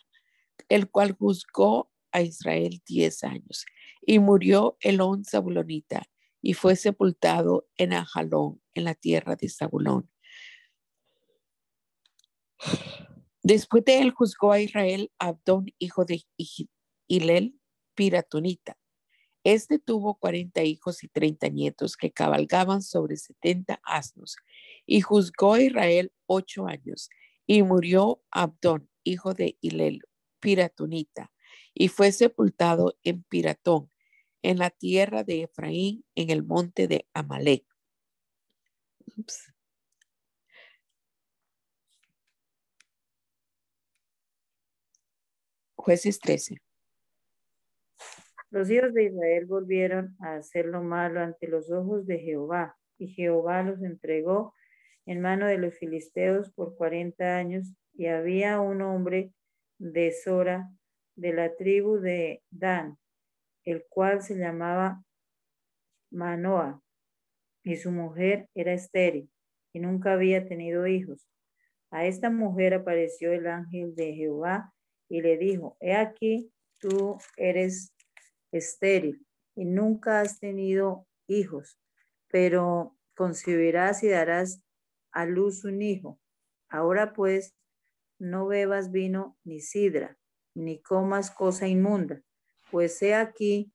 el 0.69 0.91
cual 0.91 1.13
juzgó 1.13 1.91
a 2.13 2.21
Israel 2.21 2.83
diez 2.87 3.25
años. 3.25 3.65
Y 4.03 4.19
murió 4.19 4.77
Elón 4.81 5.25
Zabulonita 5.25 6.03
y 6.43 6.53
fue 6.55 6.77
sepultado 6.77 7.67
en 7.77 7.95
Ajalón, 7.95 8.61
en 8.75 8.85
la 8.85 8.95
tierra 8.95 9.37
de 9.37 9.49
Zabulón. 9.49 10.11
Después 13.43 13.85
de 13.85 13.99
él 14.01 14.11
juzgó 14.11 14.53
a 14.53 14.61
Israel 14.61 15.11
Abdón, 15.19 15.67
hijo 15.79 16.05
de 16.05 16.25
Hilel, 17.09 17.59
Piratonita. 17.95 18.79
Este 19.45 19.79
tuvo 19.79 20.17
cuarenta 20.17 20.63
hijos 20.63 21.03
y 21.03 21.09
treinta 21.09 21.49
nietos 21.49 21.97
que 21.97 22.13
cabalgaban 22.13 22.83
sobre 22.83 23.17
setenta 23.17 23.81
asnos. 23.83 24.37
Y 24.87 25.01
juzgó 25.01 25.55
a 25.55 25.61
Israel 25.61 26.13
ocho 26.27 26.67
años. 26.67 27.09
Y 27.47 27.63
murió 27.63 28.23
Abdón, 28.31 28.89
hijo 29.05 29.35
de 29.35 29.57
Hilel, 29.61 30.03
Piratonita. 30.41 31.33
Y 31.75 31.89
fue 31.89 32.13
sepultado 32.13 32.95
en 33.03 33.23
Piratón, 33.23 33.91
en 34.43 34.59
la 34.59 34.71
tierra 34.71 35.25
de 35.25 35.43
Efraín, 35.43 36.05
en 36.15 36.31
el 36.31 36.43
monte 36.43 36.89
de 36.89 37.07
Amalek. 37.15 37.65
Jueces 45.75 46.21
13. 46.21 46.59
Los 48.51 48.71
hijos 48.71 48.93
de 48.95 49.05
Israel 49.05 49.47
volvieron 49.47 50.17
a 50.21 50.37
hacer 50.37 50.67
lo 50.67 50.83
malo 50.83 51.21
ante 51.21 51.49
los 51.49 51.71
ojos 51.71 52.07
de 52.07 52.19
Jehová, 52.19 52.79
y 52.99 53.09
Jehová 53.09 53.63
los 53.63 53.83
entregó 53.83 54.55
en 55.07 55.21
mano 55.21 55.47
de 55.47 55.59
los 55.59 55.75
filisteos 55.79 56.51
por 56.53 56.77
cuarenta 56.77 57.37
años, 57.37 57.75
y 57.95 58.07
había 58.07 58.61
un 58.61 58.83
hombre 58.83 59.33
de 59.79 60.13
Sora, 60.13 60.69
de 61.17 61.33
la 61.33 61.55
tribu 61.55 61.99
de 61.99 62.43
Dan, 62.51 62.97
el 63.65 63.85
cual 63.89 64.23
se 64.23 64.37
llamaba 64.37 65.03
Manoah, 66.11 66.81
y 67.65 67.77
su 67.77 67.91
mujer 67.91 68.49
era 68.55 68.73
estéril, 68.73 69.31
y 69.73 69.81
nunca 69.81 70.15
había 70.15 70.47
tenido 70.47 70.87
hijos. 70.87 71.29
A 71.91 72.07
esta 72.07 72.31
mujer 72.31 72.75
apareció 72.75 73.33
el 73.33 73.47
ángel 73.47 73.95
de 73.95 74.15
Jehová 74.15 74.73
y 75.09 75.21
le 75.21 75.37
dijo, 75.37 75.77
he 75.79 75.95
aquí, 75.95 76.51
tú 76.79 77.19
eres 77.37 77.93
estéril 78.51 79.27
y 79.55 79.65
nunca 79.65 80.21
has 80.21 80.41
tenido 80.41 81.07
hijos, 81.29 81.79
pero 82.29 82.97
concebirás 83.15 84.03
y 84.03 84.09
darás 84.09 84.63
a 85.13 85.27
luz 85.27 85.65
un 85.65 85.83
hijo. 85.83 86.19
Ahora 86.69 87.13
pues, 87.13 87.55
no 88.19 88.47
bebas 88.47 88.91
vino 88.91 89.37
ni 89.45 89.61
sidra, 89.61 90.19
ni 90.55 90.81
comas 90.81 91.31
cosa 91.31 91.69
inmunda, 91.69 92.23
pues 92.71 93.01
he 93.03 93.15
aquí 93.15 93.73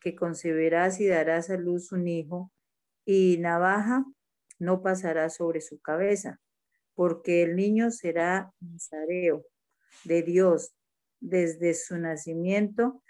que 0.00 0.14
concebirás 0.14 1.00
y 1.00 1.06
darás 1.06 1.50
a 1.50 1.56
luz 1.56 1.92
un 1.92 2.06
hijo, 2.06 2.52
y 3.04 3.38
navaja 3.38 4.04
no 4.58 4.82
pasará 4.82 5.30
sobre 5.30 5.60
su 5.60 5.80
cabeza, 5.80 6.40
porque 6.94 7.42
el 7.42 7.56
niño 7.56 7.90
será 7.90 8.52
nazareo 8.60 9.44
de 10.04 10.22
Dios 10.22 10.74
desde 11.20 11.74
su 11.74 11.98
nacimiento 11.98 13.02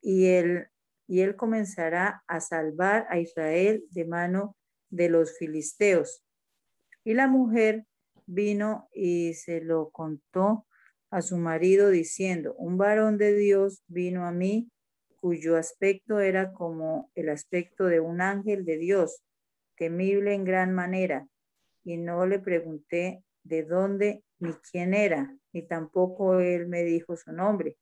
y 0.00 0.26
él, 0.26 0.68
y 1.06 1.20
él 1.20 1.36
comenzará 1.36 2.24
a 2.26 2.40
salvar 2.40 3.06
a 3.10 3.18
Israel 3.18 3.84
de 3.90 4.04
mano 4.04 4.56
de 4.90 5.08
los 5.08 5.36
filisteos. 5.36 6.23
Y 7.04 7.14
la 7.14 7.28
mujer 7.28 7.84
vino 8.26 8.88
y 8.92 9.34
se 9.34 9.60
lo 9.60 9.90
contó 9.90 10.66
a 11.10 11.22
su 11.22 11.36
marido 11.36 11.90
diciendo, 11.90 12.54
un 12.54 12.78
varón 12.78 13.18
de 13.18 13.34
Dios 13.34 13.84
vino 13.86 14.26
a 14.26 14.32
mí 14.32 14.70
cuyo 15.20 15.56
aspecto 15.56 16.20
era 16.20 16.52
como 16.52 17.10
el 17.14 17.28
aspecto 17.28 17.84
de 17.84 18.00
un 18.00 18.20
ángel 18.20 18.64
de 18.64 18.78
Dios, 18.78 19.22
temible 19.76 20.34
en 20.34 20.44
gran 20.44 20.74
manera, 20.74 21.26
y 21.84 21.96
no 21.96 22.26
le 22.26 22.38
pregunté 22.38 23.22
de 23.42 23.62
dónde 23.62 24.24
ni 24.38 24.52
quién 24.70 24.94
era, 24.94 25.34
ni 25.52 25.62
tampoco 25.62 26.40
él 26.40 26.66
me 26.66 26.82
dijo 26.82 27.16
su 27.16 27.32
nombre. 27.32 27.76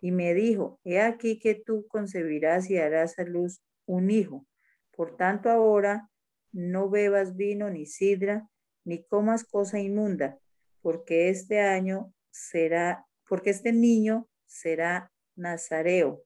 Y 0.00 0.12
me 0.12 0.32
dijo, 0.34 0.80
he 0.84 1.00
aquí 1.00 1.38
que 1.38 1.54
tú 1.54 1.86
concebirás 1.88 2.70
y 2.70 2.76
darás 2.76 3.18
a 3.18 3.24
luz 3.24 3.60
un 3.86 4.10
hijo. 4.10 4.46
Por 4.92 5.16
tanto 5.16 5.50
ahora 5.50 6.08
no 6.52 6.88
bebas 6.88 7.36
vino 7.36 7.68
ni 7.70 7.86
sidra, 7.86 8.48
ni 8.88 9.04
comas 9.04 9.44
cosa 9.44 9.78
inmunda, 9.78 10.38
porque 10.80 11.28
este 11.28 11.60
año 11.60 12.14
será, 12.30 13.06
porque 13.28 13.50
este 13.50 13.70
niño 13.70 14.26
será 14.46 15.12
nazareo 15.36 16.24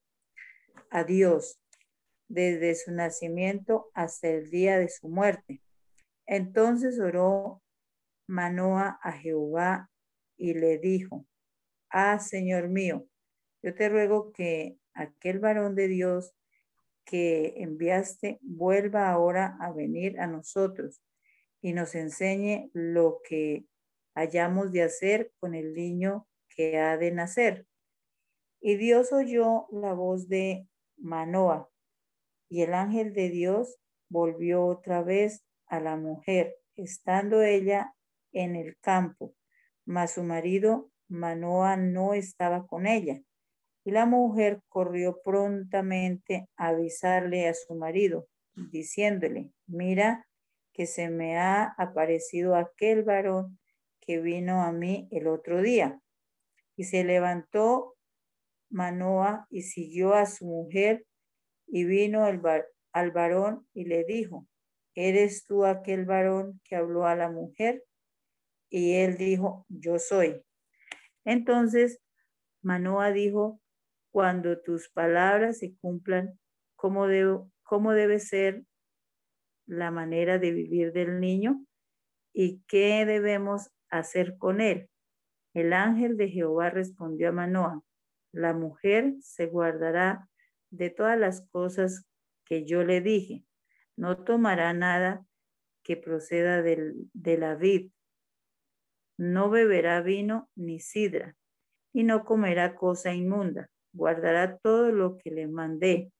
a 0.89 1.03
Dios 1.03 1.61
desde 2.29 2.77
su 2.77 2.93
nacimiento 2.93 3.91
hasta 3.95 4.29
el 4.29 4.49
día 4.49 4.79
de 4.79 4.89
su 4.89 5.09
muerte. 5.09 5.61
Entonces 6.25 7.01
oró 7.01 7.61
Manoa 8.29 9.01
a 9.03 9.11
Jehová 9.11 9.91
y 10.37 10.55
le 10.55 10.79
dijo, 10.79 11.27
ah, 11.91 12.21
Señor 12.21 12.69
mío, 12.69 13.09
yo 13.61 13.75
te 13.75 13.89
ruego 13.89 14.31
que 14.31 14.79
aquel 14.95 15.41
varón 15.41 15.75
de 15.75 15.89
Dios 15.89 16.33
que 17.05 17.55
enviaste 17.57 18.39
vuelva 18.41 19.11
ahora 19.11 19.57
a 19.59 19.73
venir 19.73 20.21
a 20.21 20.29
nosotros 20.29 21.03
y 21.63 21.73
nos 21.73 21.95
enseñe 21.95 22.71
lo 22.75 23.21
que 23.27 23.65
hayamos 24.15 24.73
de 24.73 24.83
hacer 24.83 25.33
con 25.39 25.55
el 25.55 25.73
niño 25.73 26.27
que 26.49 26.79
ha 26.79 26.99
de 26.99 27.13
nacer. 27.13 27.67
Y 28.61 28.77
Dios 28.77 29.13
oyó 29.13 29.67
la 29.71 29.95
voz 29.95 30.29
de 30.29 30.67
Manoa, 30.97 31.71
y 32.49 32.63
el 32.63 32.75
ángel 32.75 33.15
de 33.15 33.31
Dios 33.31 33.79
volvió 34.11 34.67
otra 34.67 35.03
vez 35.03 35.45
a 35.67 35.81
la 35.81 35.97
mujer, 35.97 36.57
estando 36.77 37.43
ella 37.43 37.95
en 38.33 38.57
el 38.57 38.77
campo, 38.81 39.35
mas 39.87 40.15
su 40.15 40.23
marido 40.23 40.91
Manoa 41.09 41.77
no 41.77 42.13
estaba 42.13 42.67
con 42.67 42.87
ella. 42.87 43.23
Y 43.85 43.91
la 43.91 44.07
mujer 44.07 44.61
corrió 44.69 45.21
prontamente 45.25 46.49
a 46.57 46.69
avisarle 46.69 47.49
a 47.49 47.55
su 47.55 47.75
marido, 47.75 48.29
diciéndole, 48.55 49.51
mira 49.67 50.27
que 50.73 50.87
se 50.87 51.11
me 51.11 51.39
ha 51.39 51.75
aparecido 51.79 52.57
aquel 52.57 53.03
varón 53.03 53.59
que 54.01 54.21
vino 54.21 54.63
a 54.63 54.73
mí 54.73 55.09
el 55.11 55.27
otro 55.27 55.63
día. 55.63 56.01
Y 56.77 56.85
se 56.85 57.05
levantó 57.05 57.97
Manoa 58.71 59.47
y 59.51 59.63
siguió 59.63 60.15
a 60.15 60.27
su 60.27 60.47
mujer 60.47 61.07
y 61.67 61.85
vino 61.85 62.25
al 62.25 63.11
varón 63.11 63.67
y 63.73 63.85
le 63.85 64.05
dijo, 64.05 64.47
¿eres 64.95 65.45
tú 65.47 65.65
aquel 65.65 66.05
varón 66.05 66.61
que 66.65 66.77
habló 66.77 67.07
a 67.07 67.15
la 67.15 67.31
mujer? 67.31 67.85
Y 68.69 68.95
él 68.95 69.17
dijo, 69.17 69.67
yo 69.69 69.99
soy. 69.99 70.43
Entonces 71.25 72.01
Manoa 72.63 73.13
dijo, 73.13 73.61
cuando 74.11 74.61
tus 74.61 74.89
palabras 74.91 75.59
se 75.59 75.75
cumplan, 75.77 76.39
¿cómo, 76.77 77.07
¿cómo 77.63 77.93
debe 77.93 78.19
ser 78.19 78.65
la 79.73 79.91
manera 79.91 80.39
de 80.39 80.53
vivir 80.53 80.93
del 80.93 81.21
niño? 81.21 81.65
¿Y 82.33 82.63
qué 82.69 83.05
debemos 83.07 83.71
hacer 83.91 84.37
con 84.39 84.61
él? 84.61 84.89
El 85.55 85.73
ángel 85.73 86.17
de 86.17 86.29
Jehová 86.29 86.71
respondió 86.71 87.29
a 87.29 87.33
Manoa, 87.33 87.83
la 88.33 88.55
mujer 88.55 89.15
se 89.21 89.47
guardará 89.47 90.29
de 90.71 90.91
todas 90.91 91.19
las 91.19 91.47
cosas 91.51 92.07
que 92.45 92.65
yo 92.65 92.85
le 92.85 93.01
dije. 93.01 93.45
No 93.97 94.25
tomará 94.25 94.73
nada 94.73 95.25
que 95.83 95.97
proceda 95.97 96.63
de 96.63 97.39
la 97.39 97.55
vid, 97.55 97.91
no 99.19 99.51
beberá 99.51 100.01
vino 100.01 100.49
ni 100.55 100.81
sidra, 100.81 101.37
y 101.93 102.05
no 102.05 102.25
comerá 102.25 102.75
cosa 102.75 103.13
inmunda, 103.13 103.69
guardará 103.93 104.57
todo 104.59 104.91
lo 104.91 105.19
que 105.19 105.31
le 105.31 105.49
mandé. 105.49 106.11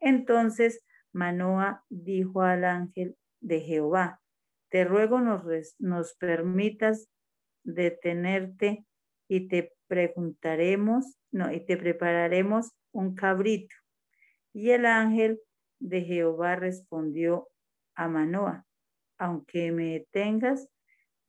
Entonces 0.00 0.82
Manoa 1.14 1.84
dijo 1.88 2.42
al 2.42 2.64
ángel 2.64 3.16
de 3.40 3.60
Jehová, 3.60 4.20
te 4.68 4.84
ruego 4.84 5.20
nos, 5.20 6.14
permitas 6.16 7.08
detenerte 7.62 8.84
y 9.28 9.48
te 9.48 9.72
preguntaremos, 9.86 11.16
no, 11.30 11.52
y 11.52 11.64
te 11.64 11.76
prepararemos 11.76 12.72
un 12.92 13.14
cabrito. 13.14 13.74
Y 14.52 14.70
el 14.70 14.86
ángel 14.86 15.40
de 15.78 16.02
Jehová 16.02 16.56
respondió 16.56 17.48
a 17.94 18.08
Manoa, 18.08 18.66
aunque 19.18 19.72
me 19.72 20.06
tengas 20.10 20.68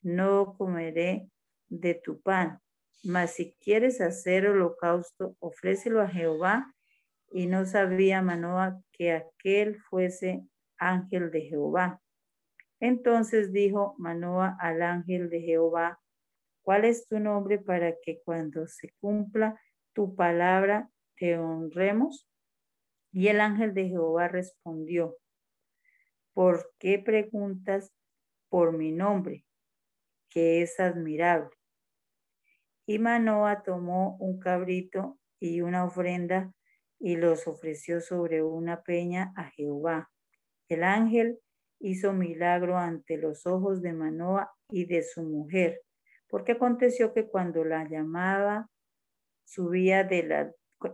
no 0.02 0.54
comeré 0.56 1.28
de 1.68 1.94
tu 1.94 2.20
pan. 2.20 2.60
Mas 3.02 3.34
si 3.34 3.54
quieres 3.60 4.00
hacer 4.00 4.46
holocausto, 4.46 5.36
ofrécelo 5.40 6.00
a 6.00 6.08
Jehová. 6.08 6.72
Y 7.30 7.46
no 7.46 7.66
sabía 7.66 8.22
Manoa 8.22 8.80
que 8.92 9.12
aquel 9.12 9.80
fuese 9.82 10.46
ángel 10.78 11.30
de 11.30 11.42
Jehová. 11.42 12.00
Entonces 12.80 13.52
dijo 13.52 13.94
Manoa 13.98 14.56
al 14.60 14.82
ángel 14.82 15.30
de 15.30 15.40
Jehová, 15.40 16.00
¿cuál 16.62 16.84
es 16.84 17.06
tu 17.08 17.18
nombre 17.18 17.58
para 17.58 17.94
que 18.02 18.20
cuando 18.24 18.66
se 18.66 18.92
cumpla 19.00 19.60
tu 19.92 20.14
palabra 20.14 20.90
te 21.16 21.38
honremos? 21.38 22.28
Y 23.12 23.28
el 23.28 23.40
ángel 23.40 23.72
de 23.74 23.88
Jehová 23.88 24.28
respondió, 24.28 25.16
¿por 26.34 26.72
qué 26.78 26.98
preguntas 26.98 27.92
por 28.48 28.76
mi 28.76 28.92
nombre? 28.92 29.46
que 30.36 30.60
es 30.60 30.78
admirable. 30.80 31.48
Y 32.84 32.98
Manoa 32.98 33.62
tomó 33.62 34.18
un 34.18 34.38
cabrito 34.38 35.18
y 35.40 35.62
una 35.62 35.82
ofrenda 35.86 36.52
y 36.98 37.16
los 37.16 37.46
ofreció 37.46 38.00
sobre 38.00 38.42
una 38.42 38.82
peña 38.82 39.32
a 39.36 39.44
Jehová. 39.50 40.10
El 40.68 40.82
ángel 40.82 41.38
hizo 41.78 42.12
milagro 42.12 42.78
ante 42.78 43.16
los 43.16 43.46
ojos 43.46 43.82
de 43.82 43.92
Manoa 43.92 44.52
y 44.70 44.86
de 44.86 45.02
su 45.02 45.22
mujer, 45.22 45.82
porque 46.28 46.52
aconteció 46.52 47.12
que 47.12 47.28
cuando 47.28 47.64
la 47.64 47.88
llamaba 47.88 48.68
subía 49.44 50.04
de 50.04 50.22
la 50.24 50.52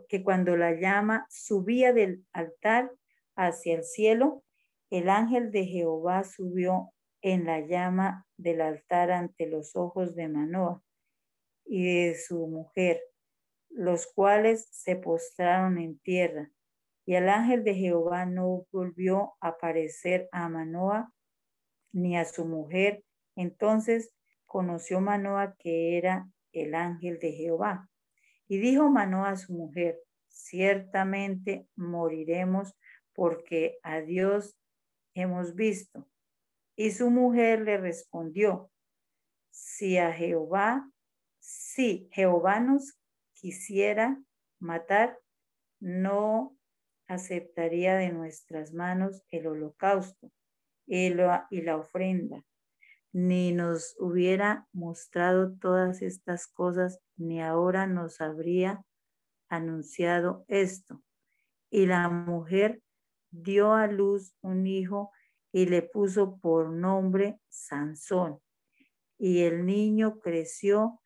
que 0.09 0.23
cuando 0.23 0.57
la 0.57 0.73
llama 0.73 1.27
subía 1.29 1.93
del 1.93 2.25
altar 2.33 2.93
hacia 3.35 3.75
el 3.75 3.85
cielo, 3.85 4.45
el 4.91 5.09
ángel 5.09 5.51
de 5.51 5.65
Jehová 5.65 6.23
subió 6.23 6.93
en 7.21 7.47
la 7.47 7.61
llama 7.61 8.27
del 8.37 8.61
altar 8.61 9.11
ante 9.11 9.47
los 9.47 9.75
ojos 9.75 10.15
de 10.15 10.29
Manoa 10.29 10.83
y 11.65 11.85
de 11.85 12.15
su 12.15 12.47
mujer. 12.47 13.01
Los 13.75 14.07
cuales 14.07 14.69
se 14.71 14.97
postraron 14.97 15.79
en 15.79 15.99
tierra. 15.99 16.51
Y 17.05 17.15
el 17.15 17.29
ángel 17.29 17.65
de 17.65 17.75
Jehová 17.75 18.27
no 18.27 18.67
volvió 18.71 19.35
a 19.41 19.49
aparecer 19.49 20.29
a 20.31 20.49
Manoa 20.49 21.13
ni 21.93 22.17
a 22.17 22.25
su 22.25 22.45
mujer. 22.45 23.05
Entonces 23.35 24.15
conoció 24.47 25.01
Manoa 25.01 25.57
que 25.59 25.99
era 25.99 26.29
el 26.53 26.75
ángel 26.75 27.19
de 27.19 27.33
Jehová. 27.33 27.89
Y 28.47 28.59
dijo 28.59 28.91
Manoa 28.91 29.31
a 29.31 29.37
su 29.37 29.53
mujer, 29.53 29.99
ciertamente 30.29 31.67
moriremos 31.75 32.75
porque 33.15 33.79
a 33.83 34.01
Dios 34.01 34.57
hemos 35.15 35.55
visto. 35.55 36.09
Y 36.77 36.91
su 36.91 37.11
mujer 37.11 37.63
le 37.63 37.79
respondió, 37.79 38.71
si 39.51 39.99
a 39.99 40.13
Jehová, 40.13 40.91
si 41.39 42.09
Jehová 42.13 42.61
nos 42.61 42.99
quisiera 43.43 44.23
matar, 44.61 45.19
no 45.81 46.57
aceptaría 47.09 47.97
de 47.97 48.13
nuestras 48.13 48.73
manos 48.73 49.23
el 49.31 49.49
holocausto 49.49 50.31
y 50.87 51.11
la, 51.11 51.77
ofrenda, 51.77 52.45
ni 53.13 53.53
nos 53.53 53.97
hubiera 53.99 54.69
mostrado 54.73 55.57
todas 55.57 56.03
estas 56.03 56.47
cosas, 56.47 57.01
ni 57.17 57.43
ahora 57.43 57.89
nos 57.89 58.21
habría 58.21 58.85
anunciado 59.49 60.45
esto. 60.47 61.03
Y 61.69 61.87
la 61.87 62.09
mujer 62.09 62.81
dio 63.31 63.73
a 63.75 63.89
luz 63.89 64.37
un 64.41 64.69
hijo 64.69 65.11
y 65.51 65.67
le 65.67 65.83
puso 65.83 66.39
por 66.39 66.71
nombre 66.71 67.41
Sansón. 67.49 68.39
Y 69.19 69.43
el 69.43 69.67
niño 69.67 70.21
creció 70.21 71.01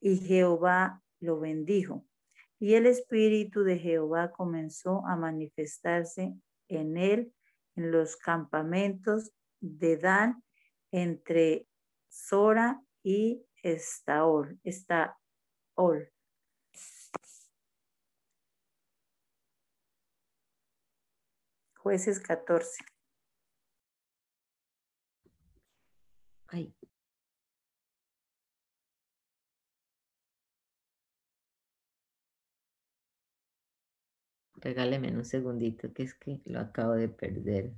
y 0.00 0.16
Jehová 0.16 1.03
lo 1.24 1.40
bendijo. 1.40 2.06
Y 2.58 2.74
el 2.74 2.86
espíritu 2.86 3.64
de 3.64 3.78
Jehová 3.78 4.30
comenzó 4.30 5.04
a 5.06 5.16
manifestarse 5.16 6.34
en 6.68 6.96
él 6.96 7.34
en 7.76 7.90
los 7.90 8.16
campamentos 8.16 9.32
de 9.60 9.96
Dan 9.96 10.42
entre 10.92 11.66
Sora 12.08 12.80
y 13.02 13.44
Estaol. 13.62 14.60
Estaol. 14.62 16.10
Jueces 21.76 22.20
14. 22.20 22.84
Ay. 26.48 26.74
Regáleme 34.64 35.14
un 35.14 35.26
segundito, 35.26 35.92
que 35.92 36.04
es 36.04 36.14
que 36.14 36.40
lo 36.46 36.58
acabo 36.58 36.94
de 36.94 37.10
perder. 37.10 37.74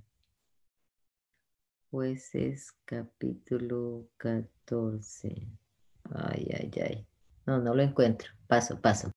Jueces 1.90 2.76
capítulo 2.84 4.08
14. 4.18 5.48
Ay, 6.14 6.48
ay, 6.56 6.70
ay. 6.80 7.06
No, 7.44 7.58
no 7.58 7.74
lo 7.74 7.82
encuentro. 7.82 8.30
Paso, 8.46 8.80
paso. 8.80 9.10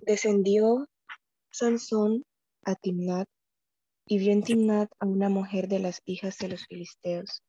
Descendió 0.00 0.88
Sansón 1.52 2.24
a 2.64 2.74
Timnat 2.74 3.28
y 4.06 4.18
vio 4.18 4.32
en 4.32 4.42
Timnat 4.42 4.90
a 4.98 5.06
una 5.06 5.28
mujer 5.28 5.68
de 5.68 5.78
las 5.78 6.02
hijas 6.06 6.38
de 6.38 6.48
los 6.48 6.66
filisteos. 6.66 7.44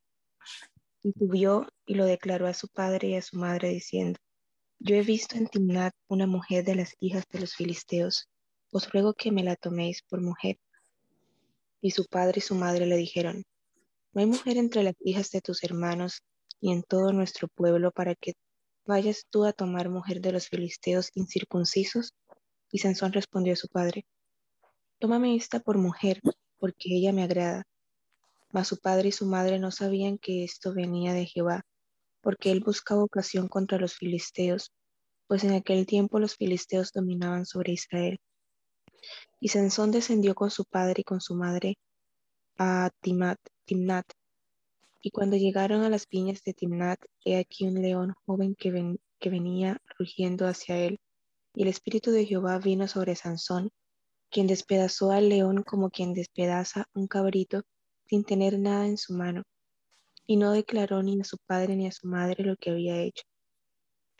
Y 1.01 1.13
subió 1.13 1.67
y 1.87 1.95
lo 1.95 2.05
declaró 2.05 2.45
a 2.45 2.53
su 2.53 2.67
padre 2.67 3.07
y 3.07 3.15
a 3.15 3.23
su 3.23 3.37
madre 3.37 3.69
diciendo, 3.69 4.19
yo 4.81 4.95
he 4.95 5.01
visto 5.01 5.35
en 5.35 5.47
Timnat 5.47 5.93
una 6.07 6.25
mujer 6.25 6.63
de 6.63 6.73
las 6.73 6.95
hijas 7.01 7.25
de 7.29 7.41
los 7.41 7.53
filisteos. 7.53 8.29
Os 8.71 8.89
ruego 8.89 9.13
que 9.13 9.29
me 9.29 9.43
la 9.43 9.57
toméis 9.57 10.01
por 10.03 10.21
mujer. 10.21 10.57
Y 11.81 11.91
su 11.91 12.05
padre 12.05 12.35
y 12.37 12.41
su 12.41 12.55
madre 12.55 12.85
le 12.85 12.95
dijeron, 12.95 13.43
no 14.13 14.21
hay 14.21 14.25
mujer 14.25 14.55
entre 14.57 14.83
las 14.83 14.95
hijas 15.01 15.31
de 15.31 15.41
tus 15.41 15.63
hermanos 15.63 16.23
y 16.61 16.71
en 16.71 16.83
todo 16.83 17.11
nuestro 17.11 17.49
pueblo 17.49 17.91
para 17.91 18.15
que 18.15 18.33
vayas 18.85 19.25
tú 19.29 19.43
a 19.43 19.51
tomar 19.51 19.89
mujer 19.89 20.21
de 20.21 20.31
los 20.31 20.47
filisteos 20.47 21.11
incircuncisos. 21.13 22.13
Y 22.71 22.79
Sansón 22.79 23.11
respondió 23.11 23.53
a 23.53 23.57
su 23.57 23.67
padre, 23.67 24.05
tómame 24.97 25.35
esta 25.35 25.59
por 25.59 25.77
mujer, 25.77 26.21
porque 26.57 26.95
ella 26.95 27.11
me 27.11 27.23
agrada. 27.23 27.63
Mas 28.51 28.69
su 28.69 28.77
padre 28.77 29.09
y 29.09 29.11
su 29.11 29.25
madre 29.25 29.59
no 29.59 29.71
sabían 29.71 30.17
que 30.17 30.45
esto 30.45 30.73
venía 30.73 31.13
de 31.13 31.25
Jehová, 31.25 31.65
porque 32.29 32.51
él 32.51 32.59
buscaba 32.59 33.01
ocasión 33.01 33.47
contra 33.47 33.79
los 33.79 33.95
filisteos, 33.95 34.71
pues 35.25 35.43
en 35.43 35.53
aquel 35.53 35.87
tiempo 35.87 36.19
los 36.19 36.35
filisteos 36.35 36.91
dominaban 36.93 37.47
sobre 37.47 37.73
Israel. 37.73 38.19
Y 39.39 39.47
Sansón 39.47 39.89
descendió 39.89 40.35
con 40.35 40.51
su 40.51 40.63
padre 40.63 41.01
y 41.01 41.03
con 41.03 41.21
su 41.21 41.33
madre 41.33 41.79
a 42.59 42.91
Timnat, 43.01 43.39
y 45.01 45.09
cuando 45.09 45.37
llegaron 45.37 45.81
a 45.81 45.89
las 45.89 46.07
viñas 46.07 46.43
de 46.43 46.53
Timnat, 46.53 46.99
he 47.25 47.35
aquí 47.39 47.65
un 47.65 47.81
león 47.81 48.13
joven 48.27 48.53
que 48.53 49.29
venía 49.31 49.81
rugiendo 49.97 50.47
hacia 50.47 50.77
él, 50.77 50.99
y 51.55 51.63
el 51.63 51.69
espíritu 51.69 52.11
de 52.11 52.27
Jehová 52.27 52.59
vino 52.59 52.87
sobre 52.87 53.15
Sansón, 53.15 53.71
quien 54.29 54.45
despedazó 54.45 55.09
al 55.09 55.29
león 55.29 55.63
como 55.63 55.89
quien 55.89 56.13
despedaza 56.13 56.85
un 56.93 57.07
cabrito 57.07 57.63
sin 58.05 58.23
tener 58.23 58.59
nada 58.59 58.85
en 58.85 58.99
su 58.99 59.15
mano 59.15 59.41
y 60.29 60.37
no 60.37 60.51
declaró 60.51 61.01
ni 61.01 61.19
a 61.19 61.23
su 61.23 61.39
padre 61.39 61.75
ni 61.75 61.87
a 61.87 61.91
su 61.91 62.07
madre 62.07 62.43
lo 62.43 62.55
que 62.55 62.69
había 62.69 63.01
hecho. 63.01 63.23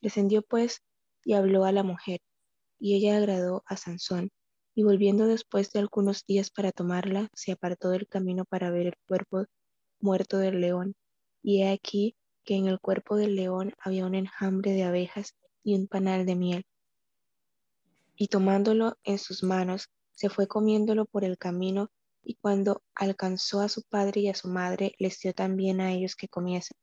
Descendió 0.02 0.42
pues 0.42 0.82
y 1.24 1.34
habló 1.34 1.66
a 1.66 1.72
la 1.72 1.84
mujer, 1.84 2.20
y 2.80 2.96
ella 2.96 3.16
agradó 3.16 3.62
a 3.68 3.78
Sansón, 3.78 4.32
y 4.74 4.82
volviendo 4.82 5.28
después 5.28 5.72
de 5.72 5.82
algunos 5.82 6.26
días 6.26 6.50
para 6.50 6.72
tomarla, 6.72 7.30
se 7.36 7.52
apartó 7.52 7.92
del 7.92 8.08
camino 8.08 8.44
para 8.44 8.72
ver 8.72 8.88
el 8.88 8.96
cuerpo 9.08 9.46
muerto 10.00 10.40
del 10.40 10.60
león, 10.62 10.96
y 11.44 11.62
he 11.62 11.70
aquí 11.70 12.16
que 12.44 12.56
en 12.56 12.66
el 12.66 12.80
cuerpo 12.80 13.16
del 13.16 13.36
león 13.36 13.74
había 13.78 14.08
un 14.08 14.16
enjambre 14.16 14.72
de 14.72 14.86
abejas 14.86 15.36
y 15.64 15.76
un 15.76 15.86
panal 15.86 16.26
de 16.26 16.36
miel. 16.36 16.66
Y 18.16 18.30
tomándolo 18.30 18.98
en 19.04 19.20
sus 19.20 19.44
manos, 19.44 19.90
se 20.14 20.30
fue 20.30 20.48
comiéndolo 20.48 21.06
por 21.06 21.24
el 21.24 21.38
camino 21.38 21.92
y 22.30 22.36
cuando 22.36 22.84
alcanzó 22.94 23.60
a 23.60 23.70
su 23.70 23.82
padre 23.82 24.22
y 24.22 24.30
a 24.30 24.36
su 24.36 24.50
madre, 24.50 24.94
les 25.00 25.20
dio 25.20 25.34
también 25.34 25.82
a 25.82 25.92
ellos 25.92 26.16
que 26.16 26.28
comiesen. 26.28 26.78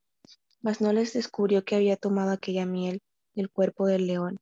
Mas 0.60 0.80
no 0.80 0.92
les 0.92 1.12
descubrió 1.12 1.64
que 1.64 1.76
había 1.76 1.96
tomado 1.96 2.32
aquella 2.32 2.66
miel 2.66 3.00
del 3.32 3.48
cuerpo 3.48 3.86
del 3.86 4.08
león. 4.08 4.38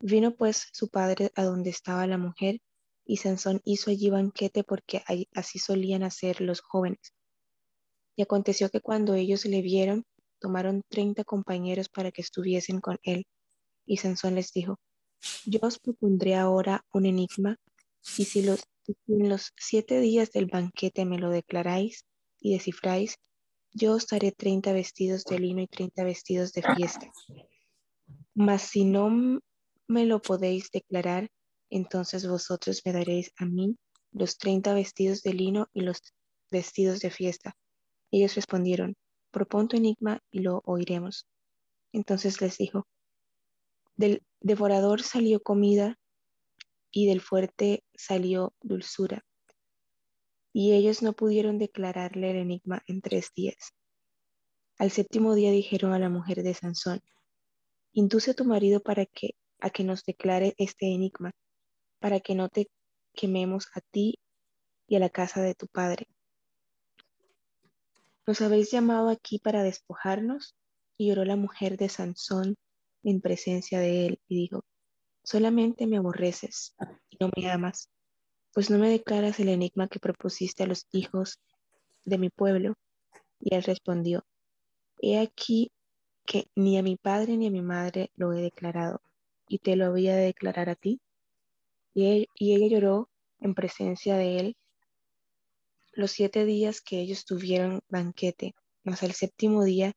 Vino 0.00 0.34
pues 0.34 0.66
su 0.72 0.88
padre 0.88 1.30
a 1.36 1.44
donde 1.44 1.70
estaba 1.70 2.08
la 2.08 2.18
mujer, 2.18 2.58
y 3.04 3.18
Sansón 3.18 3.60
hizo 3.64 3.92
allí 3.92 4.10
banquete 4.10 4.64
porque 4.64 5.04
así 5.32 5.60
solían 5.60 6.02
hacer 6.02 6.40
los 6.40 6.60
jóvenes. 6.60 7.14
Y 8.16 8.22
aconteció 8.22 8.68
que 8.68 8.80
cuando 8.80 9.14
ellos 9.14 9.44
le 9.44 9.62
vieron, 9.62 10.02
tomaron 10.40 10.82
treinta 10.88 11.22
compañeros 11.22 11.88
para 11.88 12.10
que 12.10 12.22
estuviesen 12.22 12.80
con 12.80 12.98
él. 13.04 13.28
Y 13.86 13.98
Sansón 13.98 14.34
les 14.34 14.50
dijo, 14.50 14.80
yo 15.44 15.60
os 15.62 15.78
propondré 15.78 16.34
ahora 16.34 16.84
un 16.92 17.06
enigma, 17.06 17.58
y 18.18 18.24
si 18.24 18.42
los 18.42 18.66
en 18.88 19.28
los 19.28 19.52
siete 19.56 20.00
días 20.00 20.30
del 20.30 20.46
banquete 20.46 21.04
me 21.04 21.18
lo 21.18 21.30
declaráis 21.30 22.04
y 22.40 22.54
descifráis, 22.54 23.16
yo 23.72 23.94
os 23.94 24.06
daré 24.06 24.32
treinta 24.32 24.72
vestidos 24.72 25.24
de 25.24 25.38
lino 25.38 25.60
y 25.62 25.66
treinta 25.66 26.04
vestidos 26.04 26.52
de 26.52 26.62
fiesta. 26.62 27.10
Mas 28.34 28.62
si 28.62 28.84
no 28.84 29.40
me 29.88 30.06
lo 30.06 30.20
podéis 30.20 30.70
declarar, 30.70 31.30
entonces 31.70 32.26
vosotros 32.26 32.82
me 32.84 32.92
daréis 32.92 33.32
a 33.36 33.44
mí 33.44 33.76
los 34.12 34.38
treinta 34.38 34.72
vestidos 34.72 35.22
de 35.22 35.34
lino 35.34 35.68
y 35.74 35.80
los 35.82 36.00
vestidos 36.50 37.00
de 37.00 37.10
fiesta. 37.10 37.56
Ellos 38.10 38.34
respondieron, 38.34 38.96
propon 39.30 39.68
tu 39.68 39.76
enigma 39.76 40.20
y 40.30 40.40
lo 40.40 40.62
oiremos. 40.64 41.26
Entonces 41.92 42.40
les 42.40 42.56
dijo, 42.56 42.86
del 43.96 44.22
devorador 44.40 45.02
salió 45.02 45.42
comida 45.42 45.98
y 46.96 47.04
del 47.04 47.20
fuerte 47.20 47.84
salió 47.94 48.54
dulzura. 48.62 49.22
Y 50.54 50.72
ellos 50.72 51.02
no 51.02 51.12
pudieron 51.12 51.58
declararle 51.58 52.30
el 52.30 52.38
enigma 52.38 52.82
en 52.86 53.02
tres 53.02 53.32
días. 53.36 53.74
Al 54.78 54.90
séptimo 54.90 55.34
día 55.34 55.50
dijeron 55.50 55.92
a 55.92 55.98
la 55.98 56.08
mujer 56.08 56.42
de 56.42 56.54
Sansón, 56.54 57.02
induce 57.92 58.30
a 58.30 58.34
tu 58.34 58.46
marido 58.46 58.80
para 58.80 59.04
que 59.04 59.34
a 59.60 59.68
que 59.68 59.84
nos 59.84 60.04
declare 60.04 60.54
este 60.56 60.86
enigma, 60.86 61.32
para 61.98 62.20
que 62.20 62.34
no 62.34 62.48
te 62.48 62.70
quememos 63.12 63.66
a 63.74 63.82
ti 63.82 64.18
y 64.88 64.96
a 64.96 64.98
la 64.98 65.10
casa 65.10 65.42
de 65.42 65.54
tu 65.54 65.66
padre. 65.66 66.08
¿Nos 68.26 68.40
habéis 68.40 68.70
llamado 68.70 69.10
aquí 69.10 69.38
para 69.38 69.62
despojarnos? 69.62 70.56
Y 70.96 71.08
lloró 71.08 71.26
la 71.26 71.36
mujer 71.36 71.76
de 71.76 71.90
Sansón 71.90 72.56
en 73.02 73.20
presencia 73.20 73.80
de 73.80 74.06
él 74.06 74.20
y 74.28 74.36
dijo, 74.36 74.64
Solamente 75.26 75.88
me 75.88 75.96
aborreces 75.96 76.76
y 77.10 77.16
no 77.18 77.30
me 77.36 77.50
amas, 77.50 77.90
pues 78.54 78.70
no 78.70 78.78
me 78.78 78.88
declaras 78.88 79.40
el 79.40 79.48
enigma 79.48 79.88
que 79.88 79.98
propusiste 79.98 80.62
a 80.62 80.68
los 80.68 80.86
hijos 80.92 81.40
de 82.04 82.16
mi 82.16 82.30
pueblo. 82.30 82.74
Y 83.40 83.56
él 83.56 83.64
respondió, 83.64 84.24
He 85.02 85.18
aquí 85.18 85.72
que 86.26 86.48
ni 86.54 86.78
a 86.78 86.84
mi 86.84 86.94
padre 86.96 87.36
ni 87.36 87.48
a 87.48 87.50
mi 87.50 87.60
madre 87.60 88.12
lo 88.14 88.32
he 88.34 88.40
declarado, 88.40 89.02
y 89.48 89.58
te 89.58 89.74
lo 89.74 89.86
había 89.86 90.14
de 90.14 90.26
declarar 90.26 90.68
a 90.68 90.76
ti. 90.76 91.00
Y, 91.92 92.28
y 92.36 92.54
ella 92.54 92.68
lloró 92.68 93.10
en 93.40 93.56
presencia 93.56 94.16
de 94.16 94.38
él 94.38 94.56
los 95.90 96.12
siete 96.12 96.44
días 96.44 96.80
que 96.80 97.00
ellos 97.00 97.24
tuvieron 97.24 97.80
banquete, 97.88 98.54
mas 98.84 99.02
al 99.02 99.10
séptimo 99.10 99.64
día 99.64 99.92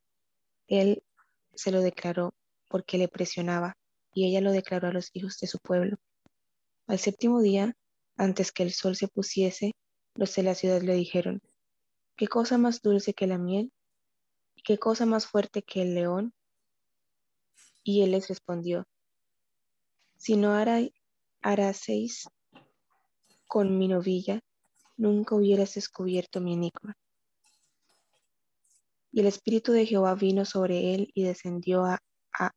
él 0.68 1.04
se 1.54 1.72
lo 1.72 1.82
declaró 1.82 2.34
porque 2.68 2.98
le 2.98 3.08
presionaba, 3.08 3.78
y 4.14 4.28
ella 4.28 4.42
lo 4.42 4.52
declaró 4.52 4.88
a 4.88 4.94
los 4.94 5.10
hijos 5.14 5.38
de 5.40 5.48
su 5.48 5.60
pueblo. 5.60 5.98
Al 6.88 7.00
séptimo 7.00 7.42
día, 7.42 7.76
antes 8.18 8.52
que 8.52 8.64
el 8.64 8.74
sol 8.74 8.96
se 8.96 9.08
pusiese, 9.08 9.76
los 10.16 10.34
de 10.36 10.44
la 10.44 10.56
ciudad 10.56 10.82
le 10.82 10.96
dijeron, 10.96 11.42
¿qué 12.16 12.28
cosa 12.28 12.58
más 12.58 12.82
dulce 12.82 13.14
que 13.14 13.28
la 13.28 13.38
miel? 13.38 13.72
¿Y 14.56 14.62
qué 14.64 14.78
cosa 14.78 15.06
más 15.06 15.28
fuerte 15.28 15.62
que 15.62 15.84
el 15.84 15.96
león? 15.96 16.34
Y 17.84 18.02
él 18.02 18.12
les 18.12 18.28
respondió, 18.28 18.86
si 20.18 20.36
no 20.36 20.54
haraseis 21.42 22.28
con 23.48 23.78
mi 23.78 23.88
novilla, 23.88 24.42
nunca 24.98 25.36
hubieras 25.36 25.76
descubierto 25.76 26.42
mi 26.42 26.54
enigma. 26.54 26.98
Y 29.12 29.22
el 29.22 29.28
Espíritu 29.28 29.72
de 29.72 29.86
Jehová 29.86 30.16
vino 30.16 30.44
sobre 30.44 30.94
él 30.94 31.10
y 31.14 31.24
descendió 31.24 31.86
a 31.86 32.02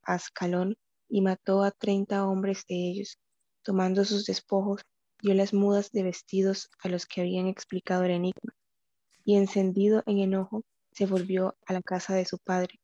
Ascalón 0.03 0.77
y 1.13 1.21
mató 1.21 1.63
a 1.63 1.71
treinta 1.71 2.27
hombres 2.27 2.65
de 2.67 2.75
ellos. 2.75 3.19
Tomando 3.63 4.03
sus 4.07 4.25
despojos, 4.25 4.81
dio 5.21 5.35
las 5.35 5.53
mudas 5.53 5.93
de 5.93 6.03
vestidos 6.03 6.71
a 6.83 6.89
los 6.89 7.05
que 7.05 7.21
habían 7.21 7.49
explicado 7.49 8.05
el 8.05 8.13
enigma. 8.13 8.55
Y 9.23 9.37
encendido 9.37 10.03
en 10.07 10.21
enojo, 10.21 10.65
se 10.91 11.05
volvió 11.05 11.55
a 11.67 11.75
la 11.75 11.83
casa 11.83 12.15
de 12.15 12.25
su 12.25 12.39
padre. 12.39 12.81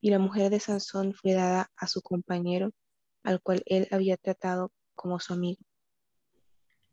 Y 0.00 0.10
la 0.10 0.20
mujer 0.20 0.50
de 0.50 0.60
Sansón 0.60 1.14
fue 1.14 1.32
dada 1.32 1.68
a 1.76 1.88
su 1.88 2.00
compañero, 2.00 2.70
al 3.24 3.42
cual 3.42 3.60
él 3.66 3.88
había 3.90 4.16
tratado 4.18 4.70
como 4.94 5.18
su 5.18 5.32
amigo. 5.32 5.60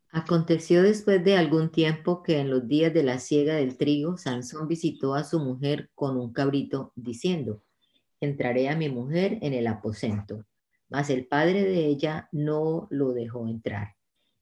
Aconteció 0.10 0.82
después 0.82 1.24
de 1.24 1.38
algún 1.38 1.72
tiempo 1.72 2.24
que 2.24 2.40
en 2.40 2.50
los 2.50 2.68
días 2.68 2.92
de 2.92 3.04
la 3.04 3.20
siega 3.20 3.54
del 3.54 3.78
trigo, 3.78 4.18
Sansón 4.18 4.68
visitó 4.68 5.14
a 5.14 5.24
su 5.26 5.40
mujer 5.40 5.92
con 5.94 6.18
un 6.18 6.34
cabrito, 6.34 6.92
diciendo, 6.96 7.64
entraré 8.20 8.68
a 8.68 8.76
mi 8.76 8.90
mujer 8.90 9.38
en 9.44 9.54
el 9.54 9.68
aposento. 9.68 10.44
Mas 10.92 11.10
el 11.10 11.26
padre 11.26 11.64
de 11.64 11.86
ella 11.86 12.28
no 12.34 12.88
lo 12.92 13.14
dejó 13.14 13.48
entrar. 13.48 13.96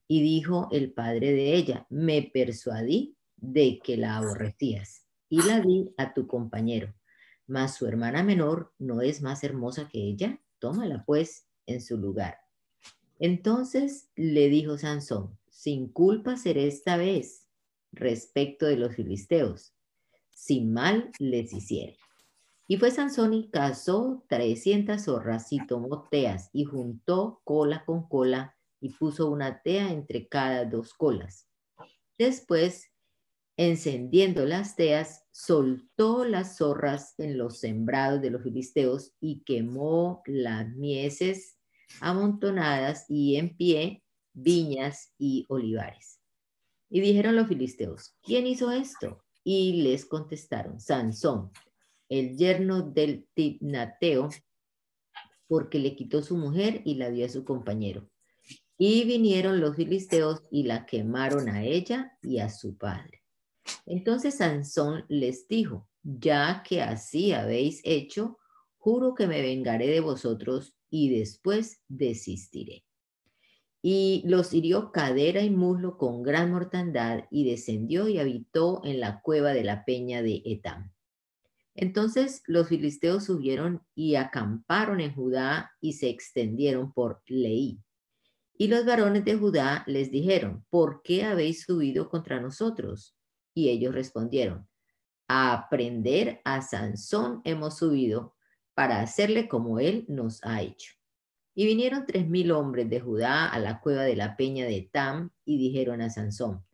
Y 0.07 0.23
dijo 0.23 0.67
el 0.71 0.91
padre 0.91 1.31
de 1.31 1.53
ella, 1.53 1.85
me 1.91 2.23
persuadí 2.23 3.15
de 3.37 3.79
que 3.83 3.97
la 3.97 4.17
aborrecías 4.17 5.05
y 5.29 5.43
la 5.43 5.59
di 5.59 5.93
a 5.97 6.15
tu 6.15 6.25
compañero. 6.25 6.95
Mas 7.45 7.75
su 7.75 7.85
hermana 7.85 8.23
menor 8.23 8.73
no 8.79 9.01
es 9.01 9.21
más 9.21 9.43
hermosa 9.43 9.87
que 9.89 9.99
ella. 9.99 10.41
Tómala 10.57 11.05
pues 11.05 11.47
en 11.67 11.81
su 11.81 11.97
lugar. 11.97 12.39
Entonces 13.19 14.09
le 14.15 14.49
dijo 14.49 14.79
Sansón, 14.79 15.37
sin 15.51 15.87
culpa 15.87 16.35
seré 16.35 16.65
esta 16.67 16.97
vez 16.97 17.47
respecto 17.91 18.65
de 18.65 18.77
los 18.77 18.95
filisteos, 18.95 19.75
sin 20.31 20.73
mal 20.73 21.11
les 21.19 21.53
hiciere. 21.53 21.97
Y 22.71 22.77
fue 22.77 22.91
Sansón 22.91 23.33
y 23.33 23.49
cazó 23.49 24.23
trescientas 24.29 25.05
zorras 25.05 25.51
y 25.51 25.65
tomó 25.65 26.07
teas 26.11 26.51
y 26.53 26.65
juntó 26.65 27.41
cola 27.43 27.83
con 27.83 28.07
cola 28.07 28.55
y 28.79 28.89
puso 28.89 29.31
una 29.31 29.63
tea 29.63 29.91
entre 29.91 30.27
cada 30.27 30.65
dos 30.65 30.93
colas. 30.93 31.49
Después, 32.15 32.91
encendiendo 33.57 34.45
las 34.45 34.75
teas, 34.75 35.25
soltó 35.31 36.25
las 36.25 36.57
zorras 36.57 37.15
en 37.17 37.39
los 37.39 37.59
sembrados 37.59 38.21
de 38.21 38.29
los 38.29 38.43
filisteos 38.43 39.15
y 39.19 39.41
quemó 39.45 40.21
las 40.27 40.69
mieses 40.75 41.57
amontonadas 42.01 43.05
y 43.09 43.37
en 43.37 43.57
pie 43.57 44.03
viñas 44.33 45.15
y 45.17 45.47
olivares. 45.49 46.19
Y 46.87 47.01
dijeron 47.01 47.35
los 47.35 47.47
filisteos, 47.47 48.15
¿quién 48.21 48.45
hizo 48.45 48.71
esto? 48.71 49.23
Y 49.43 49.81
les 49.81 50.05
contestaron, 50.05 50.79
Sansón, 50.79 51.51
el 52.09 52.35
yerno 52.37 52.81
del 52.81 53.27
Tibnateo, 53.33 54.29
porque 55.47 55.79
le 55.79 55.95
quitó 55.95 56.21
su 56.21 56.35
mujer 56.37 56.81
y 56.85 56.95
la 56.95 57.09
dio 57.09 57.25
a 57.25 57.29
su 57.29 57.45
compañero. 57.45 58.09
Y 58.77 59.03
vinieron 59.05 59.59
los 59.59 59.75
filisteos 59.75 60.43
y 60.51 60.63
la 60.63 60.85
quemaron 60.85 61.49
a 61.49 61.63
ella 61.63 62.17
y 62.21 62.39
a 62.39 62.49
su 62.49 62.77
padre. 62.77 63.23
Entonces 63.85 64.35
Sansón 64.35 65.05
les 65.07 65.47
dijo, 65.47 65.87
ya 66.03 66.63
que 66.67 66.81
así 66.81 67.33
habéis 67.33 67.81
hecho, 67.83 68.37
juro 68.77 69.13
que 69.13 69.27
me 69.27 69.41
vengaré 69.41 69.87
de 69.87 69.99
vosotros 69.99 70.75
y 70.89 71.09
después 71.09 71.81
desistiré. 71.87 72.85
Y 73.81 74.23
los 74.25 74.53
hirió 74.53 74.91
cadera 74.91 75.41
y 75.41 75.49
muslo 75.49 75.97
con 75.97 76.23
gran 76.23 76.51
mortandad 76.51 77.25
y 77.31 77.49
descendió 77.49 78.07
y 78.07 78.19
habitó 78.19 78.81
en 78.83 78.99
la 78.99 79.21
cueva 79.21 79.53
de 79.53 79.63
la 79.63 79.85
peña 79.85 80.21
de 80.21 80.41
Etam. 80.45 80.91
Entonces 81.75 82.43
los 82.45 82.67
filisteos 82.67 83.25
subieron 83.25 83.81
y 83.95 84.15
acamparon 84.15 84.99
en 84.99 85.13
Judá 85.13 85.71
y 85.79 85.93
se 85.93 86.09
extendieron 86.09 86.91
por 86.91 87.21
Leí. 87.27 87.79
Y 88.57 88.67
los 88.67 88.85
varones 88.85 89.23
de 89.23 89.35
Judá 89.35 89.83
les 89.87 90.11
dijeron, 90.11 90.65
¿por 90.69 91.01
qué 91.01 91.23
habéis 91.23 91.63
subido 91.63 92.09
contra 92.09 92.41
nosotros? 92.41 93.15
Y 93.53 93.69
ellos 93.69 93.93
respondieron, 93.93 94.67
a 95.29 95.53
aprender 95.53 96.41
a 96.43 96.61
Sansón 96.61 97.41
hemos 97.45 97.77
subido 97.77 98.35
para 98.73 98.99
hacerle 98.99 99.47
como 99.47 99.79
él 99.79 100.05
nos 100.09 100.43
ha 100.43 100.61
hecho. 100.61 100.93
Y 101.55 101.65
vinieron 101.65 102.05
tres 102.05 102.27
mil 102.27 102.51
hombres 102.51 102.89
de 102.89 102.99
Judá 102.99 103.47
a 103.47 103.59
la 103.59 103.79
cueva 103.79 104.03
de 104.03 104.15
la 104.15 104.35
peña 104.35 104.65
de 104.65 104.89
Tam 104.91 105.31
y 105.45 105.57
dijeron 105.57 106.01
a 106.01 106.09
Sansón, 106.09 106.65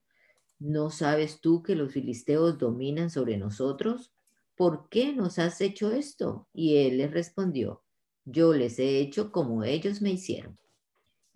¿no 0.58 0.90
sabes 0.90 1.42
tú 1.42 1.62
que 1.62 1.76
los 1.76 1.92
filisteos 1.92 2.58
dominan 2.58 3.10
sobre 3.10 3.38
nosotros? 3.38 4.15
¿Por 4.56 4.88
qué 4.90 5.14
nos 5.14 5.38
has 5.40 5.60
hecho 5.62 5.92
esto? 5.92 6.48
Y 6.54 6.78
él 6.78 6.98
les 6.98 7.12
respondió, 7.12 7.84
yo 8.24 8.54
les 8.54 8.80
he 8.80 9.00
hecho 9.00 9.32
como 9.32 9.64
ellos 9.64 10.02
me 10.02 10.12
hicieron. 10.12 10.58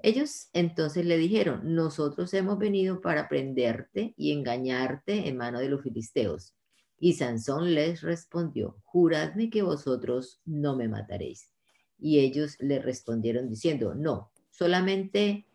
Ellos 0.02 0.50
entonces 0.54 1.06
le 1.06 1.18
dijeron, 1.18 1.76
nosotros 1.76 2.34
hemos 2.34 2.58
venido 2.58 3.02
para 3.02 3.28
prenderte 3.28 4.14
y 4.16 4.32
engañarte 4.32 5.28
en 5.28 5.38
mano 5.38 5.60
de 5.60 5.68
los 5.68 5.84
filisteos. 5.84 6.56
Y 6.98 7.14
Sansón 7.14 7.74
les 7.76 8.02
respondió, 8.02 8.78
juradme 8.84 9.50
que 9.50 9.62
vosotros 9.62 10.42
no 10.46 10.76
me 10.76 10.88
mataréis. 10.88 11.54
Y 11.98 12.20
ellos 12.20 12.56
le 12.60 12.80
respondieron 12.80 13.50
diciendo, 13.50 13.94
no, 13.94 14.32
solamente 14.50 15.46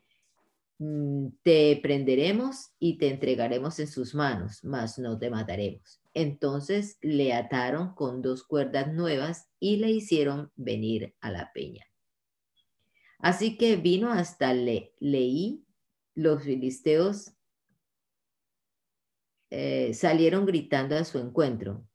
mm, 0.78 1.28
te 1.42 1.80
prenderemos 1.82 2.72
y 2.78 2.98
te 2.98 3.08
entregaremos 3.08 3.78
en 3.78 3.86
sus 3.86 4.14
manos, 4.14 4.62
mas 4.62 4.98
no 4.98 5.18
te 5.18 5.30
mataremos. 5.30 6.03
Entonces 6.14 6.98
le 7.02 7.34
ataron 7.34 7.94
con 7.94 8.22
dos 8.22 8.44
cuerdas 8.44 8.92
nuevas 8.92 9.48
y 9.58 9.76
le 9.76 9.90
hicieron 9.90 10.52
venir 10.54 11.14
a 11.20 11.30
la 11.30 11.52
peña. 11.52 11.84
Así 13.18 13.56
que 13.56 13.76
vino 13.76 14.10
hasta 14.10 14.54
Le 14.54 14.94
Leí, 15.00 15.64
los 16.14 16.42
filisteos 16.44 17.32
eh, 19.50 19.94
salieron 19.94 20.46
gritando 20.46 20.96
a 20.96 21.04
su 21.04 21.18
encuentro. 21.18 21.86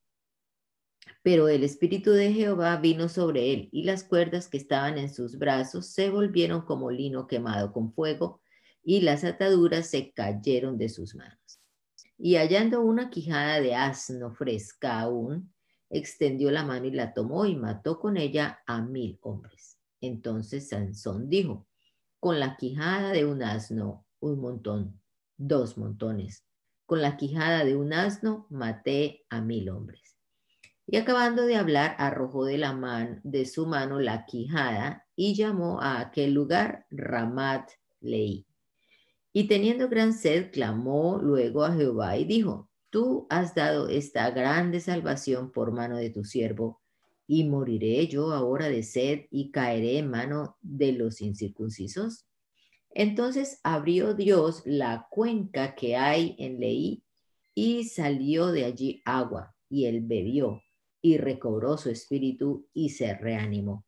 Pero 1.22 1.48
el 1.50 1.64
Espíritu 1.64 2.12
de 2.12 2.34
Jehová 2.34 2.78
vino 2.78 3.10
sobre 3.10 3.54
él 3.54 3.70
y 3.72 3.84
las 3.84 4.04
cuerdas 4.04 4.48
que 4.48 4.58
estaban 4.58 4.98
en 4.98 5.14
sus 5.14 5.38
brazos 5.38 5.88
se 5.88 6.10
volvieron 6.10 6.62
como 6.62 6.92
lino 6.92 7.28
quemado 7.28 7.74
con 7.74 7.94
fuego 7.94 8.42
y 8.84 9.02
las 9.02 9.24
ataduras 9.24 9.88
se 9.88 10.12
cayeron 10.12 10.78
de 10.78 10.90
sus 10.90 11.16
manos. 11.16 11.59
Y 12.22 12.36
hallando 12.36 12.82
una 12.82 13.10
quijada 13.10 13.62
de 13.62 13.74
asno 13.76 14.32
fresca 14.32 15.00
aún, 15.00 15.54
extendió 15.90 16.52
la 16.52 16.66
mano 16.66 16.86
y 16.86 16.92
la 16.92 17.14
tomó 17.14 17.46
y 17.46 17.56
mató 17.56 17.98
con 17.98 18.18
ella 18.18 18.60
a 18.68 18.82
mil 18.82 19.18
hombres. 19.22 19.78
Entonces 20.02 20.68
Sansón 20.68 21.30
dijo, 21.30 21.66
con 22.20 22.42
la 22.42 22.58
quijada 22.58 23.14
de 23.14 23.24
un 23.24 23.42
asno, 23.42 24.06
un 24.20 24.42
montón, 24.42 25.00
dos 25.38 25.78
montones. 25.78 26.46
Con 26.86 27.02
la 27.02 27.16
quijada 27.16 27.64
de 27.64 27.78
un 27.78 27.94
asno 27.94 28.48
maté 28.50 29.24
a 29.30 29.40
mil 29.40 29.70
hombres. 29.70 30.18
Y 30.86 30.98
acabando 30.98 31.46
de 31.46 31.56
hablar, 31.56 31.96
arrojó 32.00 32.44
de 32.44 32.58
la 32.58 32.74
mano 32.74 33.22
de 33.24 33.46
su 33.46 33.66
mano 33.66 34.02
la 34.02 34.26
quijada 34.26 35.06
y 35.16 35.36
llamó 35.36 35.80
a 35.82 36.02
aquel 36.02 36.34
lugar 36.34 36.86
Ramat 36.90 37.70
Leí. 38.02 38.49
Y 39.40 39.46
teniendo 39.48 39.88
gran 39.88 40.12
sed, 40.12 40.52
clamó 40.52 41.18
luego 41.22 41.64
a 41.64 41.74
Jehová 41.74 42.18
y 42.18 42.26
dijo, 42.26 42.70
Tú 42.90 43.26
has 43.30 43.56
dado 43.56 43.88
esta 43.88 44.30
grande 44.32 44.82
salvación 44.82 45.54
por 45.54 45.72
mano 45.72 45.96
de 45.96 46.10
tu 46.10 46.26
siervo, 46.26 46.82
y 47.26 47.46
moriré 47.46 48.06
yo 48.08 48.34
ahora 48.34 48.68
de 48.68 48.84
sed 48.84 49.28
y 49.32 49.52
caeré 49.52 50.00
en 50.00 50.10
mano 50.10 50.58
de 50.60 50.92
los 50.92 51.22
incircuncisos. 51.22 52.26
Entonces 52.90 53.62
abrió 53.64 54.14
Dios 54.14 54.62
la 54.66 55.08
cuenca 55.10 55.74
que 55.74 55.96
hay 55.96 56.36
en 56.38 56.60
Leí 56.60 57.06
y 57.56 57.86
salió 57.86 58.48
de 58.48 58.66
allí 58.66 59.02
agua, 59.06 59.56
y 59.70 59.86
él 59.86 60.02
bebió 60.02 60.62
y 61.02 61.16
recobró 61.16 61.78
su 61.78 61.90
espíritu 61.90 62.68
y 62.74 62.90
se 62.90 63.14
reanimó. 63.14 63.86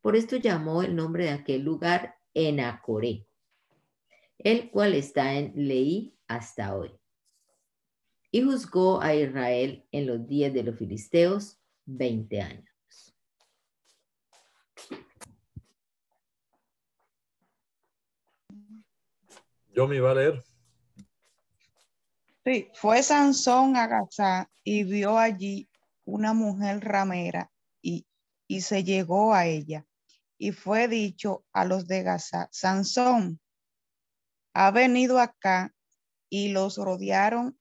Por 0.00 0.14
esto 0.14 0.36
llamó 0.36 0.84
el 0.84 0.94
nombre 0.94 1.24
de 1.24 1.30
aquel 1.30 1.62
lugar 1.62 2.14
Enacoré, 2.32 3.26
el 4.38 4.70
cual 4.70 4.94
está 4.94 5.34
en 5.34 5.52
Leí 5.54 6.16
hasta 6.26 6.74
hoy. 6.74 6.92
Y 8.30 8.42
juzgó 8.42 9.00
a 9.00 9.14
Israel 9.14 9.86
en 9.92 10.06
los 10.06 10.26
días 10.26 10.52
de 10.52 10.64
los 10.64 10.76
filisteos 10.76 11.60
20 11.86 12.40
años. 12.40 13.14
Yo 19.72 19.88
me 19.88 19.96
iba 19.96 20.10
a 20.10 20.14
leer. 20.14 20.44
Sí, 22.44 22.68
fue 22.74 23.02
Sansón 23.02 23.76
a 23.76 23.86
Gaza 23.86 24.50
y 24.62 24.84
vio 24.84 25.18
allí 25.18 25.68
una 26.04 26.34
mujer 26.34 26.80
ramera 26.80 27.50
y, 27.80 28.06
y 28.46 28.60
se 28.60 28.84
llegó 28.84 29.34
a 29.34 29.46
ella. 29.46 29.86
Y 30.38 30.52
fue 30.52 30.88
dicho 30.88 31.44
a 31.52 31.64
los 31.64 31.86
de 31.86 32.02
Gaza, 32.02 32.48
Sansón 32.52 33.40
ha 34.54 34.70
venido 34.70 35.18
acá 35.18 35.74
y 36.30 36.48
los 36.48 36.76
rodearon 36.76 37.58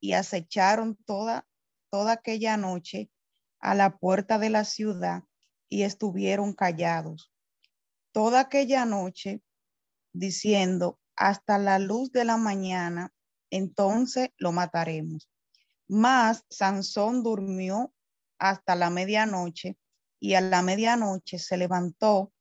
y 0.00 0.14
acecharon 0.14 0.96
toda, 1.04 1.46
toda 1.90 2.12
aquella 2.12 2.56
noche 2.56 3.10
a 3.60 3.74
la 3.74 3.98
puerta 3.98 4.38
de 4.38 4.48
la 4.48 4.64
ciudad 4.64 5.24
y 5.68 5.82
estuvieron 5.82 6.54
callados. 6.54 7.30
Toda 8.12 8.40
aquella 8.40 8.86
noche 8.86 9.42
diciendo, 10.12 10.98
hasta 11.14 11.58
la 11.58 11.78
luz 11.78 12.10
de 12.10 12.24
la 12.24 12.38
mañana, 12.38 13.12
entonces 13.50 14.30
lo 14.38 14.52
mataremos. 14.52 15.30
Mas 15.86 16.44
Sansón 16.48 17.22
durmió 17.22 17.92
hasta 18.38 18.74
la 18.74 18.88
medianoche 18.88 19.76
y 20.18 20.34
a 20.34 20.40
la 20.40 20.62
medianoche 20.62 21.38
se 21.38 21.58
levantó 21.58 22.32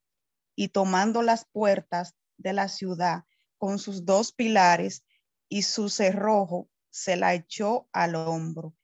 y 0.55 0.69
tomando 0.69 1.21
las 1.21 1.45
puertas 1.51 2.15
de 2.37 2.53
la 2.53 2.69
ciudad 2.69 3.25
con 3.59 3.77
sus 3.77 4.05
dos 4.05 4.31
pilares 4.31 5.05
y 5.47 5.61
su 5.61 5.89
cerrojo, 5.89 6.69
se 6.89 7.15
la 7.15 7.35
echó 7.35 7.87
al 7.91 8.15
hombro 8.15 8.75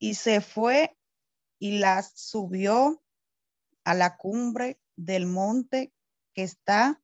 y 0.00 0.14
se 0.14 0.40
fue 0.40 0.98
y 1.60 1.78
las 1.78 2.12
subió 2.16 3.00
a 3.84 3.94
la 3.94 4.16
cumbre 4.16 4.80
del 4.96 5.26
monte 5.26 5.92
que 6.34 6.42
está 6.42 7.00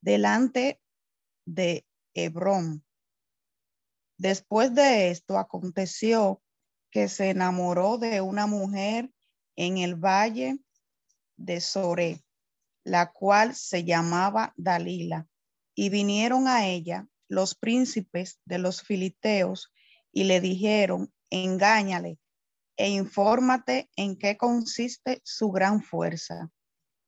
delante 0.00 0.82
de 1.44 1.86
Hebrón. 2.14 2.84
Después 4.18 4.74
de 4.74 5.10
esto 5.10 5.38
aconteció 5.38 6.42
que 6.90 7.08
se 7.08 7.30
enamoró 7.30 7.98
de 7.98 8.20
una 8.20 8.46
mujer 8.46 9.12
en 9.56 9.78
el 9.78 9.94
valle 9.94 10.58
de 11.36 11.60
Soré, 11.60 12.24
la 12.84 13.12
cual 13.12 13.54
se 13.54 13.84
llamaba 13.84 14.52
Dalila, 14.56 15.29
y 15.80 15.88
vinieron 15.88 16.46
a 16.46 16.66
ella 16.66 17.08
los 17.26 17.54
príncipes 17.54 18.38
de 18.44 18.58
los 18.58 18.82
filiteos 18.82 19.72
y 20.12 20.24
le 20.24 20.42
dijeron, 20.42 21.10
engáñale 21.30 22.18
e 22.76 22.90
infórmate 22.90 23.88
en 23.96 24.18
qué 24.18 24.36
consiste 24.36 25.22
su 25.24 25.50
gran 25.50 25.82
fuerza 25.82 26.50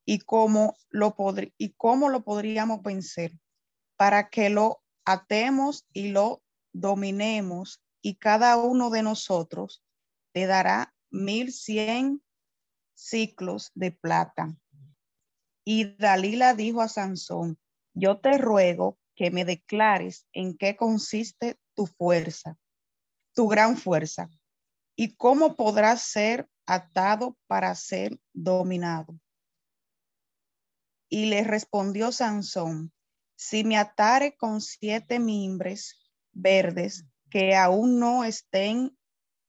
y 0.06 0.20
cómo 0.20 0.74
lo, 0.88 1.14
y 1.58 1.74
cómo 1.74 2.08
lo 2.08 2.24
podríamos 2.24 2.82
vencer 2.82 3.38
para 3.98 4.30
que 4.30 4.48
lo 4.48 4.82
atemos 5.04 5.86
y 5.92 6.08
lo 6.08 6.42
dominemos 6.72 7.82
y 8.00 8.14
cada 8.14 8.56
uno 8.56 8.88
de 8.88 9.02
nosotros 9.02 9.84
te 10.32 10.46
dará 10.46 10.94
mil 11.10 11.52
cien 11.52 12.22
ciclos 12.94 13.70
de 13.74 13.92
plata. 13.92 14.56
Y 15.62 15.94
Dalila 15.96 16.54
dijo 16.54 16.80
a 16.80 16.88
Sansón, 16.88 17.58
yo 17.94 18.18
te 18.18 18.38
ruego 18.38 18.98
que 19.14 19.30
me 19.30 19.44
declares 19.44 20.26
en 20.32 20.56
qué 20.56 20.76
consiste 20.76 21.58
tu 21.74 21.86
fuerza, 21.86 22.58
tu 23.34 23.48
gran 23.48 23.76
fuerza, 23.76 24.30
y 24.96 25.14
cómo 25.16 25.56
podrás 25.56 26.02
ser 26.02 26.48
atado 26.66 27.36
para 27.46 27.74
ser 27.74 28.18
dominado. 28.32 29.18
Y 31.08 31.26
le 31.26 31.44
respondió 31.44 32.12
Sansón, 32.12 32.92
si 33.36 33.64
me 33.64 33.76
atare 33.76 34.36
con 34.36 34.60
siete 34.60 35.18
mimbres 35.18 35.98
verdes 36.32 37.04
que 37.30 37.56
aún 37.56 37.98
no 37.98 38.24
estén 38.24 38.96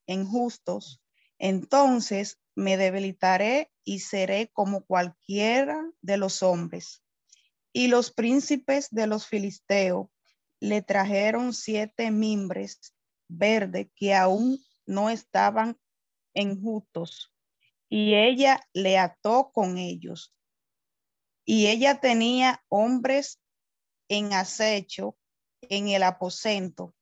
injustos, 0.07 1.01
entonces 1.37 2.39
me 2.55 2.77
debilitaré 2.77 3.71
y 3.83 3.99
seré 3.99 4.49
como 4.53 4.85
cualquiera 4.85 5.79
de 6.01 6.17
los 6.17 6.43
hombres. 6.43 7.02
Y 7.73 7.87
los 7.87 8.11
príncipes 8.11 8.89
de 8.91 9.07
los 9.07 9.27
filisteos 9.27 10.07
le 10.59 10.81
trajeron 10.81 11.53
siete 11.53 12.11
mimbres 12.11 12.95
verdes 13.27 13.87
que 13.95 14.13
aún 14.13 14.63
no 14.85 15.09
estaban 15.09 15.77
enjustos, 16.33 17.33
y 17.89 18.15
ella 18.15 18.59
le 18.73 18.97
ató 18.97 19.51
con 19.53 19.77
ellos. 19.77 20.33
Y 21.45 21.67
ella 21.67 21.99
tenía 21.99 22.63
hombres 22.69 23.39
en 24.07 24.33
acecho 24.33 25.17
en 25.61 25.89
el 25.89 26.03
aposento. 26.03 26.95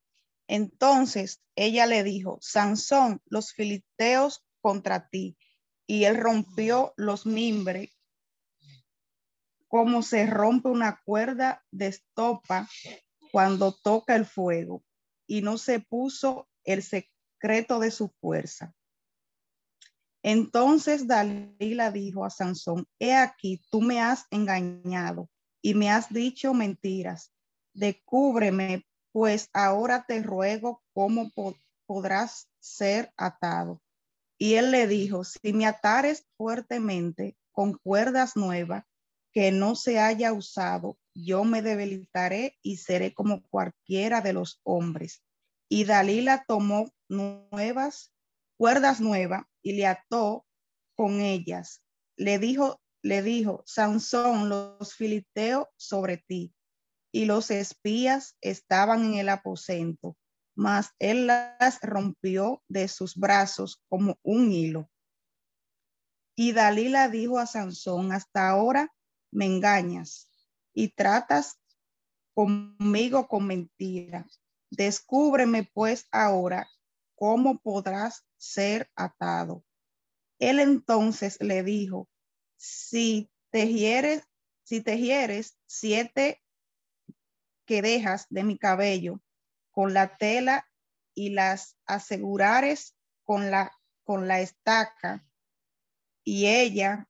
Entonces 0.48 1.42
ella 1.56 1.86
le 1.86 2.04
dijo, 2.04 2.40
Sansón, 2.42 3.22
los 3.26 3.54
filisteos 3.54 4.44
contra 4.60 5.08
ti. 5.08 5.38
Y 5.88 6.06
él 6.06 6.18
rompió 6.18 6.94
los 6.98 7.26
mimbres 7.26 7.90
como 9.72 10.04
se 10.04 10.26
rompe 10.26 10.68
una 10.68 11.00
cuerda 11.06 11.64
de 11.72 11.88
estopa 11.88 12.68
cuando 13.32 13.72
toca 13.72 14.18
el 14.18 14.26
fuego 14.26 14.84
y 15.26 15.42
no 15.42 15.58
se 15.58 15.80
puso 15.80 16.50
el 16.66 16.84
secreto 16.84 17.80
de 17.80 17.90
su 17.90 18.10
fuerza. 18.20 18.76
Entonces 20.24 21.08
Dalila 21.08 21.90
dijo 21.90 22.26
a 22.26 22.30
Sansón, 22.30 22.86
he 23.00 23.16
aquí, 23.16 23.62
tú 23.72 23.82
me 23.82 24.02
has 24.02 24.26
engañado 24.30 25.30
y 25.62 25.74
me 25.74 25.90
has 25.90 26.12
dicho 26.12 26.54
mentiras. 26.54 27.32
Descúbreme, 27.74 28.86
pues 29.14 29.50
ahora 29.54 30.04
te 30.06 30.22
ruego 30.22 30.84
cómo 30.94 31.32
podrás 31.86 32.50
ser 32.60 33.14
atado. 33.16 33.82
Y 34.38 34.56
él 34.56 34.72
le 34.72 34.86
dijo, 34.88 35.24
si 35.24 35.54
me 35.54 35.66
atares 35.66 36.28
fuertemente 36.36 37.38
con 37.54 37.76
cuerdas 37.76 38.36
nuevas 38.36 38.84
que 39.34 39.52
no 39.52 39.76
se 39.76 40.00
haya 40.00 40.34
usado, 40.34 40.98
yo 41.14 41.44
me 41.44 41.62
debilitaré 41.62 42.58
y 42.62 42.78
seré 42.78 43.14
como 43.14 43.42
cualquiera 43.50 44.22
de 44.22 44.34
los 44.34 44.60
hombres. 44.64 45.24
Y 45.70 45.86
Dalila 45.86 46.44
tomó 46.48 46.92
nuevas, 47.10 48.14
cuerdas 48.58 49.00
nuevas 49.00 49.44
y 49.62 49.74
le 49.74 49.88
ató 49.88 50.46
con 50.96 51.22
ellas. 51.22 51.82
Le 52.18 52.40
dijo 52.40 52.82
le 53.04 53.24
dijo, 53.24 53.64
Sansón, 53.66 54.50
los 54.50 54.94
filisteos 54.94 55.68
sobre 55.76 56.18
ti. 56.18 56.54
Y 57.12 57.26
los 57.26 57.52
espías 57.52 58.38
estaban 58.42 59.04
en 59.06 59.16
el 59.16 59.30
aposento, 59.30 60.18
mas 60.56 60.92
él 61.00 61.28
las 61.28 61.80
rompió 61.82 62.64
de 62.70 62.88
sus 62.88 63.16
brazos 63.16 63.82
como 63.90 64.18
un 64.24 64.52
hilo. 64.52 64.90
Y 66.38 66.54
Dalila 66.54 67.10
dijo 67.10 67.38
a 67.40 67.48
Sansón, 67.48 68.14
hasta 68.14 68.50
ahora 68.50 68.94
me 69.32 69.46
engañas 69.46 70.30
y 70.74 70.90
tratas 70.90 71.60
conmigo 72.34 73.28
con 73.28 73.48
mentira. 73.48 74.28
Descúbreme 74.70 75.70
pues 75.74 76.08
ahora 76.12 76.70
cómo 77.16 77.60
podrás 77.60 78.26
ser 78.38 78.90
atado. 78.96 79.64
Él 80.40 80.60
entonces 80.60 81.38
le 81.42 81.64
dijo, 81.64 82.10
si 82.58 83.30
tejieres, 83.52 84.24
si 84.64 84.82
tejieres 84.82 85.58
siete 85.68 86.42
que 87.66 87.82
dejas 87.82 88.26
de 88.30 88.44
mi 88.44 88.58
cabello 88.58 89.22
con 89.72 89.94
la 89.94 90.18
tela 90.18 90.68
y 91.14 91.30
las 91.30 91.78
asegurares 91.86 92.96
con 93.24 93.52
la, 93.52 93.72
con 94.04 94.28
la 94.28 94.42
estaca, 94.42 95.26
y 96.24 96.48
ella 96.48 97.08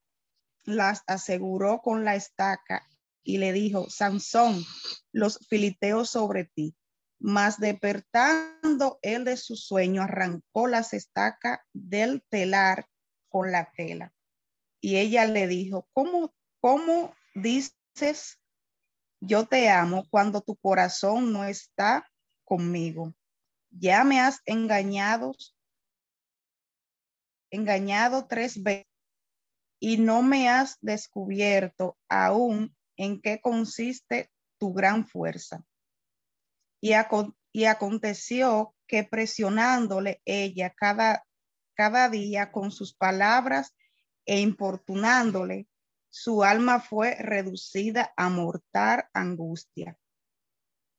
las 0.64 1.02
aseguró 1.06 1.80
con 1.80 2.04
la 2.04 2.14
estaca 2.14 2.86
y 3.22 3.38
le 3.38 3.52
dijo, 3.52 3.88
Sansón, 3.88 4.64
los 5.12 5.38
filiteos 5.48 6.10
sobre 6.10 6.44
ti. 6.44 6.76
Mas 7.18 7.60
despertando 7.60 8.98
él 9.02 9.24
de 9.24 9.36
su 9.36 9.54
sueño, 9.56 10.02
arrancó 10.02 10.66
las 10.66 10.92
estacas 10.92 11.60
del 11.72 12.22
telar 12.28 12.86
con 13.28 13.52
la 13.52 13.70
tela. 13.76 14.12
Y 14.80 14.96
ella 14.96 15.24
le 15.26 15.46
dijo, 15.46 15.88
¿cómo, 15.92 16.34
cómo 16.60 17.14
dices 17.34 18.40
yo 19.20 19.46
te 19.46 19.70
amo 19.70 20.04
cuando 20.10 20.40
tu 20.40 20.56
corazón 20.56 21.32
no 21.32 21.44
está 21.44 22.10
conmigo? 22.44 23.14
Ya 23.70 24.02
me 24.02 24.20
has 24.20 24.40
engañado 24.44 25.32
engañado 27.52 28.26
tres 28.26 28.62
veces 28.62 28.91
y 29.84 29.96
no 29.96 30.22
me 30.22 30.48
has 30.48 30.78
descubierto 30.80 31.98
aún 32.08 32.72
en 32.96 33.20
qué 33.20 33.40
consiste 33.40 34.30
tu 34.56 34.72
gran 34.72 35.08
fuerza. 35.08 35.66
Y, 36.80 36.92
aconteció 37.64 38.76
que 38.86 39.02
presionándole 39.02 40.22
ella 40.24 40.70
cada, 40.70 41.26
cada 41.74 42.08
día 42.08 42.52
con 42.52 42.70
sus 42.70 42.94
palabras 42.94 43.74
e 44.24 44.38
importunándole, 44.38 45.66
su 46.10 46.44
alma 46.44 46.78
fue 46.78 47.16
reducida 47.16 48.14
a 48.16 48.28
mortal 48.28 49.08
angustia. 49.12 49.98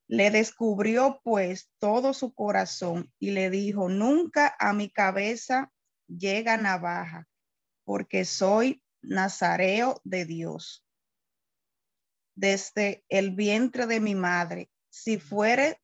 Le 0.09 0.29
descubrió 0.29 1.21
pues 1.23 1.69
todo 1.79 2.13
su 2.13 2.34
corazón 2.34 3.13
y 3.17 3.31
le 3.31 3.49
dijo, 3.49 3.88
nunca 3.88 4.53
a 4.59 4.73
mi 4.73 4.89
cabeza 4.89 5.71
llega 6.05 6.57
navaja, 6.57 7.29
porque 7.84 8.25
soy 8.25 8.81
nazareo 9.01 10.01
de 10.03 10.25
Dios. 10.25 10.86
Desde 12.36 13.03
el 13.09 13.31
vientre 13.31 13.86
de 13.86 13.99
mi 13.99 14.15
madre, 14.15 14.71
si 14.89 15.19
fuere 15.19 15.81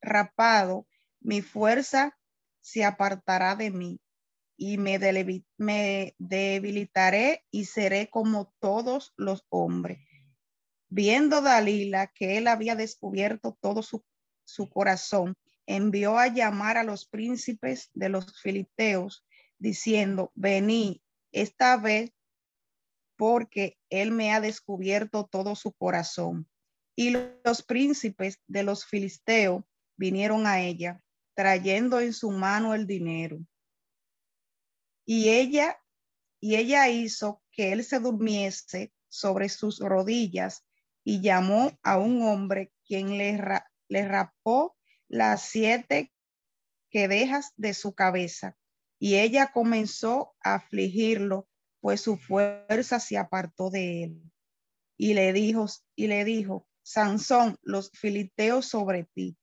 rapado, 0.00 0.86
mi 1.20 1.42
fuerza 1.42 2.18
se 2.60 2.84
apartará 2.84 3.54
de 3.54 3.70
mí 3.70 4.00
y 4.56 4.78
me, 4.78 4.98
debilitaré 6.18 7.44
y 7.50 7.64
seré 7.64 8.08
como 8.08 8.54
todos 8.60 9.12
los 9.16 9.44
hombres. 9.48 9.98
Viendo 10.88 11.42
Dalila 11.42 12.06
que 12.08 12.38
él 12.38 12.46
había 12.46 12.76
descubierto 12.76 13.58
todo 13.60 13.82
su, 13.82 14.04
su 14.44 14.68
corazón, 14.68 15.34
envió 15.66 16.18
a 16.18 16.28
llamar 16.28 16.76
a 16.76 16.84
los 16.84 17.06
príncipes 17.06 17.90
de 17.94 18.08
los 18.08 18.40
filisteos, 18.40 19.24
diciendo, 19.58 20.30
vení 20.34 21.01
esta 21.32 21.76
vez 21.76 22.12
porque 23.16 23.78
él 23.90 24.10
me 24.10 24.32
ha 24.32 24.40
descubierto 24.40 25.28
todo 25.30 25.54
su 25.54 25.72
corazón. 25.72 26.48
Y 26.96 27.16
los 27.44 27.62
príncipes 27.62 28.40
de 28.46 28.62
los 28.62 28.84
filisteos 28.84 29.64
vinieron 29.96 30.46
a 30.46 30.60
ella, 30.60 31.02
trayendo 31.34 32.00
en 32.00 32.12
su 32.12 32.30
mano 32.30 32.74
el 32.74 32.86
dinero. 32.86 33.38
Y 35.06 35.30
ella, 35.30 35.80
y 36.40 36.56
ella 36.56 36.88
hizo 36.88 37.42
que 37.50 37.72
él 37.72 37.84
se 37.84 37.98
durmiese 37.98 38.92
sobre 39.08 39.48
sus 39.48 39.78
rodillas 39.78 40.64
y 41.04 41.20
llamó 41.20 41.78
a 41.82 41.98
un 41.98 42.22
hombre 42.22 42.72
quien 42.84 43.18
le, 43.18 43.38
le 43.88 44.08
rapó 44.08 44.76
las 45.08 45.42
siete 45.42 46.12
que 46.90 47.08
dejas 47.08 47.52
de 47.56 47.74
su 47.74 47.94
cabeza. 47.94 48.56
Y 49.04 49.16
ella 49.16 49.50
comenzó 49.50 50.36
a 50.44 50.54
afligirlo, 50.54 51.48
pues 51.80 52.02
su 52.02 52.16
fuerza 52.18 53.00
se 53.00 53.18
apartó 53.18 53.68
de 53.68 54.04
él. 54.04 54.22
Y 54.96 55.14
le 55.14 55.32
dijo, 55.32 55.66
y 55.96 56.06
le 56.06 56.24
dijo, 56.24 56.68
Sansón, 56.82 57.56
los 57.62 57.90
filiteos 57.90 58.66
sobre 58.66 59.08
ti. 59.12 59.36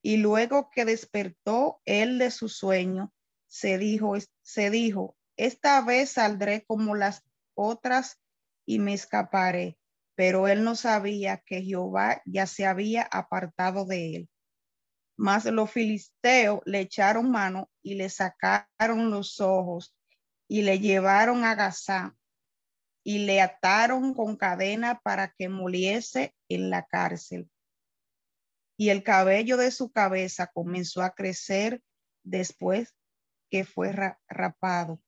Y 0.00 0.16
luego 0.16 0.70
que 0.70 0.86
despertó 0.86 1.82
él 1.84 2.16
de 2.16 2.30
su 2.30 2.48
sueño, 2.48 3.12
se 3.46 3.76
dijo, 3.76 4.14
se 4.40 4.70
dijo, 4.70 5.18
esta 5.36 5.82
vez 5.82 6.12
saldré 6.12 6.64
como 6.64 6.94
las 6.94 7.22
otras 7.52 8.22
y 8.64 8.78
me 8.78 8.94
escaparé. 8.94 9.76
Pero 10.14 10.48
él 10.48 10.64
no 10.64 10.76
sabía 10.76 11.42
que 11.44 11.60
Jehová 11.60 12.22
ya 12.24 12.46
se 12.46 12.64
había 12.64 13.02
apartado 13.02 13.84
de 13.84 14.16
él. 14.16 14.28
Mas 15.16 15.44
los 15.44 15.70
filisteos 15.70 16.60
le 16.64 16.80
echaron 16.80 17.30
mano 17.30 17.70
y 17.82 17.94
le 17.94 18.08
sacaron 18.08 19.10
los 19.10 19.40
ojos 19.40 19.96
y 20.48 20.62
le 20.62 20.80
llevaron 20.80 21.44
a 21.44 21.54
Gazá 21.54 22.16
y 23.04 23.18
le 23.18 23.40
ataron 23.40 24.14
con 24.14 24.36
cadena 24.36 25.00
para 25.00 25.32
que 25.32 25.48
muriese 25.48 26.34
en 26.48 26.70
la 26.70 26.86
cárcel. 26.86 27.50
Y 28.76 28.88
el 28.88 29.04
cabello 29.04 29.56
de 29.56 29.70
su 29.70 29.92
cabeza 29.92 30.48
comenzó 30.52 31.02
a 31.02 31.14
crecer 31.14 31.82
después 32.24 32.94
que 33.50 33.64
fue 33.64 33.92
rapado. 34.28 35.00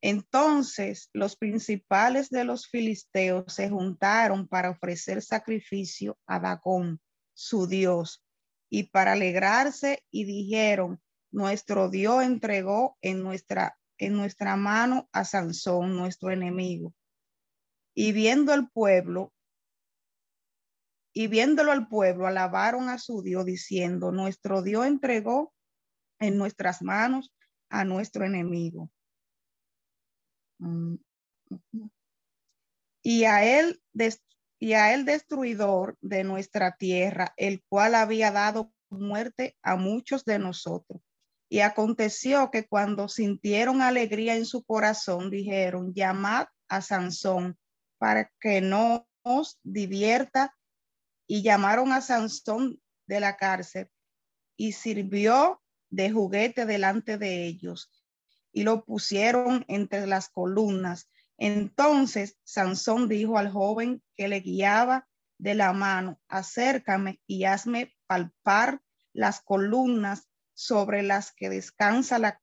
Entonces 0.00 1.10
los 1.12 1.34
principales 1.34 2.30
de 2.30 2.44
los 2.44 2.68
filisteos 2.68 3.52
se 3.52 3.68
juntaron 3.68 4.46
para 4.46 4.70
ofrecer 4.70 5.22
sacrificio 5.22 6.16
a 6.26 6.38
Dagón, 6.38 7.00
su 7.34 7.66
dios, 7.66 8.22
y 8.70 8.84
para 8.84 9.12
alegrarse 9.12 10.04
y 10.10 10.24
dijeron, 10.24 11.00
nuestro 11.30 11.88
Dios 11.88 12.24
entregó 12.24 12.96
en 13.00 13.22
nuestra, 13.22 13.78
en 13.98 14.14
nuestra 14.14 14.56
mano 14.56 15.08
a 15.12 15.24
Sansón, 15.24 15.96
nuestro 15.96 16.30
enemigo. 16.30 16.94
Y 17.94 18.12
viendo 18.12 18.54
el 18.54 18.68
pueblo, 18.70 19.32
y 21.12 21.26
viéndolo 21.26 21.72
al 21.72 21.88
pueblo, 21.88 22.26
alabaron 22.26 22.88
a 22.88 22.98
su 22.98 23.22
Dios 23.22 23.44
diciendo, 23.44 24.12
nuestro 24.12 24.62
Dios 24.62 24.86
entregó 24.86 25.52
en 26.20 26.36
nuestras 26.36 26.82
manos 26.82 27.34
a 27.70 27.84
nuestro 27.84 28.24
enemigo. 28.24 28.90
Mm, 30.58 30.96
y 33.02 33.24
a 33.24 33.58
él, 33.58 33.80
y 34.58 34.72
a 34.72 34.92
él 34.94 35.04
destruidor 35.04 35.96
de 36.00 36.24
nuestra 36.24 36.76
tierra, 36.76 37.32
el 37.36 37.62
cual 37.68 37.94
había 37.94 38.30
dado 38.32 38.72
muerte 38.90 39.56
a 39.62 39.76
muchos 39.76 40.24
de 40.24 40.38
nosotros. 40.38 41.00
Y 41.48 41.60
aconteció 41.60 42.50
que 42.50 42.66
cuando 42.66 43.08
sintieron 43.08 43.80
alegría 43.80 44.36
en 44.36 44.44
su 44.44 44.64
corazón, 44.64 45.30
dijeron, 45.30 45.94
llamad 45.94 46.46
a 46.68 46.82
Sansón 46.82 47.56
para 47.98 48.30
que 48.40 48.60
nos 48.60 49.58
divierta. 49.62 50.54
Y 51.26 51.42
llamaron 51.42 51.92
a 51.92 52.00
Sansón 52.00 52.80
de 53.06 53.20
la 53.20 53.36
cárcel 53.36 53.88
y 54.56 54.72
sirvió 54.72 55.62
de 55.90 56.10
juguete 56.10 56.66
delante 56.66 57.18
de 57.18 57.44
ellos 57.44 57.90
y 58.52 58.64
lo 58.64 58.84
pusieron 58.84 59.64
entre 59.68 60.06
las 60.06 60.28
columnas 60.28 61.08
entonces 61.38 62.36
Sansón 62.42 63.08
dijo 63.08 63.38
al 63.38 63.50
joven 63.50 64.02
que 64.16 64.28
le 64.28 64.40
guiaba 64.40 65.08
de 65.38 65.54
la 65.54 65.72
mano, 65.72 66.20
acércame 66.28 67.20
y 67.26 67.44
hazme 67.44 67.94
palpar 68.06 68.82
las 69.12 69.40
columnas 69.40 70.28
sobre 70.52 71.02
las 71.02 71.32
que 71.32 71.48
descansa 71.48 72.18
la, 72.18 72.40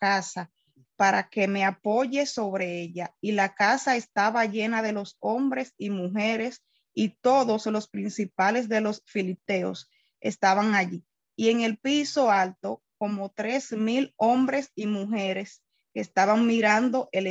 casa 0.00 0.50
para 0.96 1.28
que 1.28 1.46
me 1.46 1.64
apoye 1.64 2.26
sobre 2.26 2.80
ella. 2.80 3.14
Y 3.20 3.32
la 3.32 3.54
casa 3.54 3.94
estaba 3.94 4.44
llena 4.46 4.82
de 4.82 4.92
los 4.92 5.16
hombres 5.20 5.72
y 5.78 5.90
mujeres 5.90 6.64
y 6.92 7.10
todos 7.20 7.66
los 7.66 7.88
principales 7.88 8.68
de 8.68 8.80
los 8.80 9.02
filisteos 9.06 9.88
estaban 10.20 10.74
allí. 10.74 11.04
Y 11.36 11.50
en 11.50 11.60
el 11.60 11.78
piso 11.78 12.32
alto, 12.32 12.82
como 12.96 13.30
tres 13.30 13.70
mil 13.70 14.12
hombres 14.16 14.72
y 14.74 14.86
mujeres 14.86 15.62
estaban 15.94 16.46
mirando 16.46 17.08
el, 17.12 17.26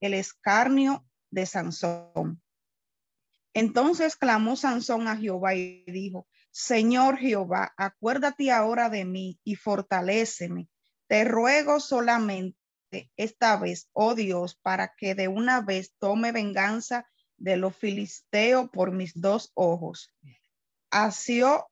el 0.00 0.14
escarnio 0.14 1.04
de 1.30 1.46
Sansón. 1.46 2.42
Entonces 3.54 4.16
clamó 4.16 4.56
Sansón 4.56 5.08
a 5.08 5.16
Jehová 5.16 5.54
y 5.54 5.84
dijo, 5.86 6.28
Señor 6.50 7.18
Jehová, 7.18 7.72
acuérdate 7.76 8.50
ahora 8.50 8.88
de 8.88 9.04
mí 9.04 9.40
y 9.44 9.56
fortaléceme. 9.56 10.68
Te 11.08 11.24
ruego 11.24 11.80
solamente 11.80 12.56
esta 13.16 13.56
vez, 13.56 13.88
oh 13.92 14.14
Dios, 14.14 14.56
para 14.62 14.94
que 14.96 15.14
de 15.14 15.28
una 15.28 15.60
vez 15.60 15.94
tome 15.98 16.32
venganza 16.32 17.08
de 17.36 17.56
los 17.56 17.76
filisteos 17.76 18.68
por 18.70 18.92
mis 18.92 19.12
dos 19.14 19.50
ojos. 19.54 20.12
Asió 20.90 21.68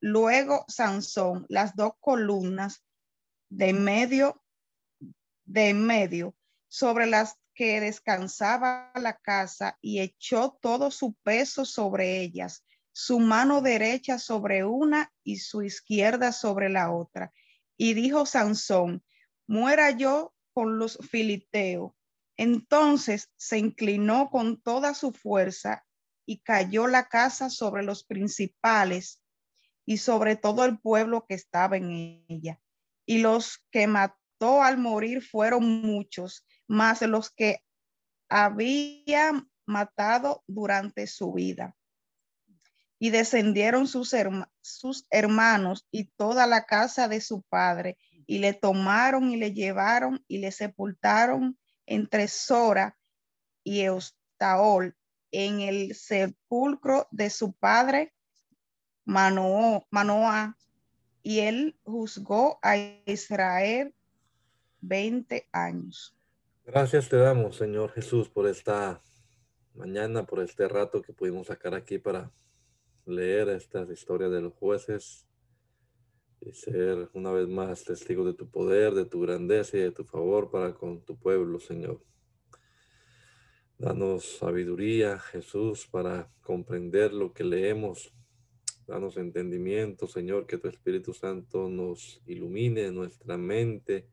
luego 0.00 0.64
Sansón 0.68 1.46
las 1.48 1.74
dos 1.74 1.92
columnas 2.00 2.84
de 3.50 3.72
medio 3.72 4.42
de 5.48 5.70
en 5.70 5.84
medio 5.84 6.36
sobre 6.68 7.06
las 7.06 7.36
que 7.54 7.80
descansaba 7.80 8.92
la 8.94 9.16
casa 9.16 9.78
y 9.80 10.00
echó 10.00 10.56
todo 10.60 10.90
su 10.92 11.14
peso 11.24 11.64
sobre 11.64 12.20
ellas, 12.20 12.64
su 12.92 13.18
mano 13.18 13.60
derecha 13.60 14.18
sobre 14.18 14.64
una 14.64 15.12
y 15.24 15.38
su 15.38 15.62
izquierda 15.62 16.32
sobre 16.32 16.68
la 16.68 16.92
otra. 16.92 17.32
Y 17.76 17.94
dijo 17.94 18.26
Sansón, 18.26 19.02
muera 19.46 19.90
yo 19.90 20.34
con 20.52 20.78
los 20.78 20.98
filiteos. 21.10 21.92
Entonces 22.36 23.30
se 23.36 23.58
inclinó 23.58 24.30
con 24.30 24.60
toda 24.60 24.94
su 24.94 25.12
fuerza 25.12 25.84
y 26.26 26.38
cayó 26.38 26.86
la 26.86 27.08
casa 27.08 27.50
sobre 27.50 27.82
los 27.82 28.04
principales 28.04 29.22
y 29.84 29.96
sobre 29.96 30.36
todo 30.36 30.64
el 30.64 30.78
pueblo 30.78 31.24
que 31.26 31.34
estaba 31.34 31.76
en 31.78 32.24
ella. 32.28 32.60
Y 33.06 33.18
los 33.18 33.64
que 33.70 33.86
al 34.40 34.78
morir 34.78 35.22
fueron 35.22 35.82
muchos, 35.82 36.46
más 36.66 37.02
los 37.02 37.30
que 37.30 37.64
había 38.28 39.44
matado 39.66 40.44
durante 40.46 41.06
su 41.06 41.32
vida. 41.32 41.76
Y 43.00 43.10
descendieron 43.10 43.86
sus, 43.86 44.12
hermanos 45.10 45.86
y 45.90 46.04
toda 46.16 46.46
la 46.46 46.64
casa 46.66 47.08
de 47.08 47.20
su 47.20 47.42
padre 47.42 47.96
y 48.26 48.38
le 48.38 48.54
tomaron 48.54 49.30
y 49.30 49.36
le 49.36 49.52
llevaron 49.52 50.24
y 50.26 50.38
le 50.38 50.50
sepultaron 50.50 51.58
entre 51.86 52.28
Sora 52.28 52.98
y 53.62 53.80
Eustaol 53.82 54.96
en 55.30 55.60
el 55.60 55.94
sepulcro 55.94 57.06
de 57.10 57.30
su 57.30 57.52
padre 57.52 58.12
Manoah, 59.04 60.56
y 61.22 61.40
él 61.40 61.78
juzgó 61.82 62.58
a 62.62 62.76
Israel 63.06 63.94
20 64.80 65.48
años. 65.52 66.14
Gracias 66.64 67.08
te 67.08 67.16
damos, 67.16 67.56
Señor 67.56 67.92
Jesús, 67.92 68.28
por 68.28 68.46
esta 68.46 69.02
mañana, 69.74 70.26
por 70.26 70.40
este 70.40 70.68
rato 70.68 71.00
que 71.00 71.12
pudimos 71.12 71.46
sacar 71.46 71.74
aquí 71.74 71.98
para 71.98 72.30
leer 73.06 73.48
estas 73.48 73.88
historias 73.90 74.30
de 74.30 74.42
los 74.42 74.52
jueces 74.54 75.26
y 76.40 76.52
ser 76.52 77.08
una 77.14 77.32
vez 77.32 77.48
más 77.48 77.84
testigo 77.84 78.24
de 78.24 78.34
tu 78.34 78.50
poder, 78.50 78.94
de 78.94 79.06
tu 79.06 79.20
grandeza 79.20 79.76
y 79.76 79.80
de 79.80 79.92
tu 79.92 80.04
favor 80.04 80.50
para 80.50 80.74
con 80.74 81.00
tu 81.04 81.18
pueblo, 81.18 81.58
Señor. 81.58 82.04
Danos 83.78 84.38
sabiduría, 84.38 85.18
Jesús, 85.18 85.86
para 85.86 86.30
comprender 86.42 87.12
lo 87.12 87.32
que 87.32 87.44
leemos. 87.44 88.12
Danos 88.86 89.16
entendimiento, 89.16 90.06
Señor, 90.06 90.46
que 90.46 90.58
tu 90.58 90.68
Espíritu 90.68 91.14
Santo 91.14 91.68
nos 91.68 92.20
ilumine 92.26 92.90
nuestra 92.90 93.36
mente 93.36 94.08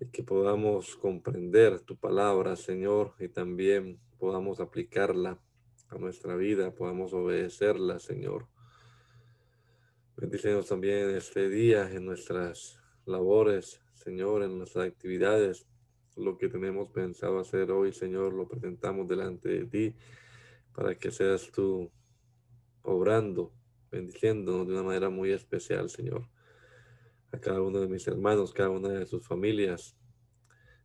y 0.00 0.06
que 0.06 0.22
podamos 0.22 0.96
comprender 0.96 1.80
tu 1.80 1.96
palabra, 1.96 2.56
Señor, 2.56 3.14
y 3.18 3.28
también 3.28 3.98
podamos 4.18 4.60
aplicarla 4.60 5.38
a 5.88 5.98
nuestra 5.98 6.36
vida, 6.36 6.74
podamos 6.74 7.12
obedecerla, 7.12 7.98
Señor. 7.98 8.46
Bendícenos 10.16 10.66
también 10.66 11.10
este 11.10 11.48
día 11.48 11.90
en 11.90 12.04
nuestras 12.04 12.78
labores, 13.04 13.80
Señor, 13.94 14.42
en 14.42 14.58
nuestras 14.58 14.88
actividades. 14.88 15.66
Lo 16.16 16.38
que 16.38 16.48
tenemos 16.48 16.88
pensado 16.88 17.38
hacer 17.38 17.70
hoy, 17.70 17.92
Señor, 17.92 18.32
lo 18.32 18.48
presentamos 18.48 19.06
delante 19.06 19.48
de 19.48 19.66
ti 19.66 19.94
para 20.74 20.94
que 20.94 21.10
seas 21.10 21.50
tú 21.50 21.90
obrando, 22.82 23.52
bendiciéndonos 23.90 24.66
de 24.66 24.72
una 24.72 24.82
manera 24.82 25.10
muy 25.10 25.32
especial, 25.32 25.90
Señor. 25.90 26.28
A 27.32 27.38
cada 27.38 27.60
uno 27.60 27.80
de 27.80 27.88
mis 27.88 28.06
hermanos, 28.06 28.52
cada 28.52 28.70
una 28.70 28.88
de 28.88 29.06
sus 29.06 29.26
familias, 29.26 29.96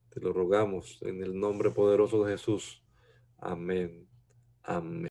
te 0.10 0.20
lo 0.20 0.34
rogamos 0.34 1.02
en 1.02 1.24
el 1.24 1.40
nombre 1.40 1.72
poderoso 1.72 2.24
de 2.24 2.34
Jesús. 2.34 2.84
Amén. 3.38 4.08
Amén. 4.64 5.11